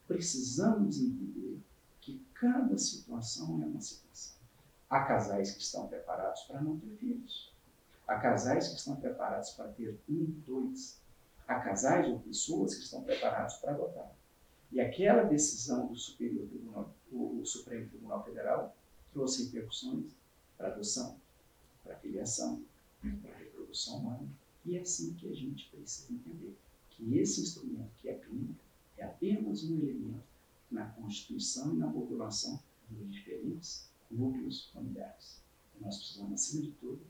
Precisamos 0.07 0.99
entender 0.99 1.61
que 2.01 2.23
cada 2.35 2.77
situação 2.79 3.63
é 3.63 3.67
uma 3.67 3.81
situação. 3.81 4.38
Há 4.91 5.05
casais 5.05 5.53
que 5.53 5.61
estão 5.61 5.87
preparados 5.87 6.43
para 6.43 6.63
não 6.63 6.79
ter 6.79 6.97
filhos. 6.97 7.53
Há 8.07 8.19
casais 8.19 8.69
que 8.69 8.77
estão 8.77 8.97
preparados 8.97 9.51
para 9.51 9.69
ter 9.69 9.99
um, 10.09 10.25
dois. 10.47 10.99
Há 11.47 11.61
casais 11.61 12.09
ou 12.09 12.19
pessoas 12.21 12.75
que 12.75 12.85
estão 12.85 13.03
preparados 13.03 13.57
para 13.57 13.73
adotar. 13.73 14.11
E 14.73 14.81
aquela 14.81 15.25
decisão 15.25 15.87
do 15.87 15.97
Superior 15.97 16.47
Tribunal, 16.47 16.91
o 17.13 17.43
Supremo 17.45 17.89
Tribunal 17.89 18.25
Federal 18.25 18.75
trouxe 19.13 19.45
repercussões 19.45 20.13
para 20.57 20.69
adoção, 20.69 21.17
para 21.85 21.97
filiação, 21.97 22.63
para 23.01 23.37
reprodução 23.37 23.99
humana 23.99 24.29
E 24.65 24.77
é 24.77 24.81
assim 24.81 25.15
que 25.15 25.31
a 25.31 25.35
gente 25.35 25.69
precisa 25.71 26.13
entender 26.13 26.57
que 26.91 27.19
esse 27.19 27.41
instrumento, 27.41 27.91
que 27.99 28.09
é 28.09 28.15
a 28.15 28.19
clínica, 28.19 28.61
é 28.97 29.05
apenas 29.05 29.65
um 29.65 29.79
elemento 29.79 30.25
na 30.71 30.87
constituição 30.87 31.75
e 31.75 31.77
na 31.77 31.91
população 31.91 32.61
dos 32.91 33.13
diferentes 33.13 33.88
núcleos 34.11 34.71
familiares. 34.73 35.43
Nós 35.81 35.97
precisamos, 35.97 36.35
acima 36.35 36.63
de 36.63 36.73
tudo, 36.73 37.01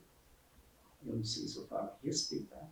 eu 1.05 1.15
não 1.15 1.23
sei 1.23 1.47
se 1.47 1.57
eu 1.57 1.67
falo 1.67 1.91
respeitar 2.03 2.69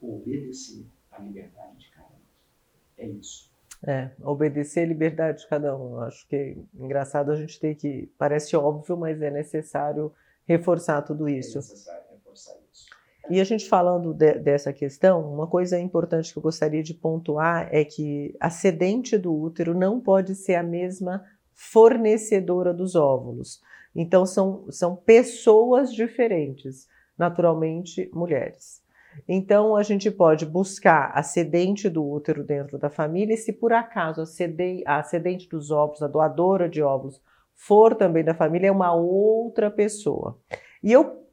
ou 0.00 0.16
obedecer 0.16 0.84
à 1.10 1.20
liberdade 1.20 1.78
de 1.78 1.90
cada 1.90 2.08
um. 2.08 2.98
É 2.98 3.06
isso. 3.06 3.50
É, 3.86 4.10
obedecer 4.22 4.80
a 4.80 4.86
liberdade 4.86 5.42
de 5.42 5.48
cada 5.48 5.76
um. 5.76 6.00
Acho 6.00 6.26
que 6.26 6.36
é 6.36 6.56
engraçado 6.74 7.30
a 7.30 7.36
gente 7.36 7.60
ter 7.60 7.76
que. 7.76 8.10
Parece 8.18 8.56
óbvio, 8.56 8.96
mas 8.96 9.22
é 9.22 9.30
necessário 9.30 10.12
reforçar 10.46 11.02
tudo 11.02 11.28
isso. 11.28 11.58
É 11.58 11.60
necessário 11.60 12.02
reforçar 12.10 12.56
isso. 12.72 12.86
E 13.30 13.40
a 13.40 13.44
gente 13.44 13.68
falando 13.68 14.12
de, 14.12 14.34
dessa 14.38 14.72
questão, 14.72 15.32
uma 15.32 15.46
coisa 15.46 15.78
importante 15.78 16.32
que 16.32 16.38
eu 16.38 16.42
gostaria 16.42 16.82
de 16.82 16.94
pontuar 16.94 17.68
é 17.70 17.84
que 17.84 18.34
a 18.40 18.50
sedente 18.50 19.16
do 19.16 19.32
útero 19.32 19.74
não 19.74 20.00
pode 20.00 20.34
ser 20.34 20.56
a 20.56 20.62
mesma 20.62 21.24
fornecedora 21.58 22.72
dos 22.72 22.94
óvulos. 22.94 23.60
Então, 23.92 24.24
são, 24.24 24.70
são 24.70 24.94
pessoas 24.94 25.92
diferentes, 25.92 26.86
naturalmente 27.18 28.08
mulheres. 28.14 28.80
Então, 29.26 29.74
a 29.74 29.82
gente 29.82 30.08
pode 30.08 30.46
buscar 30.46 31.10
a 31.12 31.22
sedente 31.24 31.88
do 31.88 32.08
útero 32.08 32.44
dentro 32.44 32.78
da 32.78 32.88
família, 32.88 33.34
e 33.34 33.36
se 33.36 33.52
por 33.52 33.72
acaso 33.72 34.20
a, 34.20 34.26
cede, 34.26 34.84
a 34.86 35.02
sedente 35.02 35.48
dos 35.48 35.72
óvulos, 35.72 36.00
a 36.00 36.06
doadora 36.06 36.68
de 36.68 36.80
óvulos, 36.80 37.20
for 37.56 37.96
também 37.96 38.22
da 38.22 38.34
família, 38.34 38.68
é 38.68 38.72
uma 38.72 38.94
outra 38.94 39.68
pessoa. 39.68 40.38
E 40.80 40.92
eu 40.92 41.26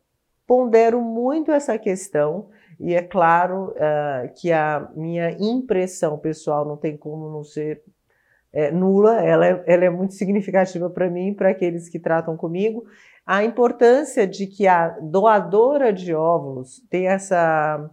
pondero 0.47 0.99
muito 1.01 1.51
essa 1.51 1.77
questão, 1.77 2.49
e 2.79 2.95
é 2.95 3.03
claro 3.03 3.75
uh, 3.75 4.33
que 4.35 4.51
a 4.51 4.89
minha 4.95 5.37
impressão 5.39 6.17
pessoal 6.17 6.65
não 6.65 6.77
tem 6.77 6.97
como 6.97 7.29
não 7.29 7.43
ser 7.43 7.83
é, 8.55 8.71
nula, 8.71 9.21
ela 9.21 9.45
é, 9.45 9.63
ela 9.67 9.83
é 9.83 9.89
muito 9.89 10.13
significativa 10.13 10.89
para 10.89 11.09
mim, 11.09 11.33
para 11.33 11.49
aqueles 11.49 11.89
que 11.89 11.99
tratam 11.99 12.37
comigo, 12.37 12.85
a 13.25 13.43
importância 13.43 14.25
de 14.25 14.47
que 14.47 14.65
a 14.65 14.97
doadora 15.01 15.91
de 15.91 16.15
óvulos 16.15 16.81
tenha 16.89 17.11
essa, 17.11 17.89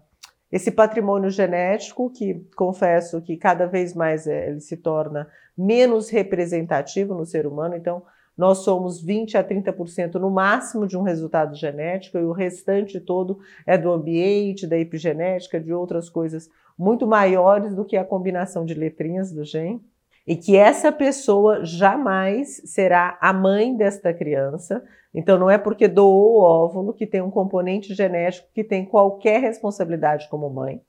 esse 0.52 0.70
patrimônio 0.70 1.30
genético, 1.30 2.08
que 2.10 2.46
confesso 2.54 3.20
que 3.20 3.36
cada 3.36 3.66
vez 3.66 3.92
mais 3.92 4.28
é, 4.28 4.50
ele 4.50 4.60
se 4.60 4.76
torna 4.76 5.28
menos 5.58 6.08
representativo 6.10 7.12
no 7.12 7.26
ser 7.26 7.44
humano, 7.44 7.74
então 7.74 8.04
nós 8.38 8.58
somos 8.58 9.02
20 9.02 9.36
a 9.36 9.44
30% 9.44 10.14
no 10.14 10.30
máximo 10.30 10.86
de 10.86 10.96
um 10.96 11.02
resultado 11.02 11.56
genético 11.56 12.18
e 12.18 12.24
o 12.24 12.32
restante 12.32 13.00
todo 13.00 13.40
é 13.66 13.76
do 13.76 13.90
ambiente, 13.90 14.66
da 14.66 14.78
epigenética, 14.78 15.60
de 15.60 15.72
outras 15.72 16.08
coisas 16.08 16.48
muito 16.78 17.06
maiores 17.06 17.74
do 17.74 17.84
que 17.84 17.96
a 17.96 18.04
combinação 18.04 18.64
de 18.64 18.74
letrinhas 18.74 19.32
do 19.32 19.44
gene. 19.44 19.82
E 20.26 20.36
que 20.36 20.56
essa 20.56 20.92
pessoa 20.92 21.64
jamais 21.64 22.62
será 22.64 23.18
a 23.20 23.32
mãe 23.32 23.76
desta 23.76 24.14
criança, 24.14 24.82
então, 25.14 25.38
não 25.38 25.50
é 25.50 25.58
porque 25.58 25.88
doou 25.88 26.36
o 26.36 26.42
óvulo 26.42 26.94
que 26.94 27.06
tem 27.06 27.20
um 27.20 27.30
componente 27.30 27.94
genético 27.94 28.48
que 28.54 28.64
tem 28.64 28.84
qualquer 28.84 29.40
responsabilidade 29.40 30.28
como 30.28 30.48
mãe. 30.48 30.80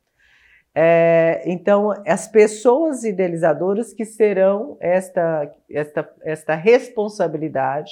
É, 0.74 1.44
então, 1.46 1.92
as 2.08 2.28
pessoas 2.28 3.04
idealizadoras 3.04 3.94
que 3.94 4.06
serão 4.06 4.78
esta, 4.80 5.52
esta, 5.70 6.10
esta 6.24 6.56
responsabilidade 6.56 7.92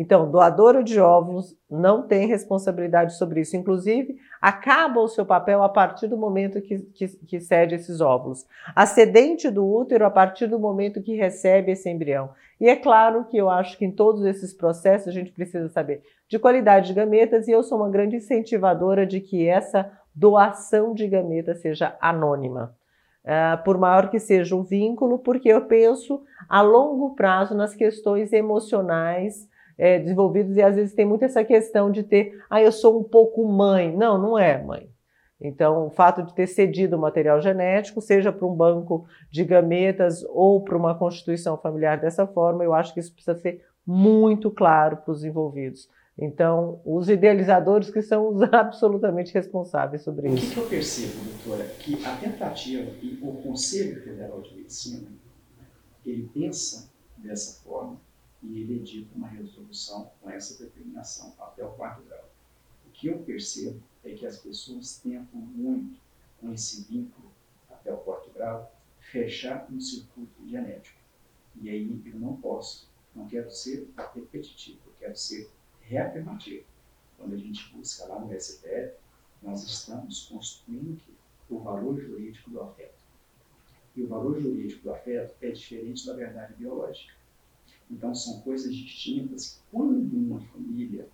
então, 0.00 0.30
doadora 0.30 0.80
de 0.80 1.00
óvulos 1.00 1.56
não 1.68 2.06
tem 2.06 2.28
responsabilidade 2.28 3.18
sobre 3.18 3.40
isso. 3.40 3.56
Inclusive, 3.56 4.16
acaba 4.40 5.00
o 5.00 5.08
seu 5.08 5.26
papel 5.26 5.60
a 5.60 5.68
partir 5.68 6.06
do 6.06 6.16
momento 6.16 6.60
que, 6.60 6.78
que, 6.78 7.08
que 7.08 7.40
cede 7.40 7.74
esses 7.74 8.00
óvulos. 8.00 8.46
Ascendente 8.76 9.50
do 9.50 9.66
útero 9.66 10.06
a 10.06 10.10
partir 10.10 10.46
do 10.46 10.56
momento 10.56 11.02
que 11.02 11.16
recebe 11.16 11.72
esse 11.72 11.90
embrião. 11.90 12.30
E 12.60 12.68
é 12.68 12.76
claro 12.76 13.24
que 13.24 13.36
eu 13.36 13.50
acho 13.50 13.76
que 13.76 13.84
em 13.84 13.90
todos 13.90 14.24
esses 14.24 14.54
processos 14.54 15.08
a 15.08 15.10
gente 15.10 15.32
precisa 15.32 15.68
saber 15.68 16.00
de 16.28 16.38
qualidade 16.38 16.86
de 16.86 16.94
gametas 16.94 17.48
e 17.48 17.50
eu 17.50 17.64
sou 17.64 17.78
uma 17.78 17.90
grande 17.90 18.14
incentivadora 18.14 19.04
de 19.04 19.20
que 19.20 19.48
essa 19.48 19.90
doação 20.14 20.94
de 20.94 21.08
gametas 21.08 21.60
seja 21.60 21.96
anônima. 22.00 22.72
Uh, 23.24 23.62
por 23.64 23.76
maior 23.76 24.10
que 24.10 24.20
seja 24.20 24.54
o 24.54 24.62
vínculo, 24.62 25.18
porque 25.18 25.48
eu 25.48 25.62
penso 25.62 26.22
a 26.48 26.62
longo 26.62 27.16
prazo 27.16 27.52
nas 27.52 27.74
questões 27.74 28.32
emocionais 28.32 29.47
é, 29.78 29.98
desenvolvidos 29.98 30.56
e 30.56 30.62
às 30.62 30.74
vezes 30.74 30.92
tem 30.92 31.06
muito 31.06 31.24
essa 31.24 31.44
questão 31.44 31.90
de 31.90 32.02
ter, 32.02 32.36
ah, 32.50 32.60
eu 32.60 32.72
sou 32.72 32.98
um 32.98 33.04
pouco 33.04 33.46
mãe. 33.46 33.96
Não, 33.96 34.18
não 34.18 34.38
é 34.38 34.62
mãe. 34.62 34.90
Então, 35.40 35.86
o 35.86 35.90
fato 35.90 36.22
de 36.24 36.34
ter 36.34 36.48
cedido 36.48 36.96
o 36.96 37.00
material 37.00 37.40
genético, 37.40 38.00
seja 38.00 38.32
para 38.32 38.46
um 38.46 38.54
banco 38.54 39.06
de 39.30 39.44
gametas 39.44 40.24
ou 40.30 40.60
para 40.64 40.76
uma 40.76 40.96
constituição 40.96 41.56
familiar 41.56 42.00
dessa 42.00 42.26
forma, 42.26 42.64
eu 42.64 42.74
acho 42.74 42.92
que 42.92 42.98
isso 42.98 43.14
precisa 43.14 43.36
ser 43.36 43.64
muito 43.86 44.50
claro 44.50 44.96
para 44.96 45.12
os 45.12 45.24
envolvidos. 45.24 45.88
Então, 46.20 46.80
os 46.84 47.08
idealizadores 47.08 47.88
que 47.90 48.02
são 48.02 48.34
os 48.34 48.42
absolutamente 48.52 49.32
responsáveis 49.32 50.02
sobre 50.02 50.28
isso. 50.30 50.50
O 50.50 50.54
que 50.54 50.60
eu 50.60 50.68
percebo, 50.68 51.12
doutora, 51.24 51.64
que 51.78 52.04
a 52.04 52.16
tentativa 52.16 52.90
e 53.00 53.20
o 53.22 53.34
Conselho 53.34 54.02
Federal 54.02 54.40
de 54.42 54.56
Medicina, 54.56 55.08
ele 56.04 56.28
pensa 56.34 56.90
dessa 57.16 57.62
forma, 57.62 57.96
e 58.42 58.60
ele 58.60 58.76
edita 58.76 59.14
uma 59.14 59.28
resolução 59.28 60.10
com 60.20 60.30
essa 60.30 60.62
determinação 60.62 61.34
até 61.38 61.64
o 61.64 61.72
quarto 61.72 62.02
grau. 62.02 62.28
O 62.86 62.90
que 62.90 63.08
eu 63.08 63.18
percebo 63.20 63.82
é 64.04 64.14
que 64.14 64.26
as 64.26 64.38
pessoas 64.38 64.98
tentam 64.98 65.40
muito, 65.40 66.00
com 66.40 66.52
esse 66.52 66.82
vínculo 66.82 67.30
até 67.68 67.92
o 67.92 67.98
quarto 67.98 68.30
grau, 68.30 68.72
fechar 69.00 69.68
um 69.70 69.80
circuito 69.80 70.46
genético. 70.46 70.98
E 71.60 71.68
aí 71.68 72.02
eu 72.06 72.18
não 72.18 72.36
posso, 72.36 72.88
não 73.14 73.26
quero 73.26 73.50
ser 73.50 73.88
repetitivo, 74.14 74.78
eu 74.86 74.92
quero 74.98 75.16
ser 75.16 75.50
reafirmativo. 75.80 76.64
Quando 77.16 77.34
a 77.34 77.38
gente 77.38 77.72
busca 77.74 78.06
lá 78.06 78.20
no 78.20 78.32
STF, 78.40 78.94
nós 79.42 79.64
estamos 79.64 80.26
construindo 80.26 81.02
o 81.48 81.58
valor 81.58 82.00
jurídico 82.00 82.50
do 82.50 82.60
afeto. 82.60 83.02
E 83.96 84.02
o 84.02 84.06
valor 84.06 84.40
jurídico 84.40 84.82
do 84.82 84.92
afeto 84.92 85.34
é 85.42 85.50
diferente 85.50 86.06
da 86.06 86.14
verdade 86.14 86.54
biológica. 86.54 87.17
Então, 87.90 88.14
são 88.14 88.40
coisas 88.40 88.74
distintas. 88.74 89.60
Quando 89.70 90.16
uma 90.16 90.40
família 90.40 91.08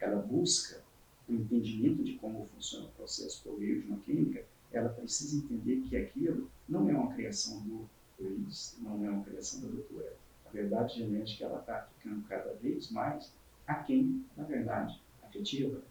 ela 0.00 0.20
busca 0.22 0.80
o 1.28 1.34
entendimento 1.34 2.02
de 2.02 2.14
como 2.14 2.46
funciona 2.46 2.86
o 2.86 2.90
processo 2.90 3.42
por 3.42 3.58
meio 3.58 3.82
de 3.82 3.88
uma 3.88 3.98
clínica, 3.98 4.44
ela 4.72 4.88
precisa 4.88 5.36
entender 5.36 5.80
que 5.82 5.96
aquilo 5.96 6.48
não 6.68 6.88
é 6.88 6.92
uma 6.94 7.12
criação 7.12 7.60
do 7.62 7.88
Luiz, 8.18 8.76
não 8.80 9.04
é 9.04 9.10
uma 9.10 9.24
criação 9.24 9.60
da 9.60 9.68
doutora. 9.68 10.14
A 10.46 10.50
verdade 10.50 10.96
genética 10.96 11.44
ela 11.44 11.60
está 11.60 11.88
ficando 11.96 12.22
cada 12.28 12.54
vez 12.54 12.90
mais 12.90 13.32
aquém 13.66 14.24
da 14.36 14.44
verdade 14.44 15.00
afetiva. 15.22 15.82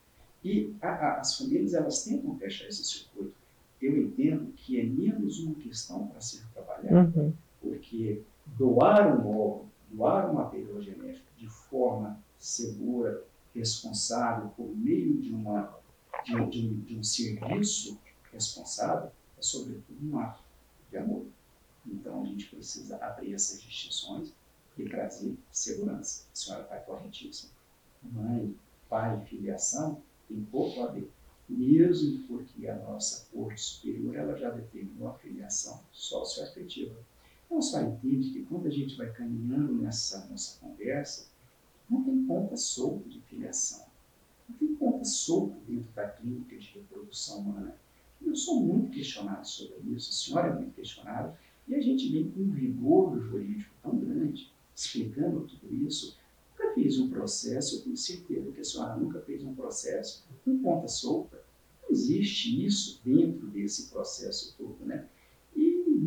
E 0.44 0.76
a, 0.82 0.90
a, 0.90 1.20
as 1.20 1.38
famílias 1.38 1.74
elas 1.74 2.04
tentam 2.04 2.38
fechar 2.38 2.68
esse 2.68 2.84
circuito. 2.84 3.34
Eu 3.82 3.96
entendo 3.96 4.52
que 4.54 4.80
é 4.80 4.84
menos 4.84 5.40
uma 5.40 5.56
questão 5.56 6.08
para 6.08 6.20
ser 6.20 6.44
trabalhada, 6.54 7.20
uhum. 7.20 7.34
porque 7.62 8.22
doar 8.58 9.08
um 9.08 9.28
órgão 9.30 9.68
doar 9.90 10.30
um 10.30 10.34
material 10.34 10.82
genético 10.82 11.28
de 11.38 11.48
forma 11.48 12.22
segura, 12.38 13.24
responsável, 13.54 14.50
por 14.50 14.68
meio 14.76 15.18
de, 15.20 15.34
uma, 15.34 15.76
de, 16.24 16.46
de, 16.50 16.74
de 16.82 16.98
um 16.98 17.04
serviço 17.04 18.00
responsável, 18.32 19.12
é 19.38 19.42
sobretudo 19.42 19.98
um 20.04 20.20
ato 20.20 20.44
de 20.90 20.98
amor. 20.98 21.26
Então 21.86 22.24
a 22.24 22.26
gente 22.26 22.48
precisa 22.48 22.98
abrir 22.98 23.34
essas 23.34 23.62
distinções 23.62 24.34
e 24.78 24.84
trazer 24.86 25.36
segurança. 25.52 26.26
A 26.32 26.36
senhora 26.36 26.64
está 26.64 26.78
corretíssima. 26.78 27.52
Mãe, 28.04 28.56
pai, 28.90 29.26
filiação 29.26 30.02
tem 30.28 30.44
pouco 30.46 30.82
a 30.84 30.88
ver. 30.88 31.12
Mesmo 31.50 32.28
porque 32.28 32.68
a 32.68 32.76
nossa 32.76 33.26
corte 33.32 33.62
superior 33.62 34.16
ela 34.16 34.38
já 34.38 34.50
determinou 34.50 35.08
a 35.08 35.14
filiação 35.14 35.82
socioafetiva 35.94 36.96
então, 37.48 37.62
só 37.62 37.82
entende 37.82 38.30
que 38.32 38.44
quando 38.44 38.68
a 38.68 38.70
gente 38.70 38.96
vai 38.96 39.10
caminhando 39.12 39.74
nessa 39.74 40.28
nossa 40.28 40.60
conversa, 40.60 41.28
não 41.90 42.04
tem 42.04 42.26
ponta 42.26 42.58
solta 42.58 43.10
de 43.10 43.22
filiação. 43.22 43.86
Não 44.48 44.58
tem 44.58 44.76
ponta 44.76 45.06
solta 45.06 45.56
dentro 45.68 45.90
da 45.94 46.08
clínica 46.10 46.58
de 46.58 46.68
reprodução 46.74 47.40
humana. 47.40 47.76
Eu 48.22 48.36
sou 48.36 48.62
muito 48.62 48.92
questionado 48.92 49.48
sobre 49.48 49.78
isso, 49.96 50.10
a 50.10 50.14
senhora 50.14 50.48
é 50.50 50.56
muito 50.56 50.76
questionada, 50.76 51.40
e 51.68 51.74
a 51.74 51.82
gente 51.82 52.10
vem 52.10 52.30
com 52.30 52.42
um 52.42 52.52
rigor 52.52 53.18
jurídico 53.20 53.74
tão 53.82 53.98
grande, 53.98 54.52
explicando 54.76 55.48
tudo 55.48 55.74
isso. 55.88 56.18
Nunca 56.52 56.74
fiz 56.74 57.00
um 57.00 57.10
processo, 57.10 57.78
eu 57.78 57.82
tenho 57.84 57.98
certeza 57.98 58.52
que 58.52 58.60
a 58.60 58.64
senhora 58.64 58.98
nunca 58.98 59.22
fez 59.22 59.44
um 59.44 59.56
processo 59.56 60.26
com 60.44 60.60
ponta 60.60 60.88
solta. 60.88 61.42
Não 61.82 61.92
existe 61.92 62.66
isso 62.66 63.00
dentro 63.06 63.48
desse 63.48 63.90
processo 63.90 64.54
todo, 64.58 64.86
né? 64.86 65.08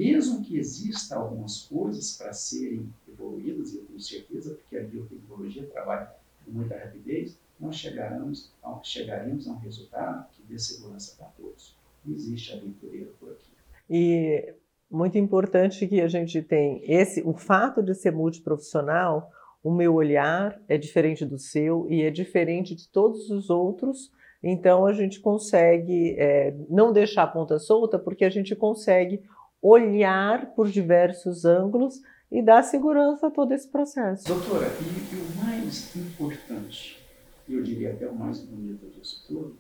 Mesmo 0.00 0.42
que 0.42 0.56
exista 0.56 1.14
algumas 1.14 1.64
coisas 1.64 2.16
para 2.16 2.32
serem 2.32 2.88
evoluídas, 3.06 3.74
e 3.74 3.76
eu 3.76 3.84
tenho 3.84 4.00
certeza, 4.00 4.54
porque 4.54 4.78
a 4.78 4.82
biotecnologia 4.82 5.66
trabalha 5.66 6.10
com 6.42 6.52
muita 6.52 6.74
rapidez, 6.74 7.36
nós 7.60 7.76
chegaremos, 7.76 8.50
chegaremos 8.82 9.46
a 9.46 9.52
um 9.52 9.58
resultado 9.58 10.26
que 10.32 10.42
dê 10.48 10.58
segurança 10.58 11.14
para 11.18 11.26
todos. 11.36 11.76
Existe 12.08 12.54
aventureiro 12.54 13.12
por 13.20 13.32
aqui. 13.32 13.50
E 13.90 14.54
muito 14.90 15.18
importante 15.18 15.86
que 15.86 16.00
a 16.00 16.08
gente 16.08 16.40
tem 16.40 16.82
esse, 16.90 17.20
o 17.20 17.34
fato 17.34 17.82
de 17.82 17.94
ser 17.94 18.12
multiprofissional, 18.12 19.30
o 19.62 19.70
meu 19.70 19.94
olhar 19.94 20.58
é 20.66 20.78
diferente 20.78 21.26
do 21.26 21.38
seu 21.38 21.86
e 21.90 22.00
é 22.00 22.10
diferente 22.10 22.74
de 22.74 22.88
todos 22.88 23.28
os 23.28 23.50
outros. 23.50 24.10
Então 24.42 24.86
a 24.86 24.94
gente 24.94 25.20
consegue 25.20 26.16
é, 26.18 26.56
não 26.70 26.90
deixar 26.90 27.24
a 27.24 27.26
ponta 27.26 27.58
solta 27.58 27.98
porque 27.98 28.24
a 28.24 28.30
gente 28.30 28.56
consegue 28.56 29.22
olhar 29.62 30.54
por 30.54 30.68
diversos 30.68 31.44
ângulos 31.44 32.00
e 32.30 32.42
dar 32.42 32.62
segurança 32.62 33.26
a 33.26 33.30
todo 33.30 33.52
esse 33.52 33.68
processo. 33.68 34.26
Doutora, 34.26 34.66
e, 34.66 35.16
o 35.16 35.44
mais 35.44 35.94
importante, 35.96 37.00
eu 37.48 37.62
diria 37.62 37.92
até 37.92 38.06
o 38.06 38.14
mais 38.14 38.40
bonito 38.40 38.86
disso 38.90 39.24
tudo, 39.26 39.56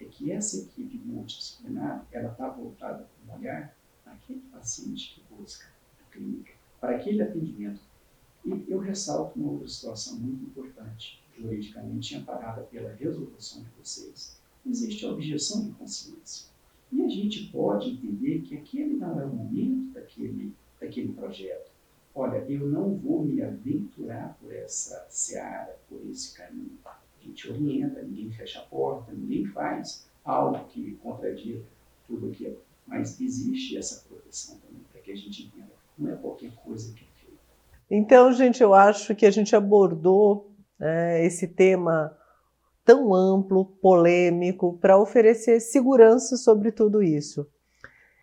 é 0.00 0.04
que 0.04 0.30
essa 0.30 0.58
equipe 0.58 1.00
multidisciplinar 1.04 2.06
ela 2.12 2.30
está 2.30 2.48
voltada 2.48 3.06
para 3.26 3.34
um 3.34 3.38
olhar 3.38 3.74
naquele 4.06 4.40
paciente 4.52 5.14
que 5.14 5.34
busca 5.34 5.66
a 6.00 6.12
clínica, 6.12 6.52
para 6.80 6.96
aquele 6.96 7.22
atendimento. 7.22 7.80
E 8.44 8.64
eu 8.68 8.78
ressalto 8.78 9.38
uma 9.38 9.52
outra 9.52 9.68
situação 9.68 10.16
muito 10.16 10.44
importante, 10.44 11.22
juridicamente 11.36 12.14
amparada 12.16 12.62
pela 12.62 12.92
resolução 12.92 13.62
de 13.62 13.70
vocês. 13.80 14.38
Existe 14.66 15.04
a 15.04 15.10
objeção 15.10 15.64
de 15.64 15.72
consciência. 15.72 16.53
E 16.94 17.02
a 17.02 17.08
gente 17.08 17.48
pode 17.50 17.90
entender 17.90 18.42
que 18.42 18.56
aquele 18.56 18.94
não 18.94 19.20
é 19.20 19.24
o 19.24 19.28
momento 19.28 19.92
daquele, 19.92 20.52
daquele 20.80 21.12
projeto. 21.12 21.72
Olha, 22.14 22.36
eu 22.48 22.68
não 22.68 22.94
vou 22.94 23.24
me 23.24 23.42
aventurar 23.42 24.38
por 24.40 24.54
essa 24.54 25.04
seara, 25.10 25.76
por 25.88 26.00
esse 26.08 26.36
caminho. 26.36 26.78
A 26.84 26.94
gente 27.20 27.50
orienta, 27.50 28.00
ninguém 28.00 28.30
fecha 28.30 28.60
a 28.60 28.62
porta, 28.62 29.10
ninguém 29.10 29.44
faz 29.46 30.08
algo 30.24 30.64
que 30.66 30.92
contradiga 31.02 31.64
tudo 32.06 32.28
aquilo. 32.28 32.58
Mas 32.86 33.20
existe 33.20 33.76
essa 33.76 34.06
proteção 34.08 34.56
também, 34.58 34.84
para 34.92 35.00
que 35.00 35.10
a 35.10 35.16
gente 35.16 35.46
entenda. 35.46 35.72
Não 35.98 36.12
é 36.12 36.16
qualquer 36.16 36.52
coisa 36.54 36.94
que 36.94 37.02
é 37.02 37.26
feita. 37.26 37.42
Então, 37.90 38.32
gente, 38.32 38.62
eu 38.62 38.72
acho 38.72 39.16
que 39.16 39.26
a 39.26 39.30
gente 39.32 39.56
abordou 39.56 40.48
é, 40.78 41.26
esse 41.26 41.48
tema 41.48 42.16
tão 42.84 43.14
amplo, 43.14 43.64
polêmico, 43.64 44.78
para 44.78 44.98
oferecer 44.98 45.60
segurança 45.60 46.36
sobre 46.36 46.70
tudo 46.70 47.02
isso. 47.02 47.46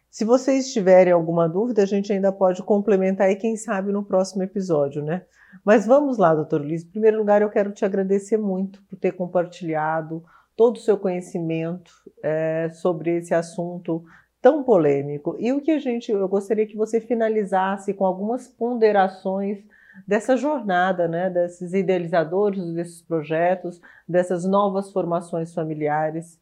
Se 0.09 0.26
vocês 0.26 0.72
tiverem 0.72 1.14
alguma 1.14 1.47
dúvida, 1.47 1.84
a 1.84 1.86
gente 1.86 2.12
ainda 2.12 2.32
pode 2.32 2.62
complementar 2.64 3.32
e 3.32 3.36
quem 3.38 3.55
sabe 3.55 3.91
no 3.91 4.03
próximo 4.03 4.43
episódio, 4.43 5.01
né? 5.01 5.24
Mas 5.66 5.86
vamos 5.86 6.18
lá, 6.18 6.36
doutor 6.36 6.62
Luiz. 6.62 6.84
Em 6.84 6.89
primeiro 6.89 7.18
lugar, 7.18 7.41
eu 7.41 7.49
quero 7.49 7.72
te 7.72 7.86
agradecer 7.86 8.38
muito 8.38 8.84
por 8.84 8.97
ter 8.97 9.14
compartilhado 9.14 10.24
todo 10.55 10.76
o 10.76 10.80
seu 10.80 10.97
conhecimento 10.97 11.91
é, 12.22 12.70
sobre 12.74 13.18
esse 13.18 13.34
assunto 13.34 14.03
tão 14.41 14.64
polêmico. 14.64 15.36
E 15.39 15.53
o 15.53 15.62
que 15.62 15.72
a 15.72 15.80
gente, 15.80 16.12
eu 16.12 16.28
gostaria 16.28 16.68
que 16.68 16.76
você 16.76 16.99
finalizasse 16.99 17.93
com 17.93 18.05
algumas 18.05 18.47
ponderações 18.47 19.59
dessa 20.08 20.36
jornada, 20.36 21.08
né, 21.08 21.30
desses 21.30 21.74
idealizadores 21.74 22.64
desses 22.74 23.02
projetos, 23.02 23.82
dessas 24.08 24.45
novas 24.45 24.91
formações 24.91 25.54
familiares 25.54 26.39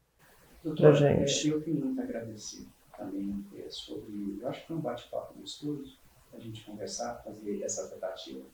para 0.75 0.91
gente. 0.93 1.49
É, 1.49 1.53
eu 1.53 1.61
tenho 1.61 1.85
muito 1.85 1.99
a 1.99 2.03
agradecer 2.03 2.65
também 2.97 3.45
é, 3.57 3.69
sobre, 3.69 4.39
eu 4.41 4.47
acho 4.49 4.61
que 4.61 4.67
foi 4.67 4.75
um 4.75 4.81
bate-papo 4.81 5.33
gostoso 5.39 5.97
a 6.33 6.39
gente 6.39 6.63
conversar, 6.63 7.21
fazer 7.23 7.63
essa 7.63 7.87
tentativa, 7.87 8.45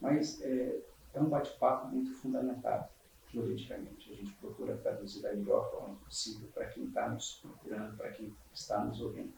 mas 0.00 0.40
é, 0.42 0.80
é 1.14 1.20
um 1.20 1.28
bate-papo 1.28 1.88
muito 1.88 2.12
fundamentado 2.14 2.88
juridicamente. 3.32 4.12
A 4.12 4.16
gente 4.16 4.32
procura 4.34 4.76
traduzir 4.76 5.22
da 5.22 5.32
melhor 5.32 5.70
forma 5.70 5.94
possível 6.04 6.48
para 6.52 6.66
quem 6.66 6.84
está 6.84 7.08
nos 7.08 7.40
procurando, 7.40 7.96
para 7.96 8.10
quem 8.10 8.34
está 8.52 8.84
nos 8.84 9.00
ouvindo. 9.00 9.32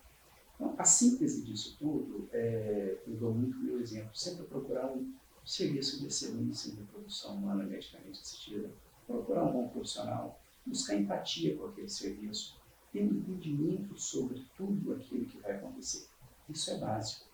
Então, 0.63 0.77
a 0.79 0.85
síntese 0.85 1.43
disso 1.43 1.77
tudo, 1.77 2.29
é, 2.31 2.97
eu 3.05 3.17
dou 3.17 3.35
muito 3.35 3.59
meu 3.59 3.81
exemplo, 3.81 4.15
sempre 4.15 4.45
procurar 4.45 4.93
um 4.93 5.13
serviço 5.45 5.99
de 5.99 6.07
excelência 6.07 6.71
em 6.71 6.77
reprodução 6.77 7.35
humana 7.35 7.65
medicamente 7.65 8.21
assistida, 8.21 8.71
procurar 9.05 9.43
um 9.43 9.53
bom 9.53 9.69
profissional, 9.71 10.41
buscar 10.65 10.95
empatia 10.95 11.57
com 11.57 11.67
aquele 11.67 11.89
serviço, 11.89 12.57
ter 12.93 13.03
um 13.03 13.11
entendimento 13.11 13.99
sobre 13.99 14.47
tudo 14.57 14.93
aquilo 14.93 15.27
que 15.27 15.39
vai 15.39 15.57
acontecer. 15.57 16.07
Isso 16.49 16.71
é 16.71 16.79
básico. 16.79 17.27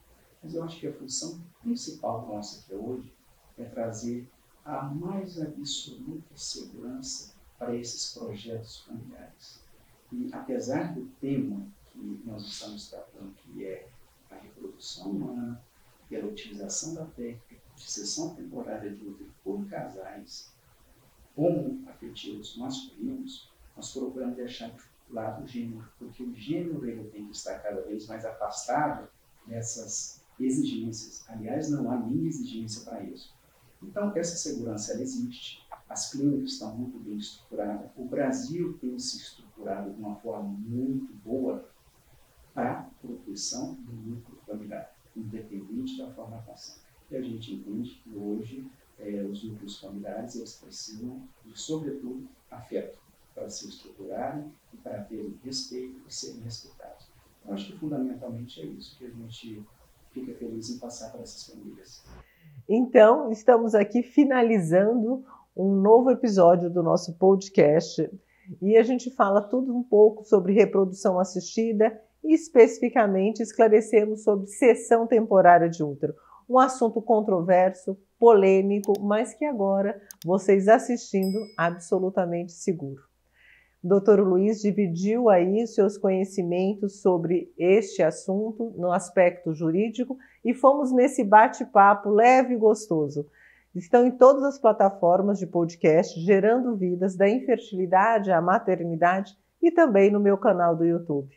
Mas 0.43 0.55
eu 0.55 0.64
acho 0.64 0.81
que 0.81 0.87
a 0.87 0.93
função 0.95 1.39
principal 1.61 2.26
nossa 2.26 2.61
aqui 2.61 2.74
hoje 2.74 3.12
é 3.59 3.64
trazer 3.64 4.26
a 4.64 4.85
mais 4.85 5.39
absoluta 5.39 6.35
segurança 6.35 7.35
para 7.59 7.76
esses 7.76 8.14
projetos 8.14 8.79
familiares. 8.79 9.61
E 10.11 10.31
apesar 10.33 10.95
do 10.95 11.05
tema 11.20 11.66
que 11.99 12.22
nós 12.26 12.42
estamos 12.42 12.88
tratando, 12.88 13.34
que 13.34 13.64
é 13.64 13.88
a 14.30 14.36
reprodução 14.36 15.11
humana, 15.11 15.62
pela 16.09 16.28
utilização 16.28 16.94
da 16.94 17.05
técnica 17.05 17.57
de 17.76 17.90
sessão 17.90 18.34
temporária 18.34 18.90
de 18.90 19.07
útero 19.07 19.30
por 19.44 19.64
casais 19.68 20.53
homoafetivos 21.36 22.57
masculinos, 22.57 23.51
nós 23.76 23.92
procuramos 23.92 24.36
deixar 24.36 24.70
de 24.70 24.82
lado 25.11 25.44
o 25.44 25.46
gênero, 25.46 25.86
porque 25.99 26.22
o 26.22 26.34
gênero 26.34 26.84
ele 26.84 27.09
tem 27.11 27.26
que 27.26 27.36
estar 27.36 27.59
cada 27.61 27.82
vez 27.82 28.07
mais 28.07 28.24
afastado 28.24 29.09
dessas 29.46 30.20
exigências. 30.40 31.24
Aliás, 31.28 31.70
não 31.70 31.90
há 31.90 31.96
nem 31.96 32.26
exigência 32.26 32.84
para 32.84 33.03
isso. 33.05 33.32
Então, 33.82 34.12
essa 34.16 34.36
segurança 34.36 34.92
ela 34.92 35.03
existe, 35.03 35.64
as 35.88 36.11
clínicas 36.11 36.53
estão 36.53 36.74
muito 36.74 36.99
bem 36.99 37.16
estruturadas, 37.16 37.90
o 37.96 38.05
Brasil 38.05 38.76
tem 38.80 38.99
se 38.99 39.18
estruturado 39.18 39.92
de 39.92 40.01
uma 40.01 40.16
forma 40.16 40.49
muito 40.49 41.14
boa 41.24 41.68
para 42.59 42.80
a 42.80 43.06
proteção 43.06 43.74
do 43.74 43.92
núcleo 43.92 44.36
familiar, 44.44 44.92
independente 45.16 45.96
da 45.96 46.11
formação. 46.11 46.74
E 47.09 47.16
a 47.16 47.22
gente 47.22 47.54
entende 47.54 48.02
que 48.02 48.16
hoje 48.16 48.66
é, 48.98 49.22
os 49.22 49.44
núcleos 49.44 49.78
familiares 49.78 50.34
eles 50.34 50.56
precisam 50.56 51.22
de, 51.44 51.56
sobretudo, 51.56 52.28
afeto 52.50 52.98
para 53.32 53.48
se 53.48 53.68
estruturarem 53.68 54.50
e 54.74 54.76
para 54.78 55.04
terem 55.04 55.38
respeito 55.44 56.00
e 56.04 56.12
serem 56.12 56.40
respeitados. 56.40 57.06
Eu 57.46 57.54
acho 57.54 57.66
que 57.70 57.78
fundamentalmente 57.78 58.61
é 58.61 58.64
isso 58.64 58.98
que 58.98 59.06
a 59.06 59.11
gente 59.11 59.64
fica 60.11 60.34
feliz 60.34 60.68
em 60.68 60.78
passar 60.78 61.12
para 61.12 61.20
essas 61.20 61.46
famílias. 61.46 62.02
Então, 62.68 63.30
estamos 63.30 63.72
aqui 63.72 64.02
finalizando 64.02 65.24
um 65.56 65.76
novo 65.80 66.11
episódio 66.11 66.68
do 66.68 66.82
nosso 66.82 67.14
podcast 67.14 68.11
e 68.61 68.76
a 68.76 68.82
gente 68.82 69.12
fala 69.12 69.42
tudo 69.42 69.72
um 69.76 69.82
pouco 69.84 70.24
sobre 70.24 70.54
reprodução 70.54 71.20
assistida 71.20 72.02
especificamente 72.24 73.42
esclarecemos 73.42 74.22
sobre 74.22 74.46
sessão 74.46 75.06
temporária 75.06 75.68
de 75.68 75.82
útero, 75.82 76.14
um 76.48 76.58
assunto 76.58 77.02
controverso, 77.02 77.96
polêmico, 78.18 78.92
mas 79.00 79.34
que 79.34 79.44
agora 79.44 80.00
vocês 80.24 80.66
assistindo 80.66 81.38
absolutamente 81.56 82.52
seguro. 82.52 83.08
Dr. 83.82 84.20
Luiz 84.20 84.60
dividiu 84.60 85.28
aí 85.28 85.64
seus 85.66 85.96
conhecimentos 85.96 87.00
sobre 87.00 87.52
este 87.56 88.02
assunto 88.02 88.74
no 88.76 88.90
aspecto 88.90 89.54
jurídico 89.54 90.18
e 90.44 90.52
fomos 90.52 90.90
nesse 90.90 91.22
bate-papo 91.22 92.10
leve 92.10 92.54
e 92.54 92.58
gostoso. 92.58 93.26
Estão 93.72 94.04
em 94.04 94.10
todas 94.10 94.42
as 94.42 94.58
plataformas 94.58 95.38
de 95.38 95.46
podcast, 95.46 96.18
gerando 96.20 96.74
vidas 96.74 97.14
da 97.14 97.28
infertilidade 97.28 98.32
à 98.32 98.40
maternidade 98.40 99.38
e 99.62 99.70
também 99.70 100.10
no 100.10 100.18
meu 100.18 100.36
canal 100.36 100.74
do 100.74 100.84
YouTube. 100.84 101.36